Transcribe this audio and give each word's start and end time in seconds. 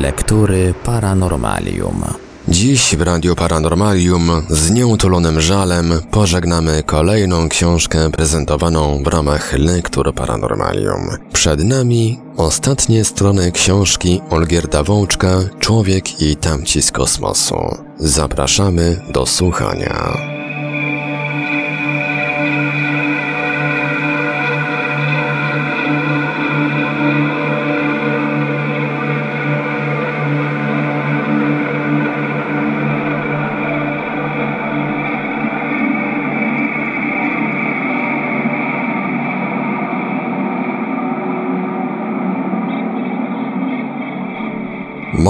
Lektury 0.00 0.74
Paranormalium. 0.84 2.04
Dziś 2.48 2.96
w 2.96 3.02
Radiu 3.02 3.36
Paranormalium 3.36 4.30
z 4.48 4.70
nieutulonym 4.70 5.40
żalem 5.40 5.92
pożegnamy 6.10 6.82
kolejną 6.82 7.48
książkę 7.48 8.10
prezentowaną 8.10 9.02
w 9.02 9.06
ramach 9.06 9.52
Lektur 9.52 10.14
Paranormalium. 10.14 11.08
Przed 11.32 11.64
nami 11.64 12.18
ostatnie 12.36 13.04
strony 13.04 13.52
książki 13.52 14.20
Olgierda 14.30 14.82
Wączka 14.82 15.38
Człowiek 15.58 16.22
i 16.22 16.36
tamci 16.36 16.82
z 16.82 16.92
kosmosu. 16.92 17.56
Zapraszamy 17.98 19.00
do 19.12 19.26
słuchania. 19.26 20.29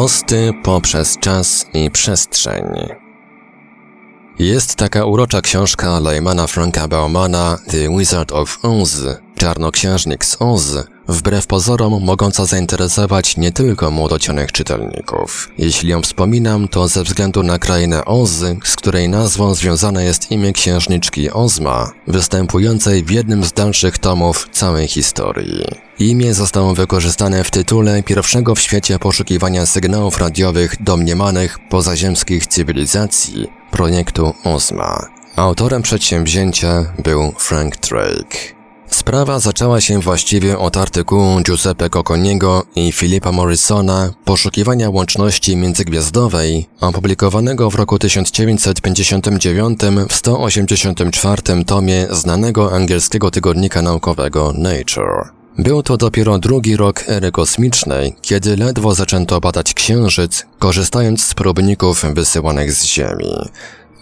Mosty 0.01 0.53
poprzez 0.63 1.19
czas 1.19 1.67
i 1.75 1.91
przestrzeń. 1.91 2.65
Jest 4.41 4.77
taka 4.77 5.05
urocza 5.05 5.41
książka 5.41 5.99
Leymana 5.99 6.47
Franka 6.47 6.89
Baumana 6.89 7.59
The 7.67 7.99
Wizard 7.99 8.33
of 8.33 8.59
Oz, 8.63 9.03
Czarnoksiężnik 9.37 10.25
z 10.25 10.37
Oz, 10.41 10.77
wbrew 11.09 11.47
pozorom 11.47 12.05
mogąca 12.05 12.45
zainteresować 12.45 13.37
nie 13.37 13.53
tylko 13.53 13.91
młodocionych 13.91 14.53
czytelników. 14.53 15.49
Jeśli 15.59 15.91
ją 15.91 16.03
wspominam, 16.03 16.69
to 16.69 16.89
ze 16.89 17.05
względu 17.05 17.43
na 17.43 17.59
krainę 17.59 18.05
Oz, 18.05 18.31
z 18.65 18.77
której 18.77 19.09
nazwą 19.09 19.55
związane 19.55 20.05
jest 20.05 20.31
imię 20.31 20.53
księżniczki 20.53 21.31
Ozma, 21.31 21.91
występującej 22.07 23.05
w 23.05 23.11
jednym 23.11 23.45
z 23.45 23.53
dalszych 23.53 23.99
tomów 23.99 24.49
całej 24.53 24.89
historii. 24.89 25.65
Imię 25.99 26.35
zostało 26.35 26.75
wykorzystane 26.75 27.45
w 27.45 27.51
tytule 27.51 28.03
pierwszego 28.03 28.55
w 28.55 28.61
świecie 28.61 28.99
poszukiwania 28.99 29.67
sygnałów 29.67 30.19
radiowych 30.19 30.83
domniemanych 30.83 31.59
pozaziemskich 31.69 32.47
cywilizacji, 32.47 33.60
projektu 33.71 34.35
Ozma. 34.45 35.07
Autorem 35.37 35.83
przedsięwzięcia 35.83 36.93
był 37.05 37.33
Frank 37.39 37.77
Drake. 37.77 38.61
Sprawa 38.91 39.39
zaczęła 39.39 39.81
się 39.81 40.01
właściwie 40.01 40.59
od 40.59 40.77
artykułu 40.77 41.41
Giuseppe 41.41 41.91
Cocconiego 41.91 42.63
i 42.77 42.93
Philipa 42.93 43.33
Morrisona 43.33 44.11
Poszukiwania 44.25 44.91
łączności 44.91 45.57
międzygwiazdowej, 45.57 46.67
opublikowanego 46.81 47.71
w 47.71 47.75
roku 47.75 47.99
1959 47.99 49.81
w 50.09 50.13
184 50.13 51.65
tomie 51.65 52.07
znanego 52.11 52.73
angielskiego 52.73 53.31
tygodnika 53.31 53.83
naukowego 53.83 54.53
Nature. 54.53 55.40
Był 55.63 55.83
to 55.83 55.97
dopiero 55.97 56.39
drugi 56.39 56.77
rok 56.77 57.05
ery 57.09 57.33
kosmicznej, 57.33 58.17
kiedy 58.23 58.57
ledwo 58.57 58.95
zaczęto 58.95 59.41
badać 59.41 59.75
Księżyc, 59.75 60.47
korzystając 60.59 61.25
z 61.25 61.35
próbników 61.35 62.05
wysyłanych 62.15 62.73
z 62.73 62.85
Ziemi. 62.85 63.35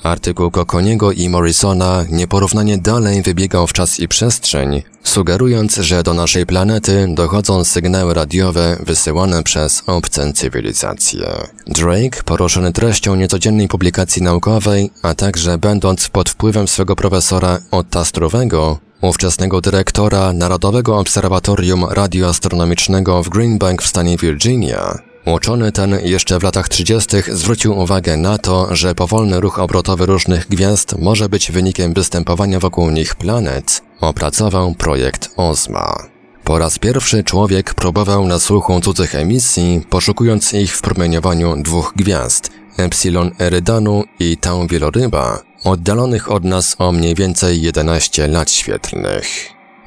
Artykuł 0.03 0.51
Kokoniego 0.51 1.13
i 1.13 1.29
Morrisona 1.29 2.05
nieporównanie 2.11 2.79
dalej 2.79 3.23
wybiegał 3.23 3.67
w 3.67 3.73
czas 3.73 4.01
i 4.01 4.09
przestrzeń, 4.09 4.83
sugerując, 5.03 5.77
że 5.77 6.03
do 6.03 6.15
naszej 6.15 6.47
planety 6.47 7.07
dochodzą 7.15 7.65
sygnały 7.65 8.15
radiowe 8.15 8.77
wysyłane 8.81 9.43
przez 9.43 9.83
obce 9.87 10.33
cywilizacje. 10.33 11.27
Drake, 11.67 12.23
poruszony 12.25 12.73
treścią 12.73 13.15
niecodziennej 13.15 13.69
publikacji 13.69 14.23
naukowej, 14.23 14.91
a 15.03 15.15
także 15.15 15.59
będąc 15.59 16.09
pod 16.09 16.31
wpływem 16.31 16.69
swego 16.69 16.97
profesora 16.97 17.59
Otta 17.71 18.05
Struwego, 18.05 18.79
ówczesnego 19.01 19.61
dyrektora 19.61 20.33
Narodowego 20.33 20.99
Obserwatorium 20.99 21.85
Radioastronomicznego 21.85 23.23
w 23.23 23.29
Greenbank 23.29 23.83
w 23.83 23.87
stanie 23.87 24.17
Virginia, 24.17 24.99
Uczony 25.35 25.73
ten 25.73 25.99
jeszcze 26.03 26.39
w 26.39 26.43
latach 26.43 26.69
30. 26.69 27.17
zwrócił 27.33 27.79
uwagę 27.79 28.17
na 28.17 28.39
to, 28.39 28.77
że 28.77 28.95
powolny 28.95 29.41
ruch 29.41 29.59
obrotowy 29.59 30.07
różnych 30.07 30.49
gwiazd 30.49 30.99
może 30.99 31.29
być 31.29 31.53
wynikiem 31.53 31.95
występowania 31.95 32.59
wokół 32.59 32.91
nich 32.91 33.15
planet. 33.15 33.83
Opracował 34.01 34.75
projekt 34.75 35.31
OZMA. 35.37 35.97
Po 36.45 36.59
raz 36.59 36.79
pierwszy 36.79 37.25
człowiek 37.25 37.75
próbował 37.75 38.27
na 38.27 38.39
słuchu 38.39 38.81
cudzych 38.81 39.15
emisji, 39.15 39.83
poszukując 39.91 40.53
ich 40.53 40.77
w 40.77 40.83
promieniowaniu 40.83 41.63
dwóch 41.63 41.93
gwiazd, 41.97 42.51
Epsilon 42.77 43.31
Erydanu 43.41 44.05
i 44.21 44.37
Tau 44.37 44.67
Wieloryba, 44.67 45.43
oddalonych 45.65 46.31
od 46.31 46.45
nas 46.45 46.77
o 46.79 46.93
mniej 46.93 47.15
więcej 47.15 47.63
11 47.63 48.29
lat 48.29 48.51
świetlnych. 48.51 49.27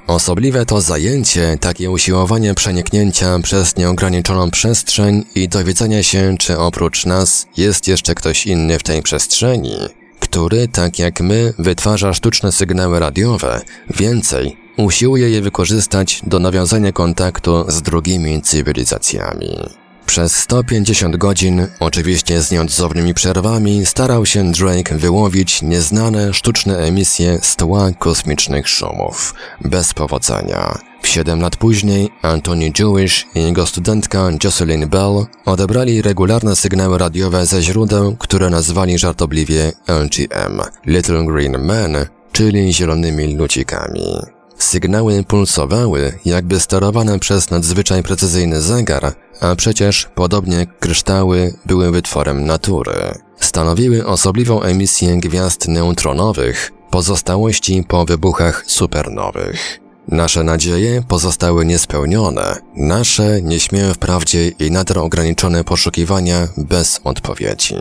Osobliwe 0.08 0.66
to 0.66 0.82
zajęcie, 0.82 1.58
takie 1.62 1.92
usiłowanie 1.92 2.54
przeniknięcia 2.54 3.40
przez 3.40 3.78
nieograniczoną 3.78 4.52
przestrzeń 4.52 5.26
i 5.36 5.50
dowiedzenia 5.50 6.04
się, 6.04 6.36
czy 6.40 6.58
oprócz 6.58 7.06
nas 7.06 7.48
jest 7.58 7.88
jeszcze 7.88 8.16
ktoś 8.16 8.48
inny 8.48 8.80
w 8.80 8.84
tej 8.84 9.02
przestrzeni, 9.02 9.76
który, 10.20 10.68
tak 10.68 11.00
jak 11.00 11.22
my, 11.22 11.54
wytwarza 11.60 12.14
sztuczne 12.14 12.52
sygnały 12.52 13.00
radiowe, 13.00 13.62
więcej, 13.90 14.58
usiłuje 14.78 15.30
je 15.30 15.42
wykorzystać 15.42 16.22
do 16.28 16.40
nawiązania 16.40 16.92
kontaktu 16.92 17.66
z 17.68 17.82
drugimi 17.82 18.42
cywilizacjami. 18.42 19.81
Przez 20.12 20.36
150 20.36 21.18
godzin, 21.18 21.68
oczywiście 21.80 22.42
z 22.42 22.52
nieodzownymi 22.52 23.14
przerwami, 23.14 23.86
starał 23.86 24.26
się 24.26 24.52
Drake 24.52 24.98
wyłowić 24.98 25.62
nieznane 25.62 26.34
sztuczne 26.34 26.78
emisje 26.78 27.40
z 27.42 27.56
tła 27.56 27.92
kosmicznych 28.00 28.70
szumów. 28.70 29.34
Bez 29.62 29.94
powodzenia. 29.94 30.80
W 31.02 31.08
siedem 31.08 31.42
lat 31.42 31.56
później 31.56 32.10
Anthony 32.22 32.72
Jewish 32.80 33.26
i 33.36 33.42
jego 33.42 33.66
studentka 33.66 34.30
Jocelyn 34.44 34.90
Bell 34.90 35.26
odebrali 35.46 36.02
regularne 36.02 36.56
sygnały 36.56 36.98
radiowe 36.98 37.46
ze 37.46 37.62
źródeł, 37.62 38.16
które 38.20 38.50
nazwali 38.50 39.00
żartobliwie 39.00 39.72
LGM 39.88 40.62
Little 40.86 41.26
Green 41.26 41.58
Men, 41.58 41.98
czyli 42.32 42.74
zielonymi 42.74 43.36
lucikami. 43.36 44.41
Sygnały 44.62 45.24
pulsowały, 45.24 46.20
jakby 46.26 46.60
sterowane 46.60 47.20
przez 47.20 47.50
nadzwyczaj 47.52 48.04
precyzyjny 48.04 48.62
zegar, 48.62 49.14
a 49.40 49.56
przecież, 49.56 50.10
podobnie 50.16 50.68
kryształy, 50.80 51.54
były 51.66 51.92
wytworem 51.92 52.46
natury. 52.46 53.14
Stanowiły 53.40 54.06
osobliwą 54.06 54.62
emisję 54.62 55.18
gwiazd 55.18 55.68
neutronowych, 55.68 56.72
pozostałości 56.90 57.84
po 57.88 58.06
wybuchach 58.06 58.64
supernowych. 58.68 59.80
Nasze 60.08 60.44
nadzieje 60.44 61.04
pozostały 61.08 61.66
niespełnione, 61.66 62.56
nasze 62.76 63.42
nieśmiałe 63.42 63.94
wprawdzie 63.94 64.48
i 64.48 64.72
nader 64.72 65.00
ograniczone 65.00 65.64
poszukiwania 65.64 66.48
bez 66.58 67.02
odpowiedzi. 67.04 67.76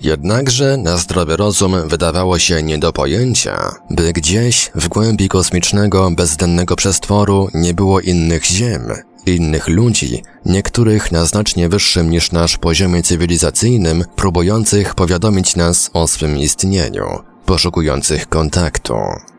Jednakże 0.00 0.76
na 0.76 0.96
zdrowy 0.96 1.36
rozum 1.36 1.88
wydawało 1.88 2.38
się 2.38 2.62
nie 2.62 2.78
do 2.78 2.92
pojęcia, 2.92 3.74
by 3.90 4.12
gdzieś 4.12 4.70
w 4.74 4.88
głębi 4.88 5.28
kosmicznego, 5.28 6.10
bezdennego 6.10 6.76
przestworu 6.76 7.48
nie 7.54 7.74
było 7.74 8.00
innych 8.00 8.44
ziem, 8.44 8.82
innych 9.26 9.68
ludzi, 9.68 10.22
niektórych 10.46 11.12
na 11.12 11.24
znacznie 11.24 11.68
wyższym 11.68 12.10
niż 12.10 12.32
nasz 12.32 12.56
poziomie 12.56 13.02
cywilizacyjnym, 13.02 14.04
próbujących 14.16 14.94
powiadomić 14.94 15.56
nas 15.56 15.90
o 15.92 16.08
swym 16.08 16.38
istnieniu, 16.38 17.06
poszukujących 17.46 18.28
kontaktu. 18.28 18.94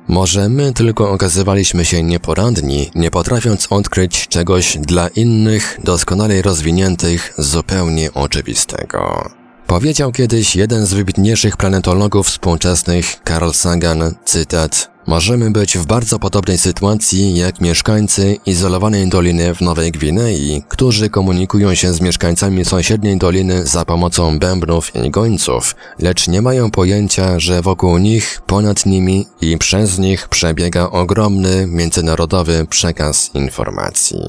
Może 0.07 0.49
my 0.49 0.73
tylko 0.73 1.11
okazywaliśmy 1.11 1.85
się 1.85 2.03
nieporadni, 2.03 2.91
nie 2.95 3.11
potrafiąc 3.11 3.67
odkryć 3.69 4.27
czegoś 4.27 4.77
dla 4.77 5.07
innych, 5.07 5.79
doskonale 5.83 6.41
rozwiniętych, 6.41 7.33
zupełnie 7.37 8.13
oczywistego. 8.13 9.31
Powiedział 9.71 10.11
kiedyś 10.11 10.55
jeden 10.55 10.85
z 10.85 10.93
wybitniejszych 10.93 11.57
planetologów 11.57 12.27
współczesnych, 12.27 13.05
Carl 13.27 13.51
Sagan, 13.51 14.15
cytat, 14.25 14.91
Możemy 15.07 15.51
być 15.51 15.77
w 15.77 15.85
bardzo 15.85 16.19
podobnej 16.19 16.57
sytuacji 16.57 17.35
jak 17.35 17.61
mieszkańcy 17.61 18.37
izolowanej 18.45 19.09
doliny 19.09 19.55
w 19.55 19.61
Nowej 19.61 19.91
Gwinei, 19.91 20.63
którzy 20.67 21.09
komunikują 21.09 21.75
się 21.75 21.93
z 21.93 22.01
mieszkańcami 22.01 22.65
sąsiedniej 22.65 23.17
doliny 23.17 23.67
za 23.67 23.85
pomocą 23.85 24.39
bębnów 24.39 24.95
i 24.95 25.11
gońców, 25.11 25.75
lecz 25.99 26.27
nie 26.27 26.41
mają 26.41 26.71
pojęcia, 26.71 27.39
że 27.39 27.61
wokół 27.61 27.97
nich, 27.97 28.41
ponad 28.45 28.85
nimi 28.85 29.25
i 29.41 29.57
przez 29.57 29.99
nich 29.99 30.27
przebiega 30.27 30.89
ogromny 30.89 31.67
międzynarodowy 31.67 32.65
przekaz 32.69 33.31
informacji. 33.33 34.19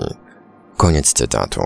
Koniec 0.77 1.13
cytatu. 1.13 1.61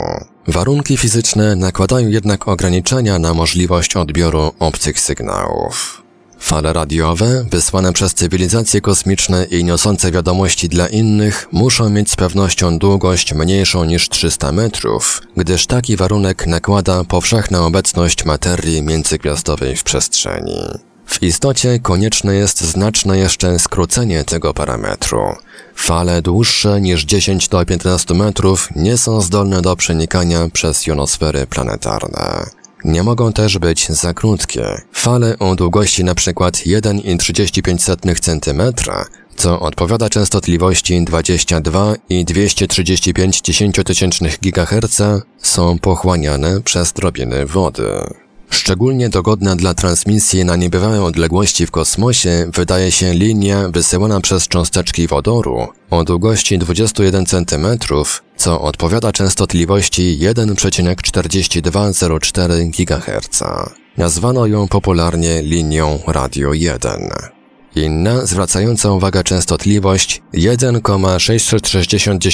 Warunki 0.49 0.97
fizyczne 0.97 1.57
nakładają 1.57 2.09
jednak 2.09 2.49
ograniczenia 2.49 3.19
na 3.19 3.35
możliwość 3.35 3.97
odbioru 3.97 4.53
obcych 4.59 5.01
sygnałów. 5.01 6.03
Fale 6.39 6.73
radiowe, 6.73 7.45
wysłane 7.51 7.93
przez 7.93 8.15
cywilizacje 8.15 8.81
kosmiczne 8.81 9.45
i 9.45 9.65
niosące 9.65 10.13
wiadomości 10.13 10.69
dla 10.69 10.89
innych, 10.89 11.49
muszą 11.53 11.91
mieć 11.91 12.11
z 12.11 12.17
pewnością 12.17 12.79
długość 12.79 13.35
mniejszą 13.35 13.85
niż 13.85 14.09
300 14.09 14.53
metrów, 14.53 15.23
gdyż 15.37 15.67
taki 15.67 15.97
warunek 15.97 16.47
nakłada 16.47 17.05
powszechna 17.05 17.67
obecność 17.67 18.25
materii 18.25 18.83
międzygwiazdowej 18.83 19.77
w 19.77 19.85
przestrzeni. 19.85 20.86
W 21.07 21.23
istocie 21.23 21.79
konieczne 21.79 22.35
jest 22.35 22.61
znaczne 22.61 23.19
jeszcze 23.19 23.59
skrócenie 23.59 24.25
tego 24.25 24.55
parametru. 24.55 25.21
Fale 25.75 26.23
dłuższe 26.23 26.81
niż 26.81 27.05
10 27.05 27.49
do 27.49 27.65
15 27.65 28.15
metrów 28.15 28.69
nie 28.77 28.99
są 28.99 29.21
zdolne 29.21 29.63
do 29.63 29.77
przenikania 29.77 30.49
przez 30.53 30.87
jonosfery 30.87 31.47
planetarne. 31.47 32.47
Nie 32.85 33.03
mogą 33.03 33.33
też 33.33 33.59
być 33.59 33.89
za 33.89 34.15
krótkie. 34.15 34.83
Fale 34.93 35.39
o 35.39 35.55
długości 35.55 36.03
np. 36.03 36.33
1,35 36.33 38.21
cm, 38.21 38.63
co 39.37 39.61
odpowiada 39.61 40.09
częstotliwości 40.09 41.05
22 41.05 41.95
i 42.09 42.25
235 42.25 43.41
dziesięciotysięcznych 43.41 44.39
GHz, 44.41 45.01
są 45.39 45.79
pochłaniane 45.79 46.61
przez 46.61 46.93
drobiny 46.93 47.47
wody. 47.47 47.91
Szczególnie 48.51 49.09
dogodna 49.09 49.57
dla 49.57 49.75
transmisji 49.75 50.45
na 50.45 50.57
niebywałe 50.57 51.03
odległości 51.03 51.67
w 51.67 51.71
kosmosie 51.71 52.51
wydaje 52.55 52.93
się 52.93 53.15
linia 53.15 53.69
wysyłana 53.69 54.21
przez 54.21 54.49
cząsteczki 54.49 55.07
wodoru 55.07 55.69
o 55.91 56.05
długości 56.05 56.59
21 56.59 57.27
cm, 57.27 57.67
co 58.37 58.61
odpowiada 58.61 59.13
częstotliwości 59.13 60.19
1,4204 60.21 62.71
GHz. 62.71 63.43
Nazwano 63.97 64.47
ją 64.47 64.69
popularnie 64.69 65.43
linią 65.43 65.99
Radio 66.07 66.53
1. 66.53 67.36
Inna, 67.77 68.27
zwracająca 68.27 68.91
uwagę 68.91 69.25
częstotliwość 69.25 70.23
1,660 70.33 72.25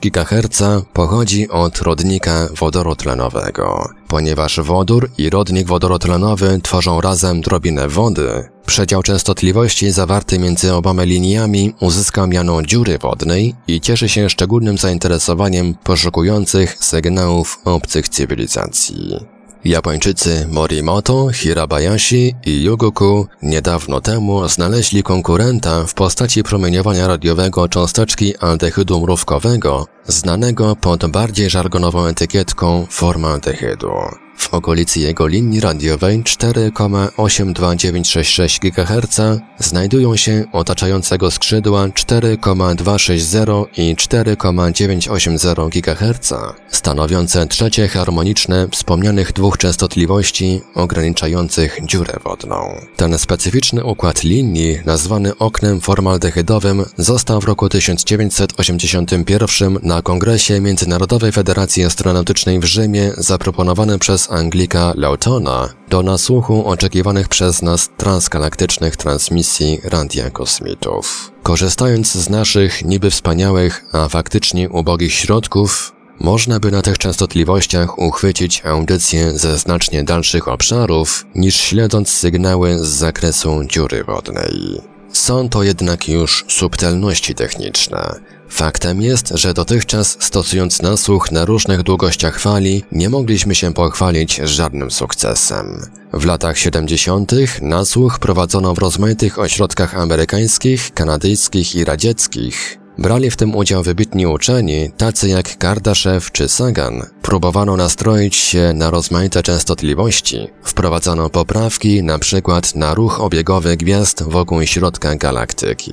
GHz 0.00 0.62
pochodzi 0.92 1.48
od 1.48 1.78
rodnika 1.78 2.48
wodoru 2.58 2.96
tlenowego. 2.96 3.88
Ponieważ 4.08 4.60
wodór 4.60 5.10
i 5.18 5.30
rodnik 5.30 5.66
wodorotlenowy 5.66 6.60
tworzą 6.62 7.00
razem 7.00 7.40
drobinę 7.40 7.88
wody, 7.88 8.48
przedział 8.66 9.02
częstotliwości 9.02 9.90
zawarty 9.90 10.38
między 10.38 10.74
oboma 10.74 11.02
liniami 11.02 11.74
uzyska 11.80 12.26
miano 12.26 12.62
dziury 12.62 12.98
wodnej 12.98 13.54
i 13.68 13.80
cieszy 13.80 14.08
się 14.08 14.30
szczególnym 14.30 14.78
zainteresowaniem 14.78 15.74
poszukujących 15.74 16.76
sygnałów 16.80 17.58
obcych 17.64 18.08
cywilizacji. 18.08 19.33
Japończycy 19.64 20.46
Morimoto, 20.50 21.28
Hirabayashi 21.32 22.34
i 22.46 22.62
Yugoku 22.62 23.26
niedawno 23.42 24.00
temu 24.00 24.48
znaleźli 24.48 25.02
konkurenta 25.02 25.86
w 25.86 25.94
postaci 25.94 26.42
promieniowania 26.42 27.08
radiowego 27.08 27.68
cząsteczki 27.68 28.36
aldehydu 28.36 29.00
mrówkowego, 29.00 29.86
znanego 30.06 30.76
pod 30.76 31.06
bardziej 31.06 31.50
żargonową 31.50 32.06
etykietką 32.06 32.86
formaldehydu. 32.90 34.23
W 34.36 34.54
okolicy 34.54 35.00
jego 35.00 35.26
linii 35.26 35.60
radiowej 35.60 36.22
4,82966 36.22 38.60
GHz 38.60 39.20
znajdują 39.58 40.16
się 40.16 40.44
otaczającego 40.52 41.30
skrzydła 41.30 41.88
4,260 41.94 43.78
i 43.78 43.96
4,980 43.96 45.74
GHz, 45.74 46.32
stanowiące 46.68 47.46
trzecie 47.46 47.88
harmoniczne 47.88 48.68
wspomnianych 48.72 49.32
dwóch 49.32 49.58
częstotliwości 49.58 50.60
ograniczających 50.74 51.78
dziurę 51.82 52.14
wodną. 52.24 52.80
Ten 52.96 53.18
specyficzny 53.18 53.84
układ 53.84 54.22
linii, 54.22 54.78
nazwany 54.86 55.38
oknem 55.38 55.80
formaldehydowym, 55.80 56.84
został 56.98 57.40
w 57.40 57.44
roku 57.44 57.68
1981 57.68 59.78
na 59.82 60.02
Kongresie 60.02 60.60
Międzynarodowej 60.60 61.32
Federacji 61.32 61.84
Astronautycznej 61.84 62.60
w 62.60 62.64
Rzymie 62.64 63.12
zaproponowany 63.16 63.98
przez 63.98 64.23
Anglika 64.30 64.92
Lautona 64.96 65.68
do 65.88 66.02
nasłuchu 66.02 66.68
oczekiwanych 66.68 67.28
przez 67.28 67.62
nas 67.62 67.90
transgalaktycznych 67.96 68.96
transmisji 68.96 69.80
radia 69.84 70.30
kosmitów. 70.30 71.32
Korzystając 71.42 72.12
z 72.12 72.28
naszych 72.28 72.84
niby 72.84 73.10
wspaniałych, 73.10 73.84
a 73.92 74.08
faktycznie 74.08 74.70
ubogich 74.70 75.12
środków, 75.12 75.92
można 76.20 76.60
by 76.60 76.70
na 76.70 76.82
tych 76.82 76.98
częstotliwościach 76.98 77.98
uchwycić 77.98 78.62
audycję 78.66 79.38
ze 79.38 79.58
znacznie 79.58 80.04
dalszych 80.04 80.48
obszarów, 80.48 81.26
niż 81.34 81.56
śledząc 81.56 82.10
sygnały 82.10 82.78
z 82.78 82.88
zakresu 82.88 83.64
dziury 83.64 84.04
wodnej. 84.04 84.80
Są 85.12 85.48
to 85.48 85.62
jednak 85.62 86.08
już 86.08 86.44
subtelności 86.48 87.34
techniczne, 87.34 88.20
Faktem 88.54 89.02
jest, 89.02 89.32
że 89.34 89.54
dotychczas 89.54 90.16
stosując 90.20 90.82
nasłuch 90.82 91.32
na 91.32 91.44
różnych 91.44 91.82
długościach 91.82 92.40
fali, 92.40 92.84
nie 92.92 93.08
mogliśmy 93.08 93.54
się 93.54 93.74
pochwalić 93.74 94.36
żadnym 94.44 94.90
sukcesem. 94.90 95.80
W 96.12 96.24
latach 96.24 96.58
70. 96.58 97.32
nasłuch 97.62 98.18
prowadzono 98.18 98.74
w 98.74 98.78
rozmaitych 98.78 99.38
ośrodkach 99.38 99.98
amerykańskich, 99.98 100.94
kanadyjskich 100.94 101.74
i 101.74 101.84
radzieckich. 101.84 102.78
Brali 102.98 103.30
w 103.30 103.36
tym 103.36 103.56
udział 103.56 103.82
wybitni 103.82 104.26
uczeni, 104.26 104.90
tacy 104.96 105.28
jak 105.28 105.58
Kardaszew 105.58 106.32
czy 106.32 106.48
Sagan. 106.48 107.02
Próbowano 107.22 107.76
nastroić 107.76 108.36
się 108.36 108.72
na 108.74 108.90
rozmaite 108.90 109.42
częstotliwości. 109.42 110.48
Wprowadzano 110.62 111.30
poprawki, 111.30 112.02
na 112.02 112.18
przykład 112.18 112.74
na 112.74 112.94
ruch 112.94 113.20
obiegowy 113.20 113.76
gwiazd 113.76 114.22
wokół 114.22 114.62
środka 114.66 115.16
galaktyki. 115.16 115.92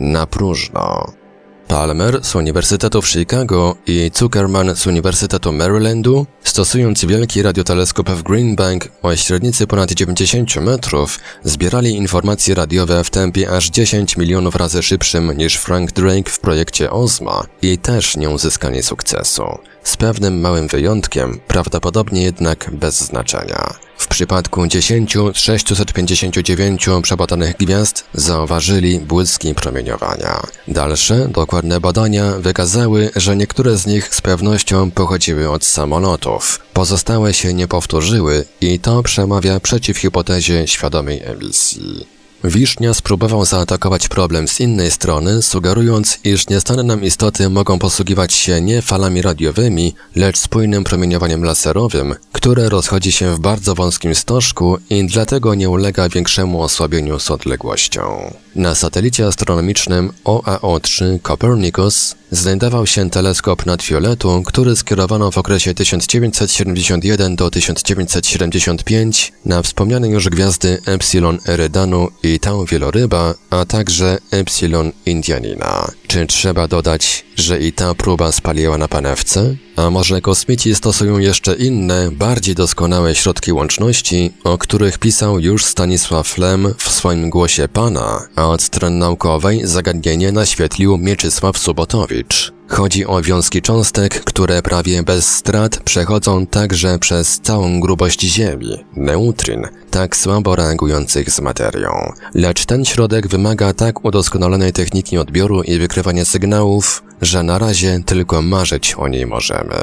Na 0.00 0.26
próżno. 0.26 1.23
Palmer 1.68 2.24
z 2.24 2.34
Uniwersytetu 2.34 3.02
w 3.02 3.08
Chicago 3.08 3.76
i 3.86 4.10
Zuckerman 4.14 4.76
z 4.76 4.86
Uniwersytetu 4.86 5.52
Marylandu, 5.52 6.26
stosując 6.44 7.04
wielki 7.04 7.42
radioteleskop 7.42 8.10
w 8.10 8.22
Green 8.22 8.56
Bank 8.56 8.88
o 9.02 9.16
średnicy 9.16 9.66
ponad 9.66 9.92
90 9.92 10.56
metrów, 10.56 11.18
zbierali 11.44 11.90
informacje 11.90 12.54
radiowe 12.54 13.04
w 13.04 13.10
tempie 13.10 13.50
aż 13.50 13.70
10 13.70 14.16
milionów 14.16 14.56
razy 14.56 14.82
szybszym 14.82 15.36
niż 15.36 15.56
Frank 15.56 15.92
Drake 15.92 16.30
w 16.30 16.40
projekcie 16.40 16.90
OSMA 16.90 17.46
i 17.62 17.78
też 17.78 18.16
nie 18.16 18.30
uzyskali 18.30 18.82
sukcesu 18.82 19.58
z 19.84 19.96
pewnym 19.96 20.40
małym 20.40 20.68
wyjątkiem, 20.68 21.40
prawdopodobnie 21.46 22.22
jednak 22.22 22.70
bez 22.72 23.00
znaczenia. 23.00 23.74
W 23.98 24.08
przypadku 24.08 24.66
10 24.66 25.16
z 25.34 25.38
659 25.38 26.86
przebadanych 27.02 27.56
gwiazd 27.56 28.04
zauważyli 28.14 28.98
błyski 28.98 29.54
promieniowania. 29.54 30.42
Dalsze, 30.68 31.28
dokładne 31.28 31.80
badania 31.80 32.32
wykazały, 32.32 33.10
że 33.16 33.36
niektóre 33.36 33.76
z 33.76 33.86
nich 33.86 34.14
z 34.14 34.20
pewnością 34.20 34.90
pochodziły 34.90 35.50
od 35.50 35.64
samolotów. 35.64 36.60
Pozostałe 36.72 37.34
się 37.34 37.54
nie 37.54 37.68
powtórzyły 37.68 38.44
i 38.60 38.80
to 38.80 39.02
przemawia 39.02 39.60
przeciw 39.60 39.98
hipotezie 39.98 40.66
świadomej 40.68 41.22
emisji. 41.24 42.13
Wisznia 42.44 42.94
spróbował 42.94 43.44
zaatakować 43.44 44.08
problem 44.08 44.48
z 44.48 44.60
innej 44.60 44.90
strony, 44.90 45.42
sugerując, 45.42 46.18
iż 46.24 46.48
niestane 46.48 46.82
nam 46.82 47.04
istoty 47.04 47.50
mogą 47.50 47.78
posługiwać 47.78 48.34
się 48.34 48.60
nie 48.60 48.82
falami 48.82 49.22
radiowymi, 49.22 49.94
lecz 50.16 50.38
spójnym 50.38 50.84
promieniowaniem 50.84 51.44
laserowym, 51.44 52.14
które 52.32 52.68
rozchodzi 52.68 53.12
się 53.12 53.34
w 53.34 53.40
bardzo 53.40 53.74
wąskim 53.74 54.14
stożku 54.14 54.78
i 54.90 55.06
dlatego 55.06 55.54
nie 55.54 55.70
ulega 55.70 56.08
większemu 56.08 56.62
osłabieniu 56.62 57.18
z 57.18 57.30
odległością. 57.30 58.34
Na 58.56 58.74
satelicie 58.74 59.26
astronomicznym 59.26 60.12
OAO-3 60.24 61.18
Copernicus 61.22 62.14
znajdował 62.30 62.86
się 62.86 63.10
teleskop 63.10 63.66
nadfioletu, 63.66 64.42
który 64.46 64.76
skierowano 64.76 65.30
w 65.30 65.38
okresie 65.38 65.74
1971 65.74 67.36
do 67.36 67.50
1975 67.50 69.32
na 69.44 69.62
wspomniane 69.62 70.08
już 70.08 70.28
gwiazdy 70.28 70.80
Epsilon 70.86 71.38
Eridanu 71.48 72.08
i 72.22 72.40
Tau 72.40 72.64
Wieloryba, 72.64 73.34
a 73.50 73.64
także 73.64 74.18
Epsilon 74.30 74.92
Indianina. 75.06 75.90
Czy 76.14 76.26
trzeba 76.26 76.68
dodać, 76.68 77.24
że 77.36 77.60
i 77.60 77.72
ta 77.72 77.94
próba 77.94 78.32
spaliła 78.32 78.78
na 78.78 78.88
panewce? 78.88 79.56
A 79.76 79.90
może 79.90 80.20
kosmici 80.20 80.74
stosują 80.74 81.18
jeszcze 81.18 81.54
inne, 81.54 82.10
bardziej 82.12 82.54
doskonałe 82.54 83.14
środki 83.14 83.52
łączności, 83.52 84.32
o 84.44 84.58
których 84.58 84.98
pisał 84.98 85.40
już 85.40 85.64
Stanisław 85.64 86.38
Lem 86.38 86.74
w 86.78 86.90
swoim 86.90 87.30
głosie 87.30 87.68
Pana, 87.68 88.28
a 88.36 88.46
od 88.46 88.62
strony 88.62 88.96
naukowej 88.96 89.60
zagadnienie 89.64 90.32
naświetlił 90.32 90.98
Mieczysław 90.98 91.58
Subotowicz. 91.58 92.53
Chodzi 92.68 93.06
o 93.06 93.22
wiązki 93.22 93.62
cząstek, 93.62 94.24
które 94.24 94.62
prawie 94.62 95.02
bez 95.02 95.34
strat 95.34 95.76
przechodzą 95.76 96.46
także 96.46 96.98
przez 96.98 97.40
całą 97.40 97.80
grubość 97.80 98.20
Ziemi, 98.20 98.84
neutryn, 98.96 99.68
tak 99.90 100.16
słabo 100.16 100.56
reagujących 100.56 101.30
z 101.30 101.40
materią. 101.40 102.12
Lecz 102.34 102.66
ten 102.66 102.84
środek 102.84 103.28
wymaga 103.28 103.72
tak 103.72 104.04
udoskonalonej 104.04 104.72
techniki 104.72 105.18
odbioru 105.18 105.62
i 105.62 105.78
wykrywania 105.78 106.24
sygnałów, 106.24 107.02
że 107.22 107.42
na 107.42 107.58
razie 107.58 108.00
tylko 108.06 108.42
marzyć 108.42 108.94
o 108.94 109.08
niej 109.08 109.26
możemy. 109.26 109.74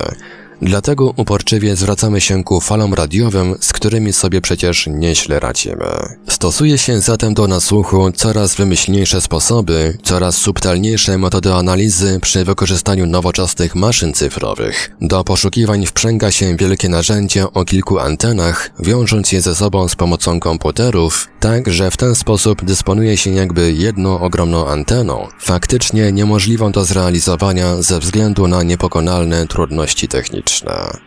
Dlatego 0.62 1.14
uporczywie 1.18 1.76
zwracamy 1.76 2.22
się 2.22 2.44
ku 2.44 2.62
falom 2.62 2.94
radiowym, 2.94 3.56
z 3.60 3.74
którymi 3.74 4.14
sobie 4.14 4.42
przecież 4.42 4.88
nieźle 4.88 5.40
radzimy. 5.40 5.86
Stosuje 6.28 6.78
się 6.78 7.00
zatem 7.00 7.34
do 7.34 7.48
nasłuchu 7.48 8.12
coraz 8.12 8.56
wymyślniejsze 8.56 9.22
sposoby, 9.22 9.98
coraz 10.04 10.38
subtelniejsze 10.38 11.18
metody 11.18 11.54
analizy 11.54 12.20
przy 12.22 12.46
wykorzystaniu 12.46 13.06
nowoczesnych 13.06 13.76
maszyn 13.76 14.14
cyfrowych. 14.14 14.96
Do 15.02 15.24
poszukiwań 15.24 15.86
wprzęga 15.86 16.32
się 16.32 16.56
wielkie 16.56 16.90
narzędzia 16.90 17.54
o 17.54 17.66
kilku 17.66 18.00
antenach, 18.00 18.72
wiążąc 18.80 19.32
je 19.32 19.42
ze 19.42 19.56
sobą 19.56 19.88
z 19.88 19.96
pomocą 19.96 20.40
komputerów, 20.40 21.28
tak 21.40 21.72
że 21.72 21.92
w 21.92 21.98
ten 21.98 22.16
sposób 22.16 22.66
dysponuje 22.66 23.18
się 23.18 23.32
jakby 23.32 23.74
jedną 23.74 24.20
ogromną 24.20 24.68
anteną, 24.68 25.28
faktycznie 25.40 26.12
niemożliwą 26.12 26.72
do 26.72 26.86
zrealizowania 26.86 27.82
ze 27.82 28.00
względu 28.00 28.48
na 28.48 28.64
niepokonalne 28.64 29.48
trudności 29.48 30.08
techniczne. 30.08 30.51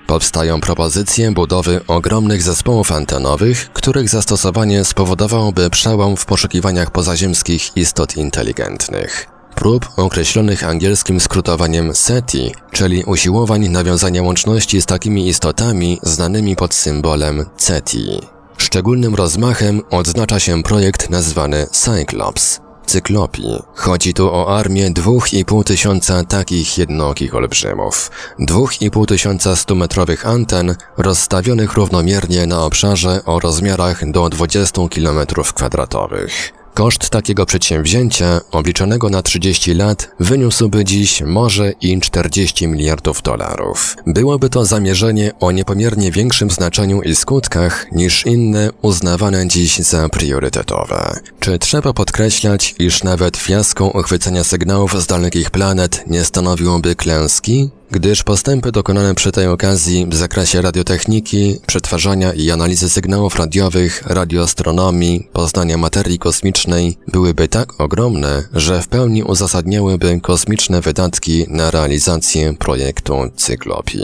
Powstają 0.06 0.60
propozycje 0.60 1.32
budowy 1.32 1.80
ogromnych 1.86 2.42
zespołów 2.42 2.92
antenowych, 2.92 3.70
których 3.72 4.08
zastosowanie 4.08 4.84
spowodowałoby 4.84 5.70
przełom 5.70 6.16
w 6.16 6.26
poszukiwaniach 6.26 6.90
pozaziemskich 6.90 7.76
istot 7.76 8.16
inteligentnych. 8.16 9.26
Prób 9.54 9.88
określonych 9.96 10.64
angielskim 10.64 11.20
skrótowaniem 11.20 11.94
SETI, 11.94 12.52
czyli 12.70 13.04
usiłowań 13.04 13.68
nawiązania 13.68 14.22
łączności 14.22 14.82
z 14.82 14.86
takimi 14.86 15.28
istotami 15.28 15.98
znanymi 16.02 16.56
pod 16.56 16.74
symbolem 16.74 17.44
CETI. 17.56 18.20
Szczególnym 18.56 19.14
rozmachem 19.14 19.82
odznacza 19.90 20.40
się 20.40 20.62
projekt 20.62 21.10
nazwany 21.10 21.66
Cyclops, 21.72 22.60
cyklopii. 22.86 23.62
Chodzi 23.74 24.14
tu 24.14 24.34
o 24.34 24.58
armię 24.58 24.90
2,5 24.90 25.64
tysiąca 25.64 26.24
takich 26.24 26.78
jednokich 26.78 27.34
olbrzymów. 27.34 28.10
2,5 28.40 29.06
tysiąca 29.06 29.54
100-metrowych 29.54 30.28
anten 30.28 30.76
rozstawionych 30.96 31.72
równomiernie 31.72 32.46
na 32.46 32.64
obszarze 32.64 33.24
o 33.24 33.40
rozmiarach 33.40 34.10
do 34.10 34.28
20 34.28 34.80
km 34.88 35.18
kwadratowych. 35.54 36.63
Koszt 36.74 37.10
takiego 37.10 37.46
przedsięwzięcia, 37.46 38.40
obliczonego 38.50 39.10
na 39.10 39.22
30 39.22 39.74
lat, 39.74 40.10
wyniósłby 40.20 40.84
dziś 40.84 41.22
może 41.22 41.72
i 41.80 42.00
40 42.00 42.68
miliardów 42.68 43.22
dolarów. 43.22 43.96
Byłoby 44.06 44.48
to 44.50 44.64
zamierzenie 44.64 45.32
o 45.40 45.52
niepomiernie 45.52 46.10
większym 46.10 46.50
znaczeniu 46.50 47.02
i 47.02 47.16
skutkach 47.16 47.92
niż 47.92 48.26
inne 48.26 48.70
uznawane 48.82 49.48
dziś 49.48 49.78
za 49.78 50.08
priorytetowe. 50.08 51.20
Czy 51.40 51.58
trzeba 51.58 51.92
podkreślać, 51.92 52.74
iż 52.78 53.04
nawet 53.04 53.36
fiasko 53.36 53.86
uchwycenia 53.86 54.44
sygnałów 54.44 55.02
z 55.02 55.06
dalekich 55.06 55.50
planet 55.50 56.04
nie 56.06 56.24
stanowiłoby 56.24 56.96
klęski? 56.96 57.70
Gdyż 57.94 58.22
postępy 58.22 58.72
dokonane 58.72 59.14
przy 59.14 59.32
tej 59.32 59.46
okazji 59.46 60.06
w 60.06 60.14
zakresie 60.14 60.62
radiotechniki, 60.62 61.58
przetwarzania 61.66 62.32
i 62.32 62.50
analizy 62.50 62.90
sygnałów 62.90 63.36
radiowych, 63.36 64.02
radioastronomii, 64.06 65.28
poznania 65.32 65.78
materii 65.78 66.18
kosmicznej 66.18 66.98
byłyby 67.12 67.48
tak 67.48 67.80
ogromne, 67.80 68.42
że 68.52 68.82
w 68.82 68.88
pełni 68.88 69.22
uzasadniałyby 69.22 70.20
kosmiczne 70.20 70.80
wydatki 70.80 71.46
na 71.48 71.70
realizację 71.70 72.54
projektu 72.54 73.14
cyklopii. 73.36 74.00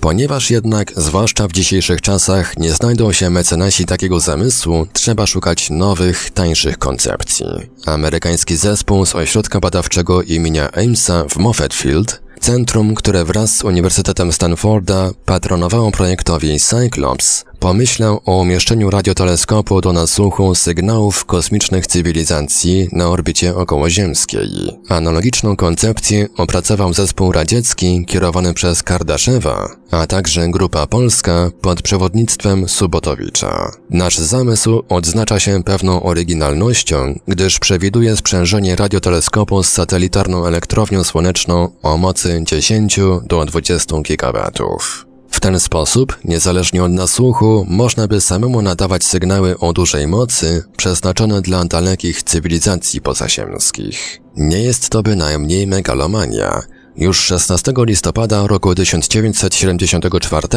Ponieważ 0.00 0.50
jednak, 0.50 0.92
zwłaszcza 0.96 1.48
w 1.48 1.52
dzisiejszych 1.52 2.00
czasach, 2.00 2.56
nie 2.56 2.72
znajdą 2.72 3.12
się 3.12 3.30
mecenasi 3.30 3.84
takiego 3.84 4.20
zamysłu, 4.20 4.86
trzeba 4.92 5.26
szukać 5.26 5.70
nowych, 5.70 6.30
tańszych 6.30 6.78
koncepcji. 6.78 7.46
Amerykański 7.86 8.56
zespół 8.56 9.06
z 9.06 9.14
ośrodka 9.14 9.60
badawczego 9.60 10.22
imienia 10.22 10.72
Amesa 10.72 11.24
w 11.28 11.36
Moffatfield 11.36 12.27
Centrum, 12.38 12.94
które 12.94 13.24
wraz 13.24 13.56
z 13.56 13.64
Uniwersytetem 13.64 14.32
Stanforda 14.32 15.10
patronowało 15.24 15.90
projektowi 15.90 16.60
Cyclops, 16.60 17.44
Pomyślał 17.60 18.20
o 18.26 18.36
umieszczeniu 18.36 18.90
radioteleskopu 18.90 19.80
do 19.80 19.92
nasłuchu 19.92 20.54
sygnałów 20.54 21.24
kosmicznych 21.24 21.86
cywilizacji 21.86 22.88
na 22.92 23.08
orbicie 23.08 23.56
okołoziemskiej. 23.56 24.48
Analogiczną 24.88 25.56
koncepcję 25.56 26.28
opracował 26.36 26.92
zespół 26.92 27.32
radziecki 27.32 28.04
kierowany 28.06 28.54
przez 28.54 28.82
Kardaszewa, 28.82 29.68
a 29.90 30.06
także 30.06 30.48
grupa 30.48 30.86
polska 30.86 31.50
pod 31.60 31.82
przewodnictwem 31.82 32.68
Subotowicza. 32.68 33.72
Nasz 33.90 34.18
zamysł 34.18 34.82
odznacza 34.88 35.40
się 35.40 35.62
pewną 35.62 36.02
oryginalnością, 36.02 37.18
gdyż 37.28 37.58
przewiduje 37.58 38.16
sprzężenie 38.16 38.76
radioteleskopu 38.76 39.62
z 39.62 39.68
satelitarną 39.68 40.46
elektrownią 40.46 41.04
słoneczną 41.04 41.70
o 41.82 41.96
mocy 41.96 42.42
10 42.44 43.00
do 43.26 43.44
20 43.44 44.00
gigawatów. 44.00 45.07
W 45.38 45.40
ten 45.40 45.60
sposób, 45.60 46.18
niezależnie 46.24 46.84
od 46.84 46.92
nasłuchu, 46.92 47.66
można 47.68 48.08
by 48.08 48.20
samemu 48.20 48.62
nadawać 48.62 49.04
sygnały 49.04 49.58
o 49.58 49.72
dużej 49.72 50.06
mocy 50.06 50.64
przeznaczone 50.76 51.42
dla 51.42 51.64
dalekich 51.64 52.22
cywilizacji 52.22 53.00
pozaziemskich. 53.00 54.20
Nie 54.36 54.62
jest 54.62 54.88
to 54.88 55.02
bynajmniej 55.02 55.66
megalomania, 55.66 56.62
już 56.98 57.20
16 57.20 57.72
listopada 57.76 58.46
roku 58.46 58.74
1974, 58.74 60.48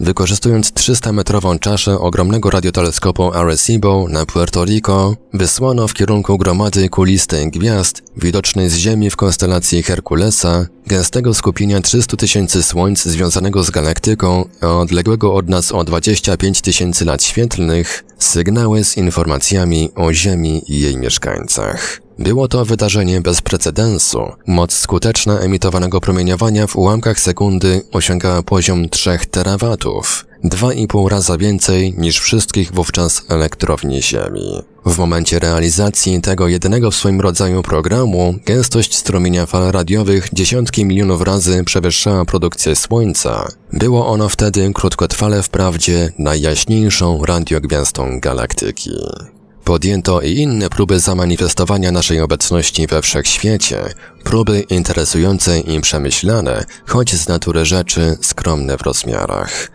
wykorzystując 0.00 0.72
300-metrową 0.72 1.58
czaszę 1.58 1.98
ogromnego 1.98 2.50
radioteleskopu 2.50 3.32
Arecibo 3.34 4.06
na 4.08 4.26
Puerto 4.26 4.64
Rico, 4.64 5.16
wysłano 5.34 5.88
w 5.88 5.94
kierunku 5.94 6.38
gromady 6.38 6.88
kulistej 6.88 7.50
gwiazd, 7.50 8.02
widocznej 8.16 8.70
z 8.70 8.76
Ziemi 8.76 9.10
w 9.10 9.16
konstelacji 9.16 9.82
Herkulesa, 9.82 10.66
gęstego 10.86 11.34
skupienia 11.34 11.80
300 11.80 12.16
tysięcy 12.16 12.62
słońc 12.62 13.02
związanego 13.02 13.64
z 13.64 13.70
galaktyką, 13.70 14.48
odległego 14.60 15.34
od 15.34 15.48
nas 15.48 15.72
o 15.72 15.84
25 15.84 16.60
tysięcy 16.60 17.04
lat 17.04 17.22
świetlnych, 17.22 18.04
sygnały 18.18 18.84
z 18.84 18.96
informacjami 18.96 19.90
o 19.94 20.12
Ziemi 20.12 20.62
i 20.66 20.80
jej 20.80 20.96
mieszkańcach. 20.96 22.07
Było 22.18 22.48
to 22.48 22.64
wydarzenie 22.64 23.20
bez 23.20 23.42
precedensu. 23.42 24.18
Moc 24.46 24.72
skuteczna 24.72 25.38
emitowanego 25.38 26.00
promieniowania 26.00 26.66
w 26.66 26.76
ułamkach 26.76 27.20
sekundy 27.20 27.82
osiągała 27.92 28.42
poziom 28.42 28.88
3 28.88 29.18
terawatów, 29.30 30.26
2,5 30.44 31.08
raza 31.08 31.38
więcej 31.38 31.94
niż 31.98 32.18
wszystkich 32.20 32.72
wówczas 32.72 33.22
elektrowni 33.28 34.02
Ziemi. 34.02 34.62
W 34.86 34.98
momencie 34.98 35.38
realizacji 35.38 36.20
tego 36.20 36.48
jedynego 36.48 36.90
w 36.90 36.94
swoim 36.94 37.20
rodzaju 37.20 37.62
programu 37.62 38.34
gęstość 38.46 38.96
strumienia 38.96 39.46
fal 39.46 39.72
radiowych 39.72 40.28
dziesiątki 40.32 40.84
milionów 40.84 41.22
razy 41.22 41.64
przewyższała 41.64 42.24
produkcję 42.24 42.76
Słońca. 42.76 43.48
Było 43.72 44.06
ono 44.06 44.28
wtedy 44.28 44.72
krótkotrwale 44.74 45.42
wprawdzie 45.42 46.12
najjaśniejszą 46.18 47.24
radiogwiazdą 47.24 48.20
galaktyki. 48.20 48.90
Podjęto 49.68 50.20
i 50.20 50.32
inne 50.32 50.70
próby 50.70 51.00
zamanifestowania 51.00 51.92
naszej 51.92 52.20
obecności 52.20 52.86
we 52.86 53.02
wszechświecie, 53.02 53.84
próby 54.24 54.60
interesujące 54.60 55.60
i 55.60 55.80
przemyślane, 55.80 56.64
choć 56.86 57.14
z 57.14 57.28
natury 57.28 57.66
rzeczy 57.66 58.18
skromne 58.20 58.78
w 58.78 58.82
rozmiarach. 58.82 59.70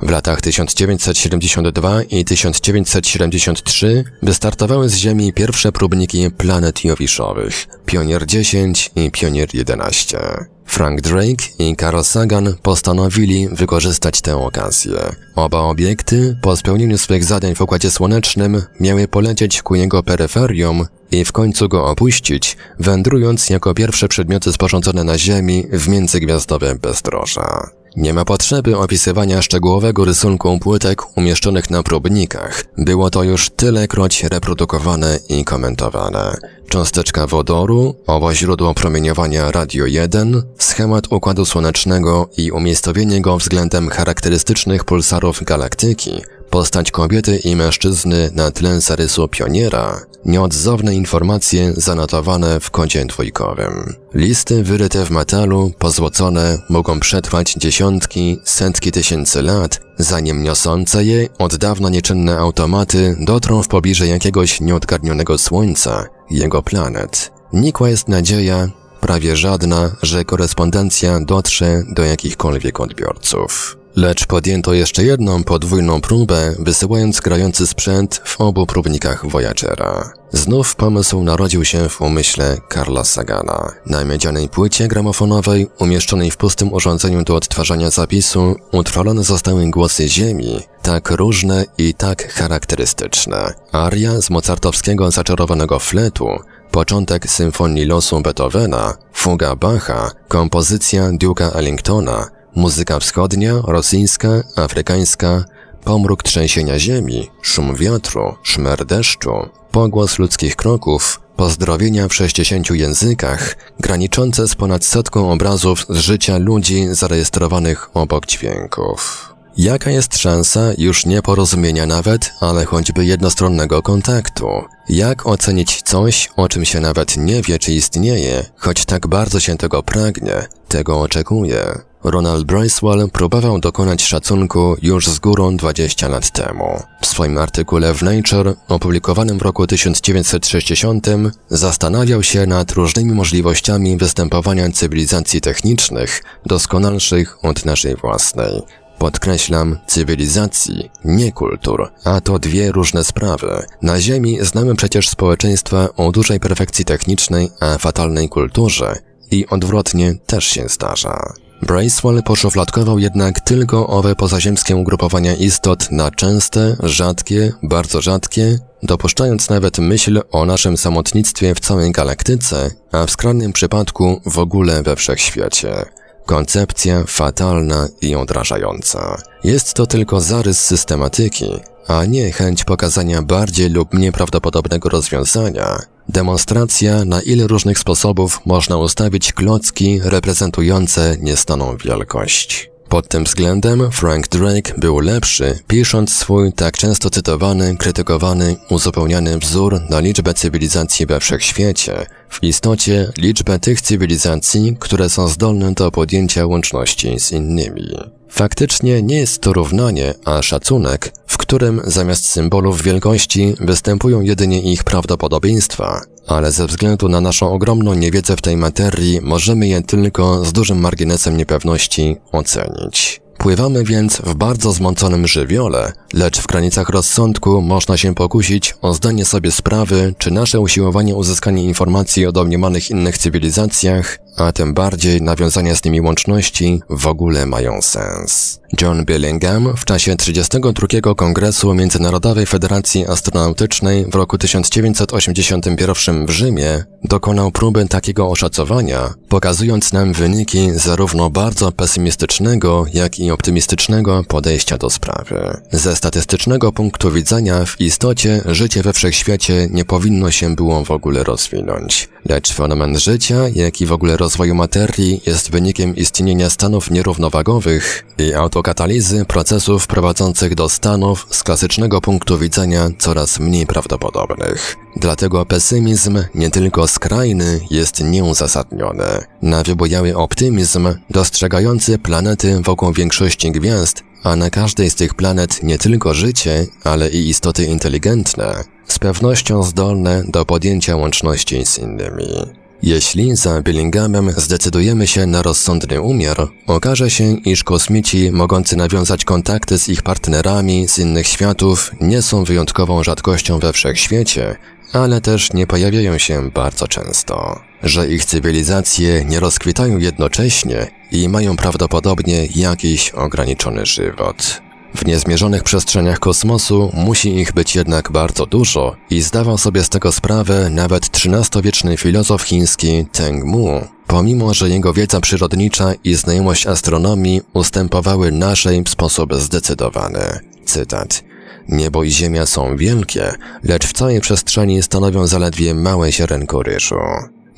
W 0.00 0.10
latach 0.10 0.40
1972 0.40 2.02
i 2.02 2.24
1973 2.24 4.04
wystartowały 4.22 4.88
z 4.88 4.94
Ziemi 4.94 5.32
pierwsze 5.32 5.72
próbniki 5.72 6.30
planet 6.30 6.84
jowiszowych, 6.84 7.66
Pionier 7.86 8.26
10 8.26 8.90
i 8.96 9.10
Pionier 9.10 9.54
11. 9.54 10.18
Frank 10.64 11.00
Drake 11.00 11.44
i 11.58 11.76
Carl 11.76 12.02
Sagan 12.02 12.54
postanowili 12.62 13.48
wykorzystać 13.48 14.20
tę 14.20 14.36
okazję. 14.36 14.98
Oba 15.36 15.58
obiekty, 15.58 16.38
po 16.42 16.56
spełnieniu 16.56 16.98
swych 16.98 17.24
zadań 17.24 17.54
w 17.54 17.60
Układzie 17.60 17.90
Słonecznym, 17.90 18.62
miały 18.80 19.08
polecieć 19.08 19.62
ku 19.62 19.74
jego 19.74 20.02
peryferium 20.02 20.86
i 21.10 21.24
w 21.24 21.32
końcu 21.32 21.68
go 21.68 21.86
opuścić, 21.86 22.56
wędrując 22.78 23.50
jako 23.50 23.74
pierwsze 23.74 24.08
przedmioty 24.08 24.52
sporządzone 24.52 25.04
na 25.04 25.18
Ziemi 25.18 25.64
w 25.72 25.88
międzygwiazdowe 25.88 26.74
bezdroża. 26.74 27.77
Nie 27.98 28.14
ma 28.14 28.24
potrzeby 28.24 28.76
opisywania 28.76 29.42
szczegółowego 29.42 30.04
rysunku 30.04 30.58
płytek 30.58 31.18
umieszczonych 31.18 31.70
na 31.70 31.82
próbnikach. 31.82 32.64
Było 32.76 33.10
to 33.10 33.22
już 33.22 33.50
tylekroć 33.50 34.24
reprodukowane 34.24 35.18
i 35.28 35.44
komentowane. 35.44 36.36
Cząsteczka 36.68 37.26
wodoru, 37.26 37.94
owo 38.06 38.34
źródło 38.34 38.74
promieniowania 38.74 39.50
radio 39.50 39.86
1, 39.86 40.42
schemat 40.58 41.12
układu 41.12 41.44
słonecznego 41.44 42.28
i 42.36 42.50
umiejscowienie 42.50 43.20
go 43.20 43.38
względem 43.38 43.88
charakterystycznych 43.88 44.84
pulsarów 44.84 45.42
galaktyki, 45.42 46.22
postać 46.50 46.90
kobiety 46.90 47.36
i 47.36 47.56
mężczyzny 47.56 48.30
na 48.34 48.50
tle 48.50 48.80
zarysu 48.80 49.28
pioniera, 49.28 50.00
nieodzowne 50.24 50.94
informacje 50.94 51.72
zanotowane 51.76 52.60
w 52.60 52.70
kodzie 52.70 53.04
dwójkowym. 53.04 53.94
Listy 54.14 54.62
wyryte 54.62 55.04
w 55.04 55.10
metalu, 55.10 55.72
pozłocone, 55.78 56.58
mogą 56.68 57.00
przetrwać 57.00 57.54
dziesiątki, 57.54 58.38
setki 58.44 58.92
tysięcy 58.92 59.42
lat, 59.42 59.80
zanim 59.98 60.42
niosące 60.42 61.04
je 61.04 61.28
od 61.38 61.56
dawna 61.56 61.88
nieczynne 61.90 62.38
automaty 62.38 63.16
dotrą 63.20 63.62
w 63.62 63.68
pobliże 63.68 64.06
jakiegoś 64.06 64.60
nieodgarnionego 64.60 65.38
słońca, 65.38 66.04
jego 66.30 66.62
planet. 66.62 67.32
Nikła 67.52 67.88
jest 67.88 68.08
nadzieja, 68.08 68.68
prawie 69.00 69.36
żadna, 69.36 69.96
że 70.02 70.24
korespondencja 70.24 71.20
dotrze 71.20 71.82
do 71.88 72.04
jakichkolwiek 72.04 72.80
odbiorców. 72.80 73.77
Lecz 73.96 74.26
podjęto 74.26 74.74
jeszcze 74.74 75.04
jedną 75.04 75.44
podwójną 75.44 76.00
próbę, 76.00 76.54
wysyłając 76.58 77.20
grający 77.20 77.66
sprzęt 77.66 78.20
w 78.24 78.40
obu 78.40 78.66
próbnikach 78.66 79.26
Voyagera. 79.26 80.12
Znów 80.32 80.76
pomysł 80.76 81.22
narodził 81.22 81.64
się 81.64 81.88
w 81.88 82.00
umyśle 82.00 82.56
Karla 82.68 83.04
Sagana. 83.04 83.72
Na 83.86 84.04
miedzianej 84.04 84.48
płycie 84.48 84.88
gramofonowej, 84.88 85.66
umieszczonej 85.78 86.30
w 86.30 86.36
pustym 86.36 86.72
urządzeniu 86.72 87.24
do 87.24 87.36
odtwarzania 87.36 87.90
zapisu, 87.90 88.56
utrwalone 88.72 89.24
zostały 89.24 89.70
głosy 89.70 90.08
Ziemi, 90.08 90.60
tak 90.82 91.10
różne 91.10 91.64
i 91.78 91.94
tak 91.94 92.32
charakterystyczne. 92.32 93.54
Aria 93.72 94.20
z 94.20 94.30
mozartowskiego 94.30 95.10
zaczarowanego 95.10 95.78
fletu, 95.78 96.28
początek 96.70 97.30
symfonii 97.30 97.84
losu 97.84 98.20
Beethovena, 98.20 98.94
fuga 99.12 99.56
Bacha, 99.56 100.10
kompozycja 100.28 101.10
Duke'a 101.10 101.56
Ellingtona, 101.56 102.37
muzyka 102.58 102.98
wschodnia, 102.98 103.52
rosyjska, 103.64 104.28
afrykańska, 104.56 105.44
pomruk 105.84 106.22
trzęsienia 106.22 106.78
ziemi, 106.78 107.30
szum 107.42 107.74
wiatru, 107.76 108.34
szmer 108.42 108.86
deszczu, 108.86 109.30
pogłos 109.70 110.18
ludzkich 110.18 110.56
kroków, 110.56 111.20
pozdrowienia 111.36 112.08
w 112.08 112.14
60 112.14 112.70
językach, 112.70 113.56
graniczące 113.80 114.48
z 114.48 114.54
ponad 114.54 114.84
setką 114.84 115.32
obrazów 115.32 115.86
z 115.88 115.96
życia 115.98 116.38
ludzi 116.38 116.86
zarejestrowanych 116.90 117.90
obok 117.94 118.26
dźwięków. 118.26 119.34
Jaka 119.58 119.90
jest 119.90 120.18
szansa 120.18 120.60
już 120.78 121.06
nie 121.06 121.22
porozumienia 121.22 121.86
nawet, 121.86 122.32
ale 122.40 122.64
choćby 122.64 123.04
jednostronnego 123.04 123.82
kontaktu? 123.82 124.46
Jak 124.88 125.26
ocenić 125.26 125.82
coś, 125.82 126.30
o 126.36 126.48
czym 126.48 126.64
się 126.64 126.80
nawet 126.80 127.16
nie 127.16 127.42
wie, 127.42 127.58
czy 127.58 127.72
istnieje, 127.72 128.44
choć 128.56 128.84
tak 128.84 129.06
bardzo 129.06 129.40
się 129.40 129.56
tego 129.56 129.82
pragnie, 129.82 130.46
tego 130.68 131.00
oczekuje? 131.00 131.78
Ronald 132.04 132.46
Bracewell 132.46 133.10
próbował 133.12 133.58
dokonać 133.60 134.02
szacunku 134.02 134.76
już 134.82 135.06
z 135.06 135.18
górą 135.18 135.56
20 135.56 136.08
lat 136.08 136.30
temu. 136.30 136.82
W 137.00 137.06
swoim 137.06 137.38
artykule 137.38 137.94
w 137.94 138.02
Nature, 138.02 138.54
opublikowanym 138.68 139.38
w 139.38 139.42
roku 139.42 139.66
1960, 139.66 141.06
zastanawiał 141.48 142.22
się 142.22 142.46
nad 142.46 142.72
różnymi 142.72 143.12
możliwościami 143.12 143.96
występowania 143.96 144.72
cywilizacji 144.72 145.40
technicznych, 145.40 146.22
doskonalszych 146.46 147.44
od 147.44 147.64
naszej 147.64 147.96
własnej. 147.96 148.62
Podkreślam, 148.98 149.78
cywilizacji, 149.86 150.90
nie 151.04 151.32
kultur, 151.32 151.92
a 152.04 152.20
to 152.20 152.38
dwie 152.38 152.72
różne 152.72 153.04
sprawy. 153.04 153.62
Na 153.82 154.00
Ziemi 154.00 154.38
znamy 154.40 154.74
przecież 154.74 155.08
społeczeństwa 155.08 155.88
o 155.96 156.12
dużej 156.12 156.40
perfekcji 156.40 156.84
technicznej, 156.84 157.50
a 157.60 157.78
fatalnej 157.78 158.28
kulturze 158.28 158.96
i 159.30 159.46
odwrotnie 159.46 160.14
też 160.26 160.44
się 160.44 160.68
zdarza. 160.68 161.32
Bracewell 161.62 162.22
poszufladkował 162.22 162.98
jednak 162.98 163.40
tylko 163.40 163.86
owe 163.86 164.14
pozaziemskie 164.14 164.76
ugrupowania 164.76 165.34
istot 165.34 165.90
na 165.90 166.10
częste, 166.10 166.76
rzadkie, 166.82 167.52
bardzo 167.62 168.00
rzadkie, 168.00 168.58
dopuszczając 168.82 169.48
nawet 169.48 169.78
myśl 169.78 170.22
o 170.30 170.44
naszym 170.46 170.76
samotnictwie 170.76 171.54
w 171.54 171.60
całej 171.60 171.92
galaktyce, 171.92 172.70
a 172.92 173.06
w 173.06 173.10
skrajnym 173.10 173.52
przypadku 173.52 174.20
w 174.26 174.38
ogóle 174.38 174.82
we 174.82 174.96
wszechświecie. 174.96 175.84
Koncepcja 176.28 177.04
fatalna 177.06 177.88
i 178.00 178.14
odrażająca. 178.14 179.22
Jest 179.44 179.74
to 179.74 179.86
tylko 179.86 180.20
zarys 180.20 180.60
systematyki, 180.64 181.50
a 181.86 182.04
nie 182.04 182.32
chęć 182.32 182.64
pokazania 182.64 183.22
bardziej 183.22 183.70
lub 183.70 183.94
mniej 183.94 184.12
prawdopodobnego 184.12 184.88
rozwiązania. 184.88 185.78
Demonstracja, 186.08 187.04
na 187.04 187.22
ile 187.22 187.46
różnych 187.46 187.78
sposobów 187.78 188.40
można 188.46 188.76
ustawić 188.76 189.32
klocki 189.32 190.00
reprezentujące 190.04 191.16
niestaną 191.20 191.76
wielkość. 191.76 192.70
Pod 192.88 193.08
tym 193.08 193.24
względem 193.24 193.90
Frank 193.92 194.28
Drake 194.28 194.74
był 194.78 194.98
lepszy, 194.98 195.58
pisząc 195.66 196.14
swój 196.14 196.52
tak 196.52 196.76
często 196.76 197.10
cytowany, 197.10 197.76
krytykowany, 197.76 198.56
uzupełniany 198.70 199.38
wzór 199.38 199.80
na 199.90 200.00
liczbę 200.00 200.34
cywilizacji 200.34 201.06
we 201.06 201.20
wszechświecie, 201.20 202.06
w 202.28 202.42
istocie 202.42 203.12
liczbę 203.18 203.58
tych 203.58 203.80
cywilizacji, 203.80 204.76
które 204.80 205.08
są 205.08 205.28
zdolne 205.28 205.72
do 205.72 205.90
podjęcia 205.90 206.46
łączności 206.46 207.20
z 207.20 207.32
innymi. 207.32 207.96
Faktycznie 208.28 209.02
nie 209.02 209.18
jest 209.18 209.40
to 209.40 209.52
równanie, 209.52 210.14
a 210.24 210.42
szacunek, 210.42 211.12
w 211.26 211.36
którym 211.36 211.80
zamiast 211.84 212.26
symbolów 212.28 212.82
wielkości 212.82 213.54
występują 213.60 214.20
jedynie 214.20 214.72
ich 214.72 214.84
prawdopodobieństwa, 214.84 216.00
ale 216.28 216.52
ze 216.52 216.66
względu 216.66 217.08
na 217.08 217.20
naszą 217.20 217.52
ogromną 217.52 217.94
niewiedzę 217.94 218.36
w 218.36 218.42
tej 218.42 218.56
materii 218.56 219.20
możemy 219.22 219.68
je 219.68 219.82
tylko 219.82 220.44
z 220.44 220.52
dużym 220.52 220.78
marginesem 220.78 221.36
niepewności 221.36 222.16
ocenić. 222.32 223.20
Pływamy 223.38 223.84
więc 223.84 224.16
w 224.16 224.34
bardzo 224.34 224.72
zmąconym 224.72 225.26
żywiole, 225.26 225.92
lecz 226.12 226.40
w 226.40 226.46
granicach 226.46 226.88
rozsądku 226.88 227.62
można 227.62 227.96
się 227.96 228.14
pokusić 228.14 228.74
o 228.82 228.94
zdanie 228.94 229.24
sobie 229.24 229.50
sprawy, 229.50 230.14
czy 230.18 230.30
nasze 230.30 230.60
usiłowanie 230.60 231.14
uzyskania 231.14 231.62
informacji 231.62 232.26
o 232.26 232.32
domniemanych 232.32 232.90
innych 232.90 233.18
cywilizacjach, 233.18 234.18
a 234.38 234.52
tym 234.52 234.74
bardziej 234.74 235.22
nawiązania 235.22 235.74
z 235.74 235.84
nimi 235.84 236.00
łączności, 236.00 236.80
w 236.90 237.06
ogóle 237.06 237.46
mają 237.46 237.82
sens. 237.82 238.60
John 238.82 239.04
Billingham 239.04 239.76
w 239.76 239.84
czasie 239.84 240.16
32. 240.16 241.14
Kongresu 241.14 241.74
Międzynarodowej 241.74 242.46
Federacji 242.46 243.06
Astronautycznej 243.06 244.04
w 244.04 244.14
roku 244.14 244.38
1981 244.38 246.26
w 246.26 246.30
Rzymie 246.30 246.84
dokonał 247.04 247.50
próby 247.50 247.88
takiego 247.88 248.28
oszacowania, 248.30 249.14
pokazując 249.28 249.92
nam 249.92 250.12
wyniki 250.12 250.70
zarówno 250.74 251.30
bardzo 251.30 251.72
pesymistycznego, 251.72 252.84
jak 252.94 253.18
i 253.18 253.30
optymistycznego 253.30 254.24
podejścia 254.28 254.78
do 254.78 254.90
sprawy. 254.90 255.60
Ze 255.72 255.96
statystycznego 255.96 256.72
punktu 256.72 257.10
widzenia 257.10 257.64
w 257.64 257.80
istocie 257.80 258.42
życie 258.46 258.82
we 258.82 258.92
wszechświecie 258.92 259.68
nie 259.70 259.84
powinno 259.84 260.30
się 260.30 260.54
było 260.54 260.84
w 260.84 260.90
ogóle 260.90 261.24
rozwinąć, 261.24 262.08
lecz 262.24 262.54
fenomen 262.54 262.98
życia, 262.98 263.36
jak 263.54 263.80
i 263.80 263.86
w 263.86 263.92
ogóle 263.92 264.16
rozwoju 264.28 264.54
materii 264.54 265.20
jest 265.26 265.50
wynikiem 265.50 265.96
istnienia 265.96 266.50
stanów 266.50 266.90
nierównowagowych 266.90 268.04
i 268.18 268.34
autokatalizy 268.34 269.24
procesów 269.24 269.86
prowadzących 269.86 270.54
do 270.54 270.68
stanów 270.68 271.26
z 271.30 271.42
klasycznego 271.42 272.00
punktu 272.00 272.38
widzenia 272.38 272.90
coraz 272.98 273.40
mniej 273.40 273.66
prawdopodobnych. 273.66 274.76
Dlatego 274.96 275.46
pesymizm, 275.46 276.18
nie 276.34 276.50
tylko 276.50 276.88
skrajny, 276.88 277.60
jest 277.70 278.04
nieuzasadniony. 278.04 279.24
Na 279.42 279.62
wybojały 279.62 280.16
optymizm, 280.16 280.88
dostrzegający 281.10 281.98
planety 281.98 282.60
wokół 282.60 282.92
większości 282.92 283.52
gwiazd, 283.52 284.02
a 284.24 284.36
na 284.36 284.50
każdej 284.50 284.90
z 284.90 284.94
tych 284.94 285.14
planet 285.14 285.62
nie 285.62 285.78
tylko 285.78 286.14
życie, 286.14 286.66
ale 286.84 287.08
i 287.10 287.28
istoty 287.28 287.64
inteligentne, 287.64 288.64
z 288.88 288.98
pewnością 288.98 289.62
zdolne 289.62 290.24
do 290.28 290.44
podjęcia 290.44 290.96
łączności 290.96 291.66
z 291.66 291.78
innymi. 291.78 292.67
Jeśli 292.82 293.36
za 293.36 293.62
Billinghamem 293.62 294.30
zdecydujemy 294.36 295.06
się 295.06 295.26
na 295.26 295.42
rozsądny 295.42 296.00
umiar, 296.00 296.48
okaże 296.66 297.10
się, 297.10 297.24
iż 297.32 297.64
kosmici 297.64 298.32
mogący 298.32 298.76
nawiązać 298.76 299.24
kontakty 299.24 299.78
z 299.78 299.88
ich 299.88 300.02
partnerami 300.02 300.88
z 300.88 300.98
innych 300.98 301.26
światów 301.26 301.90
nie 302.00 302.22
są 302.22 302.44
wyjątkową 302.44 303.04
rzadkością 303.04 303.58
we 303.58 303.72
wszechświecie, 303.72 304.56
ale 304.92 305.20
też 305.20 305.52
nie 305.52 305.66
pojawiają 305.66 306.18
się 306.18 306.50
bardzo 306.50 306.88
często. 306.88 307.60
Że 307.82 308.08
ich 308.08 308.24
cywilizacje 308.24 309.24
nie 309.24 309.40
rozkwitają 309.40 309.98
jednocześnie 309.98 310.86
i 311.12 311.28
mają 311.28 311.56
prawdopodobnie 311.56 312.46
jakiś 312.54 313.10
ograniczony 313.10 313.86
żywot. 313.86 314.67
W 314.94 315.06
niezmierzonych 315.06 315.62
przestrzeniach 315.62 316.18
kosmosu 316.18 316.90
musi 316.94 317.36
ich 317.36 317.52
być 317.52 317.76
jednak 317.76 318.12
bardzo 318.12 318.46
dużo 318.46 318.96
i 319.10 319.22
zdawał 319.22 319.58
sobie 319.58 319.82
z 319.84 319.88
tego 319.88 320.12
sprawę 320.12 320.70
nawet 320.70 321.06
XIII-wieczny 321.06 321.96
filozof 321.96 322.42
chiński 322.42 323.06
Teng 323.12 323.44
Mu, 323.44 323.80
pomimo 324.06 324.54
że 324.54 324.68
jego 324.68 324.92
wiedza 324.92 325.20
przyrodnicza 325.20 325.92
i 326.04 326.14
znajomość 326.14 326.66
astronomii 326.66 327.40
ustępowały 327.52 328.32
naszej 328.32 328.82
w 328.82 328.88
sposób 328.88 329.34
zdecydowany. 329.34 330.38
Cytat. 330.64 331.24
Niebo 331.68 332.04
i 332.04 332.10
ziemia 332.10 332.46
są 332.46 332.76
wielkie, 332.76 333.32
lecz 333.62 333.86
w 333.86 333.92
całej 333.92 334.20
przestrzeni 334.20 334.82
stanowią 334.82 335.26
zaledwie 335.26 335.74
małe 335.74 336.12
ziarenko 336.12 336.62
ryżu. 336.62 337.00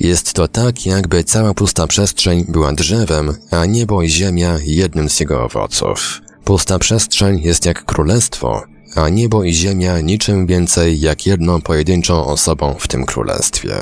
Jest 0.00 0.32
to 0.32 0.48
tak, 0.48 0.86
jakby 0.86 1.24
cała 1.24 1.54
pusta 1.54 1.86
przestrzeń 1.86 2.44
była 2.48 2.72
drzewem, 2.72 3.36
a 3.50 3.66
niebo 3.66 4.02
i 4.02 4.08
ziemia 4.08 4.58
jednym 4.64 5.10
z 5.10 5.20
jego 5.20 5.44
owoców. 5.44 6.20
Pusta 6.44 6.78
przestrzeń 6.78 7.40
jest 7.42 7.66
jak 7.66 7.84
królestwo, 7.84 8.62
a 8.96 9.08
niebo 9.08 9.44
i 9.44 9.52
ziemia 9.52 10.00
niczym 10.00 10.46
więcej 10.46 11.00
jak 11.00 11.26
jedną 11.26 11.60
pojedynczą 11.60 12.26
osobą 12.26 12.74
w 12.78 12.88
tym 12.88 13.06
królestwie. 13.06 13.74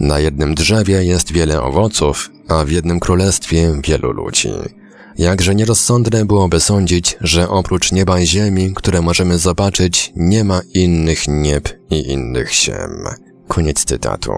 Na 0.00 0.18
jednym 0.18 0.54
drzewie 0.54 1.04
jest 1.04 1.32
wiele 1.32 1.62
owoców, 1.62 2.30
a 2.48 2.64
w 2.64 2.70
jednym 2.70 3.00
królestwie 3.00 3.80
wielu 3.84 4.12
ludzi. 4.12 4.50
Jakże 5.18 5.54
nierozsądne 5.54 6.24
byłoby 6.24 6.60
sądzić, 6.60 7.16
że 7.20 7.48
oprócz 7.48 7.92
nieba 7.92 8.20
i 8.20 8.26
ziemi, 8.26 8.72
które 8.74 9.02
możemy 9.02 9.38
zobaczyć, 9.38 10.12
nie 10.16 10.44
ma 10.44 10.60
innych 10.74 11.28
nieb 11.28 11.68
i 11.90 12.10
innych 12.10 12.52
ziem. 12.52 13.04
Koniec 13.48 13.84
cytatu. 13.84 14.32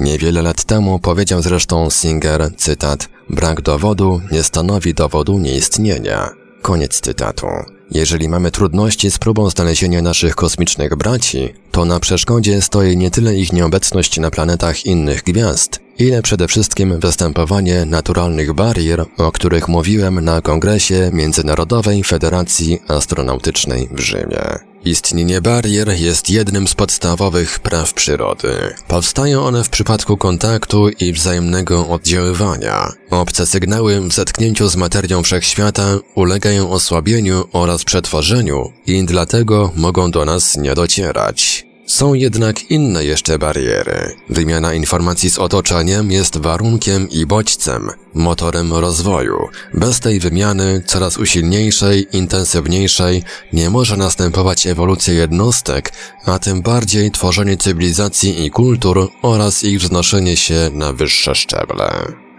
Niewiele 0.00 0.42
lat 0.42 0.64
temu 0.64 0.98
powiedział 0.98 1.42
zresztą 1.42 1.90
Singer, 1.90 2.50
cytat, 2.56 3.08
brak 3.30 3.60
dowodu 3.60 4.20
nie 4.32 4.42
stanowi 4.42 4.94
dowodu 4.94 5.38
nieistnienia. 5.38 6.30
Koniec 6.62 7.00
cytatu. 7.00 7.46
Jeżeli 7.90 8.28
mamy 8.28 8.50
trudności 8.50 9.10
z 9.10 9.18
próbą 9.18 9.50
znalezienia 9.50 10.02
naszych 10.02 10.34
kosmicznych 10.34 10.96
braci, 10.96 11.54
to 11.70 11.84
na 11.84 12.00
przeszkodzie 12.00 12.62
stoi 12.62 12.96
nie 12.96 13.10
tyle 13.10 13.34
ich 13.34 13.52
nieobecność 13.52 14.18
na 14.18 14.30
planetach 14.30 14.86
innych 14.86 15.22
gwiazd, 15.22 15.80
ile 15.98 16.22
przede 16.22 16.48
wszystkim 16.48 17.00
występowanie 17.00 17.84
naturalnych 17.84 18.52
barier, 18.52 19.04
o 19.18 19.32
których 19.32 19.68
mówiłem 19.68 20.24
na 20.24 20.40
kongresie 20.40 21.10
Międzynarodowej 21.12 22.04
Federacji 22.04 22.82
Astronautycznej 22.88 23.88
w 23.92 24.00
Rzymie. 24.00 24.67
Istnienie 24.84 25.40
barier 25.40 25.88
jest 25.88 26.30
jednym 26.30 26.68
z 26.68 26.74
podstawowych 26.74 27.58
praw 27.58 27.94
przyrody. 27.94 28.74
Powstają 28.88 29.46
one 29.46 29.64
w 29.64 29.68
przypadku 29.68 30.16
kontaktu 30.16 30.88
i 30.88 31.12
wzajemnego 31.12 31.88
oddziaływania. 31.88 32.92
Obce 33.10 33.46
sygnały 33.46 34.00
w 34.00 34.12
zetknięciu 34.12 34.68
z 34.68 34.76
materią 34.76 35.22
wszechświata 35.22 35.86
ulegają 36.14 36.70
osłabieniu 36.70 37.44
oraz 37.52 37.84
przetworzeniu 37.84 38.72
i 38.86 39.04
dlatego 39.04 39.72
mogą 39.76 40.10
do 40.10 40.24
nas 40.24 40.56
nie 40.56 40.74
docierać. 40.74 41.67
Są 41.88 42.14
jednak 42.14 42.70
inne 42.70 43.04
jeszcze 43.04 43.38
bariery. 43.38 44.16
Wymiana 44.28 44.74
informacji 44.74 45.30
z 45.30 45.38
otoczeniem 45.38 46.10
jest 46.10 46.36
warunkiem 46.36 47.08
i 47.10 47.26
bodźcem, 47.26 47.90
motorem 48.14 48.72
rozwoju. 48.72 49.48
Bez 49.74 50.00
tej 50.00 50.20
wymiany, 50.20 50.82
coraz 50.86 51.16
usilniejszej, 51.16 52.06
intensywniejszej, 52.12 53.22
nie 53.52 53.70
może 53.70 53.96
następować 53.96 54.66
ewolucja 54.66 55.14
jednostek, 55.14 55.92
a 56.24 56.38
tym 56.38 56.62
bardziej 56.62 57.10
tworzenie 57.10 57.56
cywilizacji 57.56 58.44
i 58.44 58.50
kultur 58.50 59.08
oraz 59.22 59.64
ich 59.64 59.80
wznoszenie 59.80 60.36
się 60.36 60.70
na 60.72 60.92
wyższe 60.92 61.34
szczeble. 61.34 61.92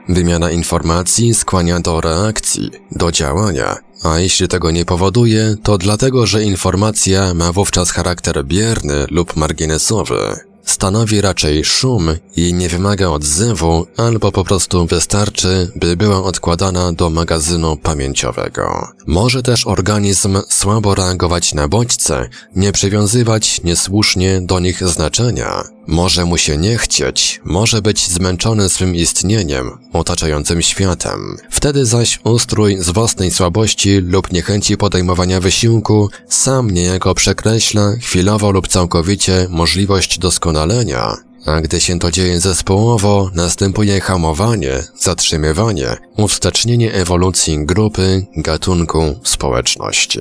Wymiana 0.09 0.51
informacji 0.51 1.33
skłania 1.33 1.79
do 1.79 2.01
reakcji, 2.01 2.71
do 2.91 3.11
działania, 3.11 3.77
a 4.03 4.19
jeśli 4.19 4.47
tego 4.47 4.71
nie 4.71 4.85
powoduje, 4.85 5.55
to 5.63 5.77
dlatego, 5.77 6.25
że 6.25 6.43
informacja 6.43 7.33
ma 7.33 7.51
wówczas 7.51 7.91
charakter 7.91 8.45
bierny 8.45 9.05
lub 9.11 9.35
marginesowy. 9.35 10.39
Stanowi 10.69 11.21
raczej 11.21 11.65
szum 11.65 12.09
i 12.35 12.53
nie 12.53 12.69
wymaga 12.69 13.07
odzewu, 13.07 13.87
albo 13.97 14.31
po 14.31 14.43
prostu 14.43 14.85
wystarczy, 14.85 15.71
by 15.75 15.97
była 15.97 16.23
odkładana 16.23 16.93
do 16.93 17.09
magazynu 17.09 17.77
pamięciowego. 17.77 18.87
Może 19.07 19.43
też 19.43 19.67
organizm 19.67 20.37
słabo 20.49 20.95
reagować 20.95 21.53
na 21.53 21.67
bodźce, 21.67 22.29
nie 22.55 22.71
przywiązywać 22.71 23.61
niesłusznie 23.63 24.41
do 24.41 24.59
nich 24.59 24.87
znaczenia. 24.87 25.63
Może 25.91 26.25
mu 26.25 26.37
się 26.37 26.57
nie 26.57 26.77
chcieć, 26.77 27.41
może 27.45 27.81
być 27.81 28.07
zmęczony 28.07 28.69
swym 28.69 28.95
istnieniem, 28.95 29.77
otaczającym 29.93 30.61
światem. 30.61 31.37
Wtedy 31.49 31.85
zaś 31.85 32.19
ustrój 32.23 32.77
z 32.79 32.89
własnej 32.89 33.31
słabości 33.31 33.97
lub 33.97 34.31
niechęci 34.31 34.77
podejmowania 34.77 35.39
wysiłku 35.39 36.09
sam 36.27 36.71
niejako 36.71 37.15
przekreśla 37.15 37.91
chwilowo 38.01 38.51
lub 38.51 38.67
całkowicie 38.67 39.47
możliwość 39.49 40.19
doskonalenia, 40.19 41.17
a 41.45 41.61
gdy 41.61 41.81
się 41.81 41.99
to 41.99 42.11
dzieje 42.11 42.39
zespołowo, 42.39 43.31
następuje 43.33 44.01
hamowanie, 44.01 44.83
zatrzymywanie, 44.99 45.97
uwstecznienie 46.17 46.93
ewolucji 46.93 47.65
grupy, 47.65 48.25
gatunku, 48.37 49.19
społeczności. 49.23 50.19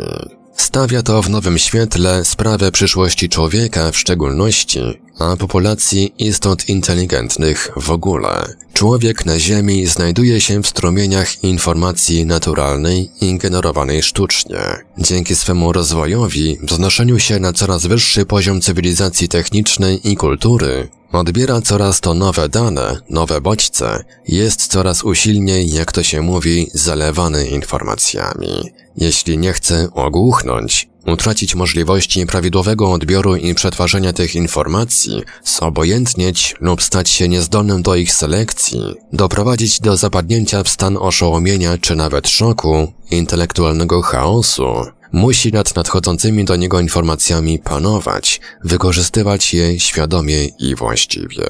Stawia 0.59 1.03
to 1.03 1.23
w 1.23 1.31
nowym 1.31 1.59
świetle 1.59 2.25
sprawę 2.25 2.73
przyszłości 2.73 3.29
człowieka 3.29 3.93
w 3.93 3.97
szczególności, 3.97 4.81
a 5.19 5.37
populacji 5.37 6.15
istot 6.19 6.69
inteligentnych 6.69 7.71
w 7.77 7.91
ogóle. 7.91 8.55
Człowiek 8.79 9.27
na 9.27 9.39
Ziemi 9.39 9.87
znajduje 9.87 10.41
się 10.41 10.63
w 10.63 10.67
strumieniach 10.67 11.45
informacji 11.45 12.27
naturalnej 12.27 13.11
i 13.21 13.39
generowanej 13.39 14.03
sztucznie. 14.03 14.59
Dzięki 14.99 15.37
swemu 15.37 15.73
rozwojowi, 15.73 16.59
wznoszeniu 16.63 17.19
się 17.19 17.41
na 17.41 17.53
coraz 17.53 17.87
wyższy 17.87 18.27
poziom 18.27 18.61
cywilizacji 18.61 19.29
technicznej 19.29 20.11
i 20.13 20.17
kultury, 20.17 20.89
Odbiera 21.13 21.61
coraz 21.61 22.01
to 22.01 22.15
nowe 22.15 22.49
dane, 22.49 23.01
nowe 23.11 23.41
bodźce, 23.41 24.05
jest 24.29 24.67
coraz 24.67 25.05
usilniej, 25.05 25.71
jak 25.71 25.93
to 25.93 26.03
się 26.03 26.23
mówi, 26.23 26.71
zalewany 26.75 27.47
informacjami. 27.47 28.73
Jeśli 28.97 29.39
nie 29.39 29.53
chce 29.53 29.89
ogłuchnąć, 29.95 30.89
utracić 31.13 31.55
możliwości 31.55 32.27
prawidłowego 32.27 32.93
odbioru 32.93 33.37
i 33.37 33.55
przetwarzania 33.55 34.13
tych 34.13 34.35
informacji, 34.35 35.23
zobojętnieć 35.45 36.55
lub 36.61 36.83
stać 36.83 37.11
się 37.11 37.29
niezdolnym 37.29 37.83
do 37.83 37.97
ich 37.97 38.13
selekcji, 38.13 38.81
doprowadzić 39.13 39.81
do 39.81 39.97
zapadnięcia 39.97 40.63
w 40.63 40.69
stan 40.69 40.97
oszołomienia 40.97 41.79
czy 41.79 41.97
nawet 41.97 42.29
szoku, 42.29 42.93
intelektualnego 43.11 44.03
chaosu, 44.03 44.67
musi 45.13 45.53
nad 45.53 45.77
nadchodzącymi 45.77 46.45
do 46.45 46.57
niego 46.57 46.81
informacjami 46.81 47.59
panować, 47.59 48.41
wykorzystywać 48.65 49.55
je 49.55 49.81
świadomie 49.81 50.45
i 50.45 50.75
właściwie. 50.75 51.45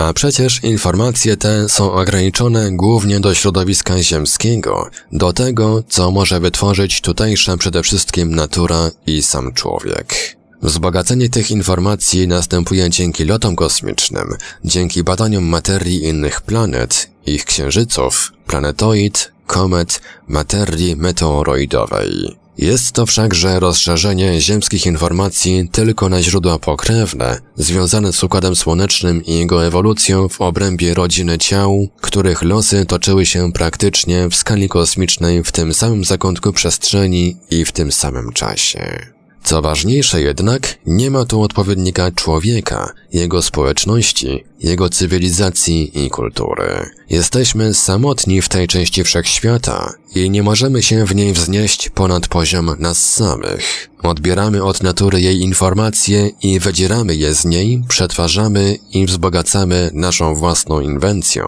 A 0.00 0.12
przecież 0.12 0.64
informacje 0.64 1.36
te 1.36 1.68
są 1.68 1.92
ograniczone 1.92 2.70
głównie 2.72 3.20
do 3.20 3.34
środowiska 3.34 4.02
ziemskiego, 4.02 4.90
do 5.12 5.32
tego, 5.32 5.82
co 5.88 6.10
może 6.10 6.40
wytworzyć 6.40 7.00
tutejsza 7.00 7.56
przede 7.56 7.82
wszystkim 7.82 8.34
natura 8.34 8.90
i 9.06 9.22
sam 9.22 9.52
człowiek. 9.52 10.36
Wzbogacenie 10.62 11.28
tych 11.28 11.50
informacji 11.50 12.28
następuje 12.28 12.90
dzięki 12.90 13.24
lotom 13.24 13.56
kosmicznym, 13.56 14.28
dzięki 14.64 15.04
badaniom 15.04 15.44
materii 15.44 16.04
innych 16.04 16.40
planet, 16.40 17.10
ich 17.26 17.44
księżyców, 17.44 18.32
planetoid, 18.46 19.32
komet, 19.46 20.00
materii 20.28 20.96
meteoroidowej. 20.96 22.39
Jest 22.60 22.92
to 22.92 23.06
wszakże 23.06 23.60
rozszerzenie 23.60 24.40
ziemskich 24.40 24.86
informacji 24.86 25.68
tylko 25.72 26.08
na 26.08 26.22
źródła 26.22 26.58
pokrewne, 26.58 27.38
związane 27.56 28.12
z 28.12 28.24
Układem 28.24 28.56
Słonecznym 28.56 29.24
i 29.24 29.34
jego 29.34 29.66
ewolucją 29.66 30.28
w 30.28 30.40
obrębie 30.40 30.94
rodziny 30.94 31.38
ciał, 31.38 31.88
których 32.00 32.42
losy 32.42 32.86
toczyły 32.86 33.26
się 33.26 33.52
praktycznie 33.52 34.28
w 34.28 34.34
skali 34.34 34.68
kosmicznej 34.68 35.44
w 35.44 35.52
tym 35.52 35.74
samym 35.74 36.04
zakątku 36.04 36.52
przestrzeni 36.52 37.36
i 37.50 37.64
w 37.64 37.72
tym 37.72 37.92
samym 37.92 38.32
czasie. 38.32 39.19
Co 39.44 39.62
ważniejsze 39.62 40.20
jednak, 40.20 40.78
nie 40.86 41.10
ma 41.10 41.24
tu 41.24 41.42
odpowiednika 41.42 42.10
człowieka, 42.10 42.92
jego 43.12 43.42
społeczności, 43.42 44.44
jego 44.60 44.88
cywilizacji 44.88 46.04
i 46.04 46.10
kultury. 46.10 46.90
Jesteśmy 47.10 47.74
samotni 47.74 48.42
w 48.42 48.48
tej 48.48 48.68
części 48.68 49.04
wszechświata 49.04 49.92
i 50.14 50.30
nie 50.30 50.42
możemy 50.42 50.82
się 50.82 51.04
w 51.06 51.14
niej 51.14 51.32
wznieść 51.32 51.88
ponad 51.88 52.28
poziom 52.28 52.76
nas 52.78 52.98
samych. 53.14 53.90
Odbieramy 54.02 54.64
od 54.64 54.82
natury 54.82 55.20
jej 55.20 55.40
informacje 55.40 56.30
i 56.42 56.60
wydzieramy 56.60 57.14
je 57.14 57.34
z 57.34 57.44
niej, 57.44 57.82
przetwarzamy 57.88 58.76
i 58.92 59.06
wzbogacamy 59.06 59.90
naszą 59.94 60.34
własną 60.34 60.80
inwencją. 60.80 61.44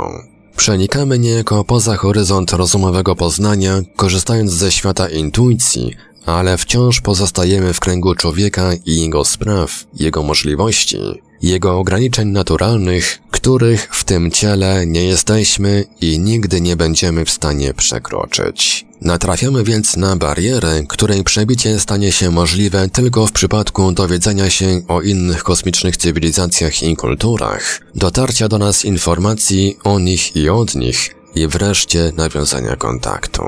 Przenikamy 0.57 1.19
niejako 1.19 1.65
poza 1.65 1.97
horyzont 1.97 2.53
rozumowego 2.53 3.17
poznania, 3.17 3.81
korzystając 3.97 4.53
ze 4.53 4.73
świata 4.73 5.09
intuicji, 5.09 5.97
ale 6.27 6.57
wciąż 6.57 7.01
pozostajemy 7.01 7.73
w 7.73 7.81
kręgu 7.81 8.15
człowieka 8.15 8.71
i 8.87 9.01
jego 9.01 9.25
spraw, 9.25 9.85
jego 9.95 10.23
możliwości, 10.23 10.99
jego 11.43 11.79
ograniczeń 11.79 12.29
naturalnych, 12.29 13.19
których 13.31 13.89
w 13.93 14.05
tym 14.05 14.31
ciele 14.31 14.87
nie 14.87 15.05
jesteśmy 15.05 15.85
i 16.01 16.19
nigdy 16.19 16.61
nie 16.61 16.77
będziemy 16.77 17.25
w 17.25 17.31
stanie 17.31 17.75
przekroczyć. 17.75 18.87
Natrafiamy 19.01 19.65
więc 19.65 19.97
na 19.97 20.17
barierę, 20.17 20.83
której 20.89 21.25
przebicie 21.25 21.81
stanie 21.81 22.13
się 22.13 22.31
możliwe 22.31 22.89
tylko 22.89 23.27
w 23.27 23.33
przypadku 23.33 23.93
dowiedzenia 23.93 24.51
się 24.51 24.83
o 24.89 25.01
innych 25.01 25.43
kosmicznych 25.43 25.97
cywilizacjach 25.97 26.83
i 26.83 26.97
kulturach, 26.97 27.81
dotarcia 27.95 28.49
do 28.49 28.59
nas 28.59 28.85
informacji 28.85 29.77
o 29.85 29.99
nich 29.99 30.37
i 30.37 30.49
od 30.49 30.75
nich 30.75 31.15
i 31.35 31.47
wreszcie 31.47 32.13
nawiązania 32.17 32.77
kontaktu. 32.77 33.43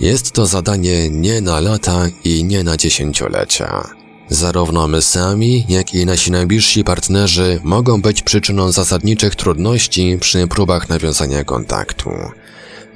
Jest 0.00 0.32
to 0.32 0.46
zadanie 0.46 1.10
nie 1.10 1.40
na 1.40 1.60
lata 1.60 2.06
i 2.24 2.44
nie 2.44 2.64
na 2.64 2.76
dziesięciolecia. 2.76 3.84
Zarówno 4.28 4.88
my 4.88 5.02
sami, 5.02 5.64
jak 5.68 5.94
i 5.94 6.06
nasi 6.06 6.30
najbliżsi 6.30 6.84
partnerzy 6.84 7.60
mogą 7.64 8.02
być 8.02 8.22
przyczyną 8.22 8.72
zasadniczych 8.72 9.34
trudności 9.34 10.18
przy 10.20 10.46
próbach 10.46 10.88
nawiązania 10.88 11.44
kontaktu. 11.44 12.10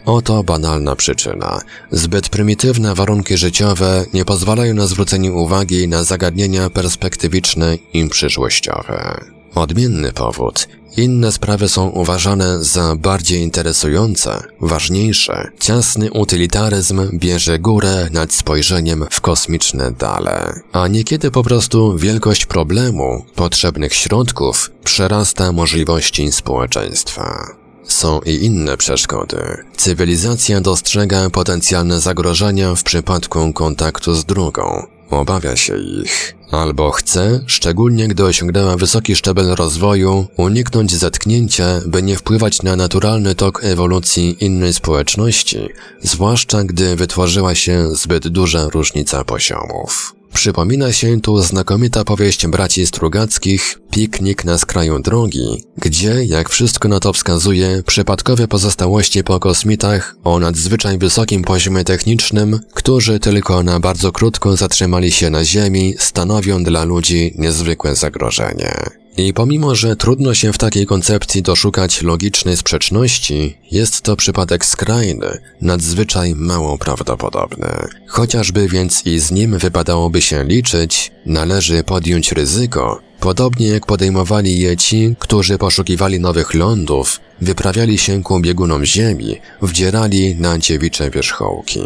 Oto 0.05 0.45
banalna 0.45 0.97
przyczyna. 0.97 1.61
Zbyt 1.91 2.29
prymitywne 2.29 2.95
warunki 2.95 3.37
życiowe 3.37 4.05
nie 4.15 4.25
pozwalają 4.25 4.75
na 4.75 4.87
zwrócenie 4.87 5.33
uwagi 5.33 5.89
na 5.89 6.05
zagadnienia 6.05 6.71
perspektywiczne 6.71 7.79
i 7.93 8.09
przyszłościowe. 8.09 9.21
Odmienny 9.55 10.13
powód. 10.13 10.69
Inne 10.97 11.33
sprawy 11.33 11.69
są 11.69 11.89
uważane 11.89 12.65
za 12.65 12.97
bardziej 12.97 13.41
interesujące, 13.41 14.43
ważniejsze. 14.61 15.51
Ciasny 15.61 16.13
utylitaryzm 16.13 17.19
bierze 17.19 17.59
górę 17.59 18.09
nad 18.13 18.33
spojrzeniem 18.33 19.07
w 19.11 19.21
kosmiczne 19.21 19.91
dale. 19.91 20.61
A 20.73 20.89
niekiedy 20.89 21.31
po 21.31 21.43
prostu 21.43 21.97
wielkość 21.97 22.47
problemu, 22.47 23.25
potrzebnych 23.35 23.95
środków, 23.95 24.71
przerasta 24.85 25.53
możliwości 25.53 26.33
społeczeństwa. 26.33 27.57
Są 27.85 28.21
i 28.21 28.45
inne 28.45 28.77
przeszkody. 28.77 29.65
Cywilizacja 29.77 30.61
dostrzega 30.61 31.31
potencjalne 31.31 32.01
zagrożenia 32.01 32.75
w 32.75 32.83
przypadku 32.83 33.53
kontaktu 33.53 34.15
z 34.15 34.25
drugą. 34.25 34.87
Obawia 35.11 35.57
się 35.57 35.79
ich. 35.79 36.35
Albo 36.51 36.91
chce, 36.91 37.41
szczególnie 37.47 38.09
gdy 38.09 38.25
osiągnęła 38.25 38.77
wysoki 38.77 39.17
szczebel 39.17 39.55
rozwoju, 39.55 40.27
uniknąć 40.37 40.95
zetknięcia, 40.95 41.81
by 41.87 42.03
nie 42.03 42.17
wpływać 42.17 42.63
na 42.63 42.77
naturalny 42.77 43.35
tok 43.35 43.65
ewolucji 43.65 44.45
innej 44.45 44.73
społeczności, 44.73 45.69
zwłaszcza 46.03 46.65
gdy 46.65 46.97
wytworzyła 46.97 47.55
się 47.55 47.95
zbyt 47.95 48.29
duża 48.29 48.69
różnica 48.69 49.25
poziomów. 49.25 50.20
Przypomina 50.35 50.93
się 50.93 51.21
tu 51.21 51.43
znakomita 51.43 52.05
powieść 52.05 52.47
braci 52.47 52.87
Strugackich 52.87 53.79
Piknik 53.91 54.45
na 54.45 54.59
skraju 54.59 54.99
drogi, 54.99 55.65
gdzie, 55.77 56.25
jak 56.25 56.49
wszystko 56.49 56.89
na 56.89 57.01
to 57.01 57.13
wskazuje, 57.13 57.83
przypadkowe 57.87 58.49
pozostałości 58.49 59.25
po 59.25 59.41
kosmitach 59.41 60.17
o 60.25 60.39
nadzwyczaj 60.39 60.99
wysokim 60.99 61.43
poziomie 61.43 61.85
technicznym, 61.85 62.61
którzy 62.75 63.21
tylko 63.21 63.63
na 63.63 63.81
bardzo 63.81 64.13
krótko 64.13 64.57
zatrzymali 64.57 65.13
się 65.13 65.31
na 65.31 65.45
Ziemi, 65.45 65.95
stanowią 65.99 66.65
dla 66.65 66.85
ludzi 66.85 67.35
niezwykłe 67.39 67.97
zagrożenie. 67.97 69.00
I 69.17 69.33
pomimo, 69.35 69.75
że 69.75 69.97
trudno 69.97 70.35
się 70.35 70.53
w 70.53 70.59
takiej 70.59 70.87
koncepcji 70.87 71.43
doszukać 71.43 72.03
logicznej 72.03 72.57
sprzeczności, 72.57 73.59
jest 73.71 74.03
to 74.03 74.17
przypadek 74.17 74.65
skrajny, 74.65 75.39
nadzwyczaj 75.61 76.35
mało 76.35 76.79
prawdopodobny. 76.79 77.69
Chociażby 78.07 78.69
więc 78.69 79.07
i 79.07 79.19
z 79.19 79.31
nim 79.31 79.59
wypadałoby 79.59 80.23
się 80.23 80.45
liczyć, 80.45 81.13
należy 81.27 81.85
podjąć 81.85 82.33
ryzyko, 82.33 83.01
podobnie 83.21 83.67
jak 83.67 83.87
podejmowali 83.87 84.61
je 84.61 84.77
ci, 84.77 85.15
którzy 85.19 85.59
poszukiwali 85.59 86.21
nowych 86.21 86.55
lądów, 86.55 87.21
wyprawiali 87.41 87.99
się 87.99 88.23
ku 88.23 88.41
biegunom 88.41 88.85
ziemi, 88.85 89.37
wdzierali 89.63 90.35
na 90.35 90.59
dziewicze 90.59 91.11
wierzchołki. 91.11 91.81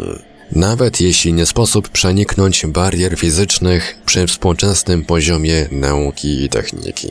Nawet 0.51 1.01
jeśli 1.01 1.33
nie 1.33 1.45
sposób 1.45 1.89
przeniknąć 1.89 2.65
barier 2.65 3.17
fizycznych 3.17 3.97
przy 4.05 4.27
współczesnym 4.27 5.05
poziomie 5.05 5.67
nauki 5.71 6.43
i 6.43 6.49
techniki. 6.49 7.09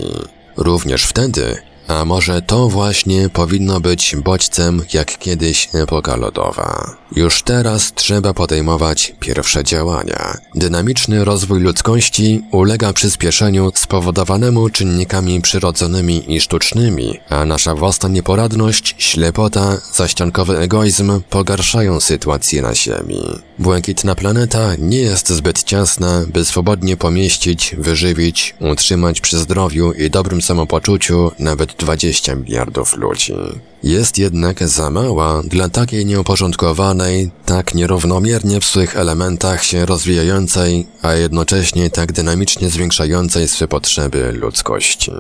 Również 0.57 1.05
wtedy, 1.05 1.57
a 1.89 2.05
może 2.05 2.43
to 2.43 2.69
właśnie 2.69 3.29
powinno 3.29 3.81
być 3.81 4.17
bodźcem 4.17 4.83
jak 4.93 5.19
kiedyś 5.19 5.69
epoka 5.75 6.17
lodowa. 6.17 6.97
Już 7.17 7.43
teraz 7.43 7.93
trzeba 7.95 8.35
podejmować 8.35 9.15
pierwsze 9.21 9.65
działania. 9.65 10.37
Dynamiczny 10.55 11.25
rozwój 11.25 11.61
ludzkości 11.61 12.43
ulega 12.53 12.93
przyspieszeniu 12.93 13.73
spowodowanemu 13.75 14.71
czynnikami 14.71 15.41
przyrodzonymi 15.41 16.35
i 16.35 16.41
sztucznymi, 16.41 17.19
a 17.29 17.45
nasza 17.45 17.75
własna 17.75 18.09
nieporadność, 18.09 18.95
ślepota, 18.99 19.79
zaściankowy 19.93 20.59
egoizm 20.59 21.21
pogarszają 21.31 22.01
sytuację 22.01 22.63
na 22.63 22.75
Ziemi. 22.75 23.23
Błękitna 23.59 24.15
planeta 24.15 24.71
nie 24.79 24.99
jest 24.99 25.29
zbyt 25.29 25.63
ciasna, 25.63 26.25
by 26.27 26.45
swobodnie 26.45 26.97
pomieścić, 26.97 27.75
wyżywić, 27.79 28.55
utrzymać 28.61 29.21
przy 29.21 29.39
zdrowiu 29.39 29.93
i 29.93 30.11
dobrym 30.11 30.43
samopoczuciu 30.43 31.33
nawet 31.39 31.74
20 31.79 32.35
miliardów 32.35 32.97
ludzi. 32.97 33.35
Jest 33.83 34.19
jednak 34.19 34.69
za 34.69 34.91
mała 34.91 35.43
dla 35.43 35.69
takiej 35.69 36.07
nieuporządkowanej, 36.07 37.31
tak 37.47 37.75
nierównomiernie 37.75 38.61
w 38.61 38.65
swych 38.65 38.97
elementach 38.97 39.65
się 39.65 39.87
rozwijającej, 39.87 40.87
a 41.03 41.13
jednocześnie 41.13 41.91
tak 41.91 42.13
dynamicznie 42.13 42.71
zwiększającej 42.71 43.49
swe 43.49 43.69
potrzeby 43.69 44.33
ludzkości. 44.33 45.13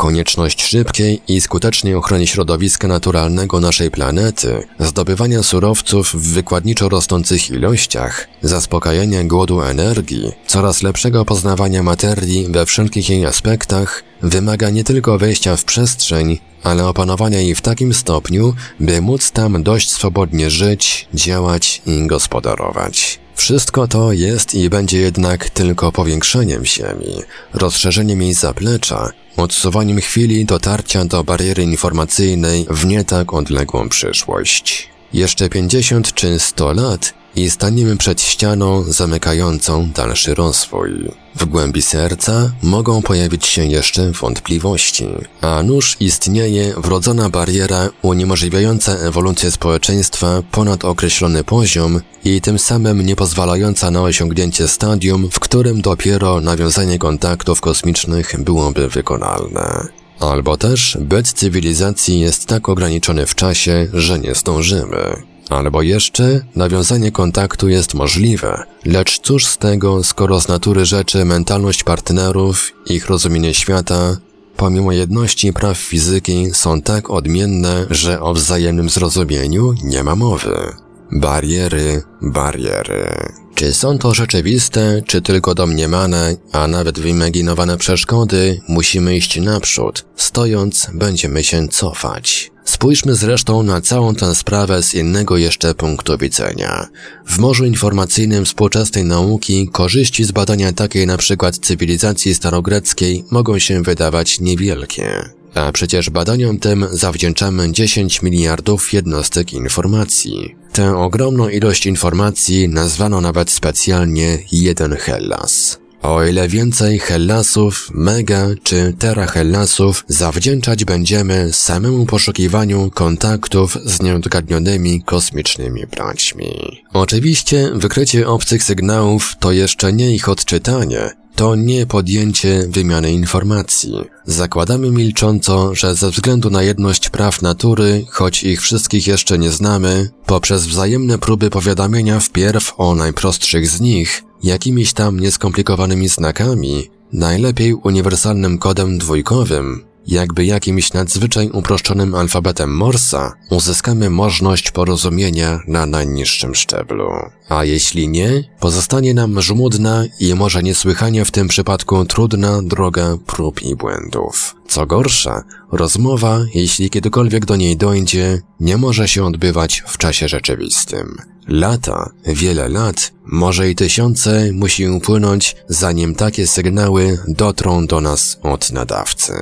Konieczność 0.00 0.62
szybkiej 0.62 1.20
i 1.28 1.40
skutecznej 1.40 1.94
ochrony 1.94 2.26
środowiska 2.26 2.88
naturalnego 2.88 3.60
naszej 3.60 3.90
planety, 3.90 4.66
zdobywania 4.78 5.42
surowców 5.42 6.14
w 6.14 6.32
wykładniczo 6.32 6.88
rosnących 6.88 7.50
ilościach, 7.50 8.28
zaspokajania 8.42 9.24
głodu 9.24 9.62
energii, 9.62 10.32
coraz 10.46 10.82
lepszego 10.82 11.24
poznawania 11.24 11.82
materii 11.82 12.46
we 12.50 12.66
wszelkich 12.66 13.08
jej 13.08 13.26
aspektach, 13.26 14.02
wymaga 14.22 14.70
nie 14.70 14.84
tylko 14.84 15.18
wejścia 15.18 15.56
w 15.56 15.64
przestrzeń, 15.64 16.38
ale 16.62 16.86
opanowania 16.86 17.40
jej 17.40 17.54
w 17.54 17.60
takim 17.60 17.94
stopniu, 17.94 18.54
by 18.80 19.00
móc 19.00 19.30
tam 19.30 19.62
dość 19.62 19.90
swobodnie 19.90 20.50
żyć, 20.50 21.08
działać 21.14 21.82
i 21.86 22.06
gospodarować. 22.06 23.19
Wszystko 23.40 23.88
to 23.88 24.12
jest 24.12 24.54
i 24.54 24.70
będzie 24.70 24.98
jednak 24.98 25.50
tylko 25.50 25.92
powiększeniem 25.92 26.64
Ziemi, 26.64 27.22
rozszerzeniem 27.54 28.22
jej 28.22 28.34
zaplecza, 28.34 29.10
odsuwaniem 29.36 30.00
chwili 30.00 30.44
dotarcia 30.44 31.04
do 31.04 31.24
bariery 31.24 31.62
informacyjnej 31.62 32.66
w 32.70 32.86
nie 32.86 33.04
tak 33.04 33.34
odległą 33.34 33.88
przyszłość. 33.88 34.89
Jeszcze 35.12 35.48
50 35.48 36.14
czy 36.14 36.38
100 36.38 36.72
lat 36.72 37.14
i 37.36 37.50
staniemy 37.50 37.96
przed 37.96 38.22
ścianą 38.22 38.82
zamykającą 38.82 39.88
dalszy 39.94 40.34
rozwój. 40.34 41.10
W 41.36 41.44
głębi 41.44 41.82
serca 41.82 42.52
mogą 42.62 43.02
pojawić 43.02 43.46
się 43.46 43.64
jeszcze 43.64 44.10
wątpliwości, 44.10 45.08
a 45.40 45.62
nuż 45.62 45.96
istnieje 46.00 46.74
wrodzona 46.76 47.28
bariera 47.28 47.88
uniemożliwiająca 48.02 48.92
ewolucję 48.92 49.50
społeczeństwa 49.50 50.42
ponad 50.50 50.84
określony 50.84 51.44
poziom 51.44 52.00
i 52.24 52.40
tym 52.40 52.58
samym 52.58 53.06
nie 53.06 53.16
pozwalająca 53.16 53.90
na 53.90 54.02
osiągnięcie 54.02 54.68
stadium, 54.68 55.30
w 55.30 55.40
którym 55.40 55.80
dopiero 55.80 56.40
nawiązanie 56.40 56.98
kontaktów 56.98 57.60
kosmicznych 57.60 58.34
byłoby 58.38 58.88
wykonalne. 58.88 59.99
Albo 60.20 60.56
też 60.56 60.98
byt 61.00 61.32
cywilizacji 61.32 62.20
jest 62.20 62.46
tak 62.46 62.68
ograniczony 62.68 63.26
w 63.26 63.34
czasie, 63.34 63.88
że 63.92 64.18
nie 64.18 64.34
zdążymy. 64.34 65.22
Albo 65.50 65.82
jeszcze 65.82 66.40
nawiązanie 66.56 67.12
kontaktu 67.12 67.68
jest 67.68 67.94
możliwe, 67.94 68.62
lecz 68.84 69.20
cóż 69.20 69.46
z 69.46 69.58
tego, 69.58 70.04
skoro 70.04 70.40
z 70.40 70.48
natury 70.48 70.86
rzeczy 70.86 71.24
mentalność 71.24 71.84
partnerów, 71.84 72.72
ich 72.86 73.06
rozumienie 73.06 73.54
świata, 73.54 74.16
pomimo 74.56 74.92
jedności 74.92 75.52
praw 75.52 75.78
fizyki 75.78 76.50
są 76.52 76.82
tak 76.82 77.10
odmienne, 77.10 77.86
że 77.90 78.20
o 78.20 78.34
wzajemnym 78.34 78.90
zrozumieniu 78.90 79.74
nie 79.84 80.04
ma 80.04 80.16
mowy. 80.16 80.72
Bariery, 81.12 82.02
bariery. 82.22 83.32
Czy 83.54 83.74
są 83.74 83.98
to 83.98 84.14
rzeczywiste, 84.14 85.02
czy 85.06 85.22
tylko 85.22 85.54
domniemane, 85.54 86.36
a 86.52 86.66
nawet 86.66 86.98
wyimaginowane 86.98 87.76
przeszkody, 87.76 88.60
musimy 88.68 89.16
iść 89.16 89.40
naprzód. 89.40 90.04
Stojąc, 90.16 90.90
będziemy 90.94 91.44
się 91.44 91.68
cofać. 91.68 92.50
Spójrzmy 92.64 93.14
zresztą 93.14 93.62
na 93.62 93.80
całą 93.80 94.14
tę 94.14 94.34
sprawę 94.34 94.82
z 94.82 94.94
innego 94.94 95.36
jeszcze 95.36 95.74
punktu 95.74 96.18
widzenia. 96.18 96.86
W 97.26 97.38
morzu 97.38 97.64
informacyjnym 97.64 98.44
współczesnej 98.44 99.04
nauki 99.04 99.68
korzyści 99.72 100.24
z 100.24 100.32
badania 100.32 100.72
takiej 100.72 101.06
na 101.06 101.16
przykład 101.16 101.58
cywilizacji 101.58 102.34
starogreckiej 102.34 103.24
mogą 103.30 103.58
się 103.58 103.82
wydawać 103.82 104.40
niewielkie. 104.40 105.39
A 105.54 105.72
przecież 105.72 106.10
badaniom 106.10 106.58
tym 106.58 106.86
zawdzięczamy 106.90 107.72
10 107.72 108.22
miliardów 108.22 108.92
jednostek 108.92 109.52
informacji. 109.52 110.56
Tę 110.72 110.96
ogromną 110.96 111.48
ilość 111.48 111.86
informacji 111.86 112.68
nazwano 112.68 113.20
nawet 113.20 113.50
specjalnie 113.50 114.38
jeden 114.52 114.96
Hellas. 114.96 115.80
O 116.02 116.24
ile 116.24 116.48
więcej 116.48 116.98
Hellasów, 116.98 117.88
mega 117.94 118.46
czy 118.62 118.94
terahellasów 118.98 120.04
zawdzięczać 120.08 120.84
będziemy 120.84 121.52
samemu 121.52 122.06
poszukiwaniu 122.06 122.90
kontaktów 122.94 123.78
z 123.84 124.02
nieodgadnionymi 124.02 125.02
kosmicznymi 125.02 125.86
braćmi. 125.86 126.82
Oczywiście 126.92 127.70
wykrycie 127.74 128.28
obcych 128.28 128.62
sygnałów 128.62 129.34
to 129.40 129.52
jeszcze 129.52 129.92
nie 129.92 130.14
ich 130.14 130.28
odczytanie, 130.28 131.10
to 131.40 131.54
nie 131.54 131.86
podjęcie 131.86 132.66
wymiany 132.68 133.12
informacji. 133.12 133.94
Zakładamy 134.26 134.90
milcząco, 134.90 135.74
że 135.74 135.94
ze 135.94 136.10
względu 136.10 136.50
na 136.50 136.62
jedność 136.62 137.10
praw 137.10 137.42
natury, 137.42 138.06
choć 138.10 138.44
ich 138.44 138.60
wszystkich 138.60 139.06
jeszcze 139.06 139.38
nie 139.38 139.50
znamy, 139.50 140.10
poprzez 140.26 140.66
wzajemne 140.66 141.18
próby 141.18 141.50
powiadamiania 141.50 142.20
wpierw 142.20 142.74
o 142.76 142.94
najprostszych 142.94 143.68
z 143.68 143.80
nich, 143.80 144.22
jakimiś 144.42 144.92
tam 144.92 145.20
nieskomplikowanymi 145.20 146.08
znakami, 146.08 146.90
najlepiej 147.12 147.74
uniwersalnym 147.74 148.58
kodem 148.58 148.98
dwójkowym, 148.98 149.84
jakby 150.10 150.44
jakimś 150.44 150.92
nadzwyczaj 150.92 151.50
uproszczonym 151.50 152.14
alfabetem 152.14 152.76
Morsa, 152.76 153.32
uzyskamy 153.50 154.10
możliwość 154.10 154.30
porozumienia 154.70 155.60
na 155.66 155.86
najniższym 155.86 156.54
szczeblu. 156.54 157.10
A 157.48 157.64
jeśli 157.64 158.08
nie, 158.08 158.44
pozostanie 158.60 159.14
nam 159.14 159.42
żmudna 159.42 160.04
i 160.20 160.34
może 160.34 160.62
niesłychanie 160.62 161.24
w 161.24 161.30
tym 161.30 161.48
przypadku 161.48 162.04
trudna 162.04 162.62
droga 162.62 163.16
prób 163.26 163.62
i 163.62 163.76
błędów. 163.76 164.54
Co 164.68 164.86
gorsza, 164.86 165.44
rozmowa, 165.72 166.40
jeśli 166.54 166.90
kiedykolwiek 166.90 167.46
do 167.46 167.56
niej 167.56 167.76
dojdzie, 167.76 168.42
nie 168.60 168.76
może 168.76 169.08
się 169.08 169.24
odbywać 169.24 169.82
w 169.86 169.98
czasie 169.98 170.28
rzeczywistym. 170.28 171.16
Lata, 171.48 172.10
wiele 172.26 172.68
lat, 172.68 173.12
może 173.26 173.70
i 173.70 173.74
tysiące 173.74 174.52
musi 174.52 174.88
upłynąć, 174.88 175.56
zanim 175.68 176.14
takie 176.14 176.46
sygnały 176.46 177.18
dotrą 177.28 177.86
do 177.86 178.00
nas 178.00 178.38
od 178.42 178.72
nadawcy. 178.72 179.32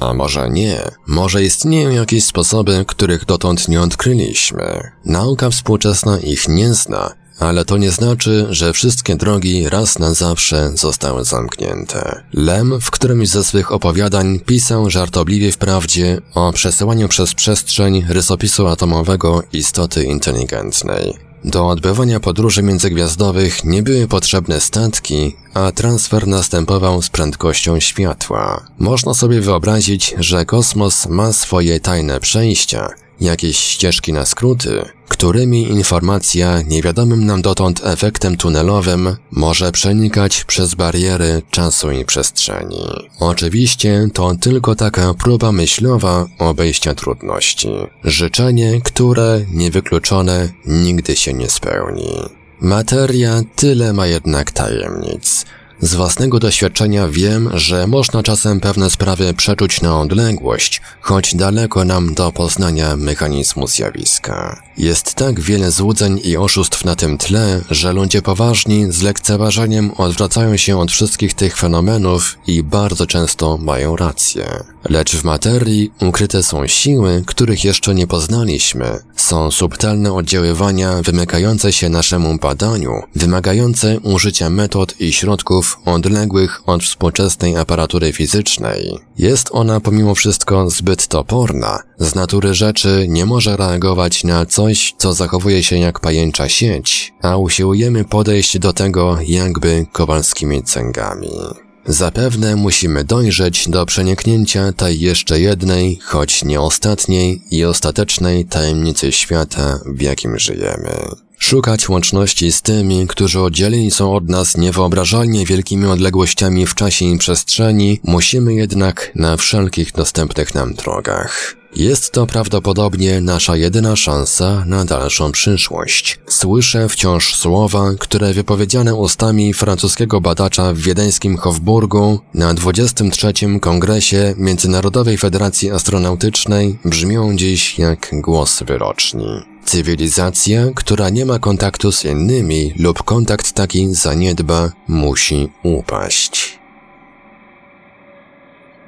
A 0.00 0.14
może 0.14 0.50
nie, 0.50 0.82
może 1.06 1.44
istnieją 1.44 1.90
jakieś 1.90 2.24
sposoby, 2.24 2.84
których 2.88 3.24
dotąd 3.24 3.68
nie 3.68 3.80
odkryliśmy. 3.80 4.90
Nauka 5.04 5.50
współczesna 5.50 6.18
ich 6.18 6.48
nie 6.48 6.74
zna, 6.74 7.14
ale 7.38 7.64
to 7.64 7.76
nie 7.76 7.90
znaczy, 7.90 8.46
że 8.50 8.72
wszystkie 8.72 9.16
drogi 9.16 9.68
raz 9.68 9.98
na 9.98 10.14
zawsze 10.14 10.70
zostały 10.74 11.24
zamknięte. 11.24 12.22
Lem 12.32 12.80
w 12.80 12.90
którymś 12.90 13.28
ze 13.28 13.44
swych 13.44 13.72
opowiadań 13.72 14.40
pisał 14.40 14.90
żartobliwie 14.90 15.52
wprawdzie 15.52 16.20
o 16.34 16.52
przesyłaniu 16.52 17.08
przez 17.08 17.34
przestrzeń 17.34 18.04
rysopisu 18.08 18.66
atomowego 18.66 19.42
istoty 19.52 20.04
inteligentnej. 20.04 21.25
Do 21.44 21.68
odbywania 21.68 22.20
podróży 22.20 22.62
międzygwiazdowych 22.62 23.64
nie 23.64 23.82
były 23.82 24.08
potrzebne 24.08 24.60
statki, 24.60 25.36
a 25.54 25.72
transfer 25.72 26.26
następował 26.26 27.02
z 27.02 27.08
prędkością 27.08 27.80
światła. 27.80 28.66
Można 28.78 29.14
sobie 29.14 29.40
wyobrazić, 29.40 30.14
że 30.18 30.44
kosmos 30.44 31.06
ma 31.06 31.32
swoje 31.32 31.80
tajne 31.80 32.20
przejścia, 32.20 32.88
jakieś 33.20 33.58
ścieżki 33.58 34.12
na 34.12 34.26
skróty, 34.26 34.82
którymi 35.08 35.62
informacja 35.62 36.62
niewiadomym 36.62 37.26
nam 37.26 37.42
dotąd 37.42 37.80
efektem 37.84 38.36
tunelowym 38.36 39.16
może 39.30 39.72
przenikać 39.72 40.44
przez 40.44 40.74
bariery 40.74 41.42
czasu 41.50 41.90
i 41.90 42.04
przestrzeni. 42.04 42.86
Oczywiście 43.20 44.08
to 44.14 44.34
tylko 44.40 44.74
taka 44.74 45.14
próba 45.14 45.52
myślowa 45.52 46.26
obejścia 46.38 46.94
trudności. 46.94 47.68
Życzenie, 48.04 48.80
które, 48.80 49.40
niewykluczone, 49.52 50.48
nigdy 50.66 51.16
się 51.16 51.32
nie 51.32 51.50
spełni. 51.50 52.12
Materia 52.60 53.42
tyle 53.56 53.92
ma 53.92 54.06
jednak 54.06 54.50
tajemnic. 54.50 55.46
Z 55.80 55.94
własnego 55.94 56.38
doświadczenia 56.38 57.08
wiem, 57.08 57.50
że 57.54 57.86
można 57.86 58.22
czasem 58.22 58.60
pewne 58.60 58.90
sprawy 58.90 59.34
przeczuć 59.34 59.80
na 59.80 60.00
odległość, 60.00 60.82
choć 61.00 61.34
daleko 61.34 61.84
nam 61.84 62.14
do 62.14 62.32
poznania 62.32 62.96
mechanizmu 62.96 63.66
zjawiska. 63.66 64.62
Jest 64.78 65.14
tak 65.14 65.40
wiele 65.40 65.70
złudzeń 65.70 66.20
i 66.24 66.36
oszustw 66.36 66.84
na 66.84 66.96
tym 66.96 67.18
tle, 67.18 67.60
że 67.70 67.92
ludzie 67.92 68.22
poważni 68.22 68.92
z 68.92 69.02
lekceważeniem 69.02 69.90
odwracają 69.90 70.56
się 70.56 70.78
od 70.78 70.90
wszystkich 70.90 71.34
tych 71.34 71.56
fenomenów 71.56 72.38
i 72.46 72.62
bardzo 72.62 73.06
często 73.06 73.58
mają 73.58 73.96
rację. 73.96 74.46
Lecz 74.88 75.16
w 75.16 75.24
materii 75.24 75.92
ukryte 76.00 76.42
są 76.42 76.66
siły, 76.66 77.22
których 77.26 77.64
jeszcze 77.64 77.94
nie 77.94 78.06
poznaliśmy. 78.06 78.98
Są 79.16 79.50
subtelne 79.50 80.12
oddziaływania 80.12 81.02
wymykające 81.02 81.72
się 81.72 81.88
naszemu 81.88 82.38
badaniu, 82.38 82.92
wymagające 83.14 84.00
użycia 84.00 84.50
metod 84.50 85.00
i 85.00 85.12
środków 85.12 85.78
odległych 85.84 86.68
od 86.68 86.82
współczesnej 86.82 87.56
aparatury 87.56 88.12
fizycznej. 88.12 88.98
Jest 89.18 89.48
ona 89.52 89.80
pomimo 89.80 90.14
wszystko 90.14 90.70
zbyt 90.70 91.08
toporna, 91.08 91.82
z 91.98 92.14
natury 92.14 92.54
rzeczy 92.54 93.06
nie 93.08 93.26
może 93.26 93.56
reagować 93.56 94.24
na 94.24 94.46
coś, 94.46 94.94
co 94.98 95.12
zachowuje 95.12 95.62
się 95.62 95.78
jak 95.78 96.00
pajęcza 96.00 96.48
sieć, 96.48 97.12
a 97.22 97.36
usiłujemy 97.36 98.04
podejść 98.04 98.58
do 98.58 98.72
tego 98.72 99.18
jakby 99.26 99.86
kowalskimi 99.92 100.62
cęgami. 100.62 101.65
Zapewne 101.88 102.56
musimy 102.56 103.04
dojrzeć 103.04 103.68
do 103.68 103.86
przeniknięcia 103.86 104.72
tej 104.72 105.00
jeszcze 105.00 105.40
jednej, 105.40 105.98
choć 106.02 106.44
nie 106.44 106.60
ostatniej 106.60 107.42
i 107.50 107.64
ostatecznej 107.64 108.44
tajemnicy 108.44 109.12
świata, 109.12 109.80
w 109.86 110.00
jakim 110.02 110.38
żyjemy. 110.38 110.90
Szukać 111.38 111.88
łączności 111.88 112.52
z 112.52 112.62
tymi, 112.62 113.06
którzy 113.06 113.40
oddzieleni 113.40 113.90
są 113.90 114.14
od 114.14 114.28
nas 114.28 114.56
niewyobrażalnie 114.56 115.46
wielkimi 115.46 115.86
odległościami 115.86 116.66
w 116.66 116.74
czasie 116.74 117.04
i 117.04 117.18
przestrzeni, 117.18 118.00
musimy 118.04 118.54
jednak 118.54 119.12
na 119.14 119.36
wszelkich 119.36 119.92
dostępnych 119.92 120.54
nam 120.54 120.74
drogach. 120.74 121.56
Jest 121.76 122.10
to 122.10 122.26
prawdopodobnie 122.26 123.20
nasza 123.20 123.56
jedyna 123.56 123.96
szansa 123.96 124.64
na 124.66 124.84
dalszą 124.84 125.32
przyszłość. 125.32 126.18
Słyszę 126.28 126.88
wciąż 126.88 127.34
słowa, 127.34 127.90
które 127.98 128.32
wypowiedziane 128.32 128.94
ustami 128.94 129.54
francuskiego 129.54 130.20
badacza 130.20 130.72
w 130.72 130.78
wiedeńskim 130.78 131.36
Hofburgu 131.36 132.20
na 132.34 132.54
23. 132.54 133.32
Kongresie 133.60 134.34
Międzynarodowej 134.36 135.18
Federacji 135.18 135.70
Astronautycznej 135.70 136.78
brzmią 136.84 137.36
dziś 137.36 137.78
jak 137.78 138.10
głos 138.12 138.62
wyroczni. 138.62 139.42
Cywilizacja, 139.64 140.66
która 140.74 141.10
nie 141.10 141.26
ma 141.26 141.38
kontaktu 141.38 141.92
z 141.92 142.04
innymi 142.04 142.74
lub 142.78 143.02
kontakt 143.02 143.52
taki 143.52 143.94
zaniedba, 143.94 144.72
musi 144.88 145.48
upaść. 145.62 146.58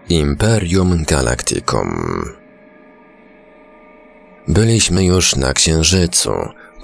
Imperium 0.09 1.05
Galacticum 1.05 2.38
Byliśmy 4.49 5.05
już 5.05 5.37
na 5.37 5.53
Księżycu. 5.53 6.31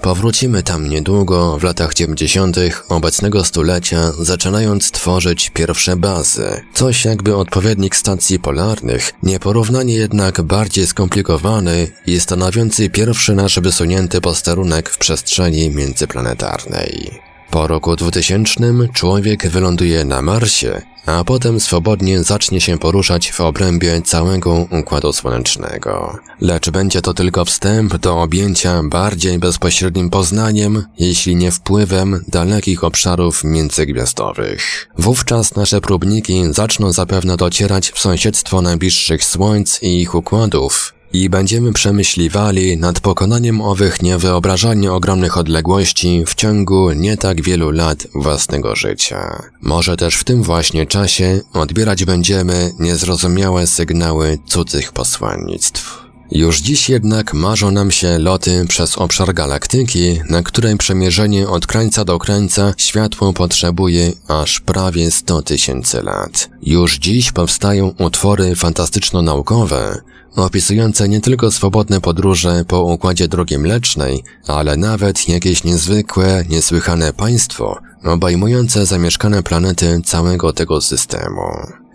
Powrócimy 0.01 0.63
tam 0.63 0.89
niedługo, 0.89 1.57
w 1.59 1.63
latach 1.63 1.93
90. 1.93 2.57
obecnego 2.89 3.43
stulecia, 3.43 4.11
zaczynając 4.19 4.91
tworzyć 4.91 5.49
pierwsze 5.49 5.95
bazy. 5.95 6.61
Coś 6.73 7.05
jakby 7.05 7.35
odpowiednik 7.35 7.95
stacji 7.95 8.39
polarnych, 8.39 9.11
nieporównanie 9.23 9.93
jednak 9.93 10.41
bardziej 10.41 10.87
skomplikowany 10.87 11.87
i 12.05 12.19
stanowiący 12.19 12.89
pierwszy 12.89 13.35
nasz 13.35 13.59
wysunięty 13.59 14.21
posterunek 14.21 14.89
w 14.89 14.97
przestrzeni 14.97 15.69
międzyplanetarnej. 15.69 17.21
Po 17.55 17.67
roku 17.67 17.95
2000 17.95 18.61
człowiek 18.93 19.47
wyląduje 19.47 20.05
na 20.05 20.21
Marsie, 20.21 20.81
a 21.05 21.23
potem 21.23 21.59
swobodnie 21.59 22.23
zacznie 22.23 22.61
się 22.61 22.77
poruszać 22.77 23.31
w 23.31 23.41
obrębie 23.41 24.01
całego 24.01 24.53
Układu 24.53 25.13
Słonecznego. 25.13 26.17
Lecz 26.41 26.69
będzie 26.69 27.01
to 27.01 27.13
tylko 27.13 27.45
wstęp 27.45 27.97
do 27.97 28.21
objęcia 28.21 28.83
bardziej 28.83 29.39
bezpośrednim 29.39 30.09
poznaniem, 30.09 30.83
jeśli 30.99 31.35
nie 31.35 31.51
wpływem 31.51 32.23
dalekich 32.27 32.83
obszarów 32.83 33.43
międzygwiazdowych. 33.43 34.89
Wówczas 34.97 35.55
nasze 35.55 35.81
próbniki 35.81 36.43
zaczną 36.51 36.91
zapewne 36.91 37.37
docierać 37.37 37.91
w 37.91 37.99
sąsiedztwo 37.99 38.61
najbliższych 38.61 39.23
słońc 39.23 39.79
i 39.81 40.01
ich 40.01 40.15
układów, 40.15 40.94
i 41.15 41.29
będziemy 41.29 41.73
przemyśliwali 41.73 42.77
nad 42.77 42.99
pokonaniem 42.99 43.61
owych 43.61 44.01
niewyobrażalnie 44.01 44.93
ogromnych 44.93 45.37
odległości 45.37 46.23
w 46.27 46.35
ciągu 46.35 46.91
nie 46.91 47.17
tak 47.17 47.41
wielu 47.41 47.71
lat 47.71 48.07
własnego 48.15 48.75
życia. 48.75 49.43
Może 49.61 49.97
też 49.97 50.15
w 50.15 50.23
tym 50.23 50.43
właśnie 50.43 50.85
czasie 50.85 51.41
odbierać 51.53 52.05
będziemy 52.05 52.71
niezrozumiałe 52.79 53.67
sygnały 53.67 54.37
cudzych 54.47 54.91
posłannictw. 54.91 56.05
Już 56.31 56.59
dziś 56.61 56.89
jednak 56.89 57.33
marzą 57.33 57.71
nam 57.71 57.91
się 57.91 58.19
loty 58.19 58.65
przez 58.67 58.97
obszar 58.97 59.33
galaktyki, 59.33 60.19
na 60.29 60.43
której 60.43 60.77
przemierzenie 60.77 61.47
od 61.49 61.67
krańca 61.67 62.05
do 62.05 62.19
krańca 62.19 62.73
światło 62.77 63.33
potrzebuje 63.33 64.11
aż 64.27 64.59
prawie 64.59 65.11
100 65.11 65.41
tysięcy 65.41 66.01
lat. 66.03 66.49
Już 66.61 66.97
dziś 66.97 67.31
powstają 67.31 67.93
utwory 67.99 68.55
fantastyczno-naukowe, 68.55 70.01
opisujące 70.35 71.09
nie 71.09 71.21
tylko 71.21 71.51
swobodne 71.51 72.01
podróże 72.01 72.65
po 72.67 72.81
układzie 72.83 73.27
drogi 73.27 73.57
mlecznej, 73.57 74.23
ale 74.47 74.77
nawet 74.77 75.29
jakieś 75.29 75.63
niezwykłe, 75.63 76.43
niesłychane 76.49 77.13
państwo, 77.13 77.77
obejmujące 78.03 78.85
zamieszkane 78.85 79.43
planety 79.43 80.01
całego 80.05 80.53
tego 80.53 80.81
systemu. 80.81 81.41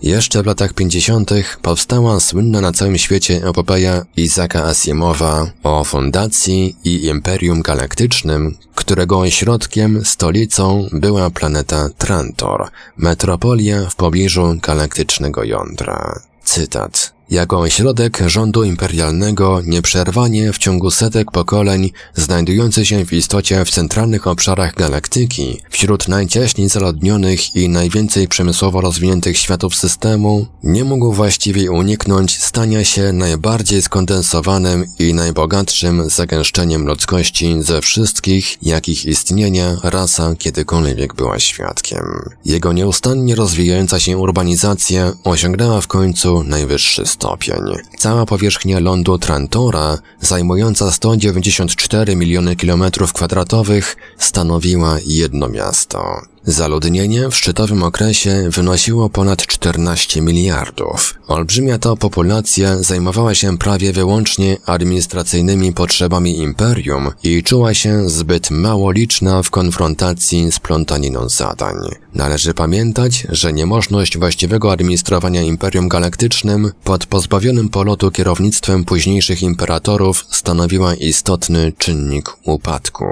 Jeszcze 0.02 0.42
w 0.42 0.46
latach 0.46 0.72
50. 0.72 1.30
powstała 1.62 2.20
słynna 2.20 2.60
na 2.60 2.72
całym 2.72 2.98
świecie 2.98 3.40
epopeja 3.48 4.04
Izaka 4.16 4.64
Asimowa 4.64 5.46
o 5.62 5.84
fundacji 5.84 6.76
i 6.84 7.06
imperium 7.06 7.62
galaktycznym, 7.62 8.56
którego 8.74 9.18
ośrodkiem, 9.18 10.04
stolicą 10.04 10.88
była 10.92 11.30
planeta 11.30 11.88
Trantor, 11.98 12.68
metropolia 12.96 13.90
w 13.90 13.96
pobliżu 13.96 14.56
galaktycznego 14.62 15.44
jądra. 15.44 16.20
Cytat. 16.44 17.19
Jako 17.30 17.68
środek 17.68 18.18
rządu 18.26 18.64
imperialnego 18.64 19.60
nieprzerwanie 19.64 20.52
w 20.52 20.58
ciągu 20.58 20.90
setek 20.90 21.30
pokoleń 21.30 21.90
znajdujący 22.14 22.86
się 22.86 23.04
w 23.06 23.12
istocie 23.12 23.64
w 23.64 23.70
centralnych 23.70 24.26
obszarach 24.26 24.74
galaktyki, 24.74 25.60
wśród 25.70 26.08
najcieśniej 26.08 26.68
zaludnionych 26.68 27.56
i 27.56 27.68
najwięcej 27.68 28.28
przemysłowo 28.28 28.80
rozwiniętych 28.80 29.38
światów 29.38 29.74
systemu, 29.74 30.46
nie 30.62 30.84
mógł 30.84 31.12
właściwie 31.12 31.70
uniknąć 31.70 32.42
stania 32.42 32.84
się 32.84 33.12
najbardziej 33.12 33.82
skondensowanym 33.82 34.84
i 34.98 35.14
najbogatszym 35.14 36.10
zagęszczeniem 36.10 36.86
ludzkości 36.86 37.62
ze 37.62 37.80
wszystkich, 37.80 38.62
jakich 38.62 39.06
istnienia 39.06 39.76
rasa 39.82 40.34
kiedykolwiek 40.38 41.14
była 41.14 41.38
świadkiem. 41.38 42.04
Jego 42.44 42.72
nieustannie 42.72 43.34
rozwijająca 43.34 44.00
się 44.00 44.18
urbanizacja 44.18 45.12
osiągnęła 45.24 45.80
w 45.80 45.86
końcu 45.86 46.44
najwyższy 46.44 47.06
stopień. 47.20 47.54
Cała 47.98 48.26
powierzchnia 48.26 48.80
lądu 48.80 49.18
Trantora, 49.18 49.98
zajmująca 50.20 50.90
194 50.90 52.16
miliony 52.16 52.56
kilometrów 52.56 53.12
kwadratowych, 53.12 53.96
stanowiła 54.18 54.96
jedno 55.06 55.48
miasto. 55.48 56.20
Zaludnienie 56.50 57.28
w 57.28 57.36
szczytowym 57.36 57.82
okresie 57.82 58.50
wynosiło 58.50 59.10
ponad 59.10 59.46
14 59.46 60.20
miliardów. 60.20 61.14
Olbrzymia 61.28 61.78
to 61.78 61.96
populacja 61.96 62.82
zajmowała 62.82 63.34
się 63.34 63.58
prawie 63.58 63.92
wyłącznie 63.92 64.56
administracyjnymi 64.66 65.72
potrzebami 65.72 66.38
imperium 66.38 67.10
i 67.22 67.42
czuła 67.42 67.74
się 67.74 68.08
zbyt 68.08 68.50
mało 68.50 68.90
liczna 68.90 69.42
w 69.42 69.50
konfrontacji 69.50 70.52
z 70.52 70.60
plątaniną 70.60 71.28
zadań. 71.28 71.76
Należy 72.14 72.54
pamiętać, 72.54 73.26
że 73.28 73.52
niemożność 73.52 74.18
właściwego 74.18 74.72
administrowania 74.72 75.42
imperium 75.42 75.88
galaktycznym 75.88 76.72
pod 76.84 77.06
pozbawionym 77.06 77.68
polotu 77.68 78.10
kierownictwem 78.10 78.84
późniejszych 78.84 79.42
imperatorów 79.42 80.26
stanowiła 80.30 80.94
istotny 80.94 81.72
czynnik 81.78 82.30
upadku. 82.44 83.04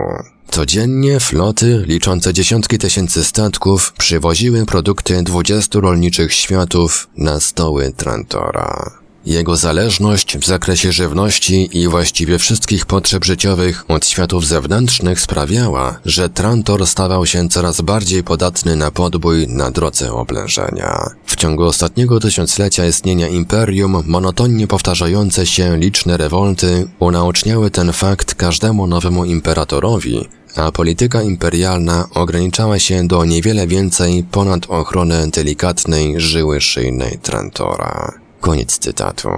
Codziennie 0.50 1.20
floty 1.20 1.84
liczące 1.86 2.32
dziesiątki 2.32 2.78
tysięcy 2.78 3.24
statków 3.24 3.92
przywoziły 3.92 4.66
produkty 4.66 5.22
dwudziestu 5.22 5.80
rolniczych 5.80 6.32
światów 6.32 7.08
na 7.16 7.40
stoły 7.40 7.92
Trantora. 7.96 8.98
Jego 9.26 9.56
zależność 9.56 10.38
w 10.38 10.46
zakresie 10.46 10.92
żywności 10.92 11.78
i 11.78 11.88
właściwie 11.88 12.38
wszystkich 12.38 12.86
potrzeb 12.86 13.24
życiowych 13.24 13.84
od 13.88 14.06
światów 14.06 14.46
zewnętrznych 14.46 15.20
sprawiała, 15.20 15.98
że 16.04 16.28
Trantor 16.28 16.86
stawał 16.86 17.26
się 17.26 17.48
coraz 17.48 17.80
bardziej 17.80 18.24
podatny 18.24 18.76
na 18.76 18.90
podbój 18.90 19.48
na 19.48 19.70
drodze 19.70 20.12
oblężenia. 20.12 21.10
W 21.26 21.36
ciągu 21.36 21.64
ostatniego 21.64 22.20
tysiąclecia 22.20 22.86
istnienia 22.86 23.28
imperium 23.28 24.02
monotonnie 24.06 24.66
powtarzające 24.66 25.46
się 25.46 25.76
liczne 25.76 26.16
rewolty 26.16 26.88
unaoczniały 26.98 27.70
ten 27.70 27.92
fakt 27.92 28.34
każdemu 28.34 28.86
nowemu 28.86 29.24
imperatorowi, 29.24 30.28
a 30.58 30.72
polityka 30.72 31.22
imperialna 31.22 32.08
ograniczała 32.14 32.78
się 32.78 33.06
do 33.06 33.24
niewiele 33.24 33.66
więcej 33.66 34.24
ponad 34.30 34.66
ochronę 34.68 35.28
delikatnej 35.28 36.20
żyły 36.20 36.60
szyjnej 36.60 37.18
Trantora. 37.22 38.12
Koniec 38.40 38.78
cytatu. 38.78 39.28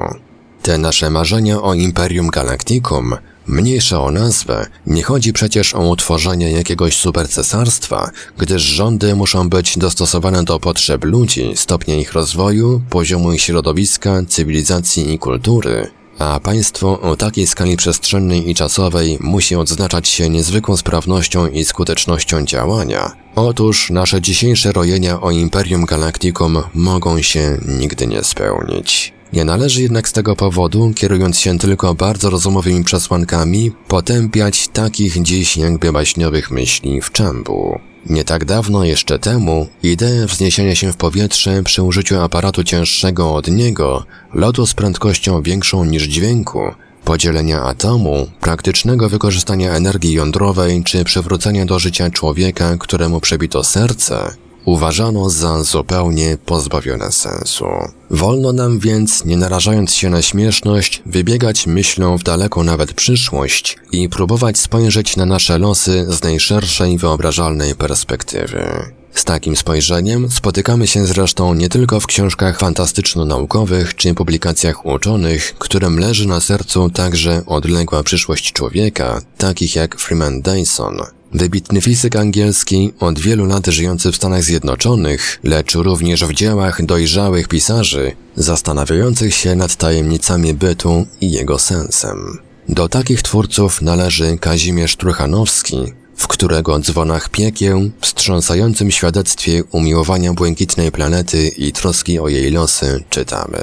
Te 0.63 0.79
nasze 0.79 1.11
marzenia 1.11 1.63
o 1.63 1.75
Imperium 1.75 2.29
Galacticum, 2.29 3.17
mniejsze 3.47 4.01
o 4.01 4.11
nazwę, 4.11 4.67
nie 4.87 5.03
chodzi 5.03 5.33
przecież 5.33 5.75
o 5.75 5.89
utworzenie 5.89 6.51
jakiegoś 6.51 6.97
supercesarstwa, 6.97 8.11
gdyż 8.39 8.63
rządy 8.63 9.15
muszą 9.15 9.49
być 9.49 9.79
dostosowane 9.79 10.45
do 10.45 10.61
potrzeb 10.61 11.05
ludzi, 11.05 11.53
stopnia 11.55 11.95
ich 11.97 12.13
rozwoju, 12.13 12.83
poziomu 12.91 13.33
ich 13.33 13.43
środowiska, 13.43 14.23
cywilizacji 14.29 15.13
i 15.13 15.19
kultury, 15.19 15.91
a 16.21 16.41
państwo 16.41 17.01
o 17.01 17.17
takiej 17.17 17.47
skali 17.47 17.77
przestrzennej 17.77 18.51
i 18.51 18.55
czasowej 18.55 19.19
musi 19.21 19.57
odznaczać 19.57 20.09
się 20.09 20.29
niezwykłą 20.29 20.77
sprawnością 20.77 21.47
i 21.47 21.65
skutecznością 21.65 22.45
działania. 22.45 23.13
Otóż 23.37 23.91
nasze 23.91 24.21
dzisiejsze 24.21 24.73
rojenia 24.73 25.21
o 25.21 25.31
Imperium 25.31 25.85
Galacticum 25.85 26.63
mogą 26.75 27.23
się 27.23 27.59
nigdy 27.69 28.07
nie 28.07 28.25
spełnić. 28.25 29.20
Nie 29.33 29.45
należy 29.45 29.83
jednak 29.83 30.09
z 30.09 30.13
tego 30.13 30.37
powodu, 30.37 30.93
kierując 30.97 31.39
się 31.39 31.59
tylko 31.59 31.95
bardzo 31.95 32.31
rozumowymi 32.31 32.85
przesłankami, 32.85 33.73
potępiać 33.89 34.69
takich 34.69 35.23
dziś 35.23 35.57
jakby 35.57 35.93
baśniowych 35.93 36.51
myśli 36.51 37.01
w 37.01 37.13
czambu. 37.13 37.79
Nie 38.07 38.25
tak 38.25 38.45
dawno 38.45 38.85
jeszcze 38.85 39.19
temu 39.19 39.67
ideę 39.83 40.27
wzniesienia 40.27 40.75
się 40.75 40.93
w 40.93 40.97
powietrze 40.97 41.63
przy 41.63 41.83
użyciu 41.83 42.21
aparatu 42.21 42.65
cięższego 42.65 43.35
od 43.35 43.49
niego, 43.49 44.05
lotu 44.35 44.67
z 44.67 44.75
prędkością 44.75 45.43
większą 45.43 45.85
niż 45.85 46.03
dźwięku, 46.03 46.61
podzielenia 47.05 47.63
atomu, 47.63 48.27
praktycznego 48.41 49.09
wykorzystania 49.09 49.73
energii 49.73 50.13
jądrowej 50.13 50.83
czy 50.85 51.05
przywrócenia 51.05 51.67
do 51.67 51.79
życia 51.79 52.11
człowieka, 52.11 52.77
któremu 52.79 53.21
przebito 53.21 53.65
serce, 53.65 54.35
uważano 54.73 55.31
za 55.31 55.63
zupełnie 55.63 56.39
pozbawione 56.47 57.13
sensu. 57.13 57.65
Wolno 58.11 58.53
nam 58.53 58.79
więc, 58.79 59.25
nie 59.25 59.37
narażając 59.37 59.95
się 59.95 60.11
na 60.11 60.23
śmieszność, 60.23 61.03
wybiegać 61.07 61.67
myślą 61.67 62.19
w 62.19 62.23
daleką 62.23 62.65
nawet 62.65 62.93
przyszłość 62.93 63.77
i 63.93 64.09
próbować 64.09 64.59
spojrzeć 64.59 65.17
na 65.17 65.27
nasze 65.27 65.59
losy 65.59 66.07
z 66.09 66.23
najszerszej 66.23 66.99
wyobrażalnej 66.99 67.75
perspektywy. 67.75 68.93
Z 69.15 69.25
takim 69.25 69.57
spojrzeniem 69.57 70.31
spotykamy 70.31 70.87
się 70.87 71.07
zresztą 71.07 71.55
nie 71.55 71.69
tylko 71.69 72.01
w 72.01 72.07
książkach 72.07 72.59
fantastyczno-naukowych 72.59 73.95
czy 73.95 74.15
publikacjach 74.15 74.87
uczonych, 74.87 75.55
którym 75.59 75.99
leży 75.99 76.29
na 76.29 76.41
sercu 76.41 76.91
także 76.91 77.43
odległa 77.47 78.03
przyszłość 78.03 78.53
człowieka, 78.53 79.21
takich 79.39 79.77
jak 79.77 80.01
Freeman 80.01 80.43
Dyson, 80.43 80.97
Wybitny 81.33 81.81
fizyk 81.81 82.17
angielski, 82.17 82.93
od 83.01 83.19
wielu 83.19 83.47
lat 83.47 83.67
żyjący 83.67 84.13
w 84.13 84.17
Stanach 84.17 84.43
Zjednoczonych, 84.43 85.39
lecz 85.45 85.75
również 85.75 86.25
w 86.25 86.33
dziełach 86.33 86.87
dojrzałych 86.87 87.49
pisarzy, 87.49 88.13
zastanawiających 88.37 89.35
się 89.35 89.55
nad 89.55 89.77
tajemnicami 89.77 90.55
bytu 90.55 91.07
i 91.21 91.33
jego 91.33 91.59
sensem. 91.59 92.39
Do 92.69 92.89
takich 92.89 93.23
twórców 93.23 93.83
należy 93.83 94.39
Kazimierz 94.39 94.97
Truchanowski, 94.97 95.77
w 96.17 96.29
którego 96.29 96.79
dzwonach 96.79 97.29
piekieł, 97.29 97.91
wstrząsającym 98.01 98.91
świadectwie 98.91 99.65
umiłowania 99.65 100.33
błękitnej 100.33 100.93
planety 100.93 101.49
i 101.49 101.73
troski 101.73 102.19
o 102.19 102.29
jej 102.29 102.51
losy 102.51 103.05
czytamy. 103.11 103.59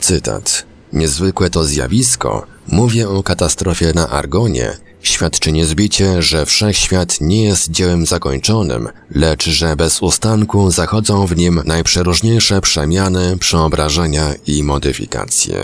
Cytat. 0.00 0.64
Niezwykłe 0.92 1.50
to 1.50 1.64
zjawisko, 1.64 2.46
mówię 2.68 3.08
o 3.08 3.22
katastrofie 3.22 3.92
na 3.94 4.08
Argonie, 4.08 4.76
świadczy 5.02 5.52
niezbicie, 5.52 6.22
że 6.22 6.46
wszechświat 6.46 7.20
nie 7.20 7.44
jest 7.44 7.70
dziełem 7.70 8.06
zakończonym, 8.06 8.88
lecz 9.10 9.44
że 9.48 9.76
bez 9.76 10.02
ustanku 10.02 10.70
zachodzą 10.70 11.26
w 11.26 11.36
nim 11.36 11.62
najprzeróżniejsze 11.64 12.60
przemiany, 12.60 13.36
przeobrażenia 13.38 14.34
i 14.46 14.62
modyfikacje. 14.62 15.56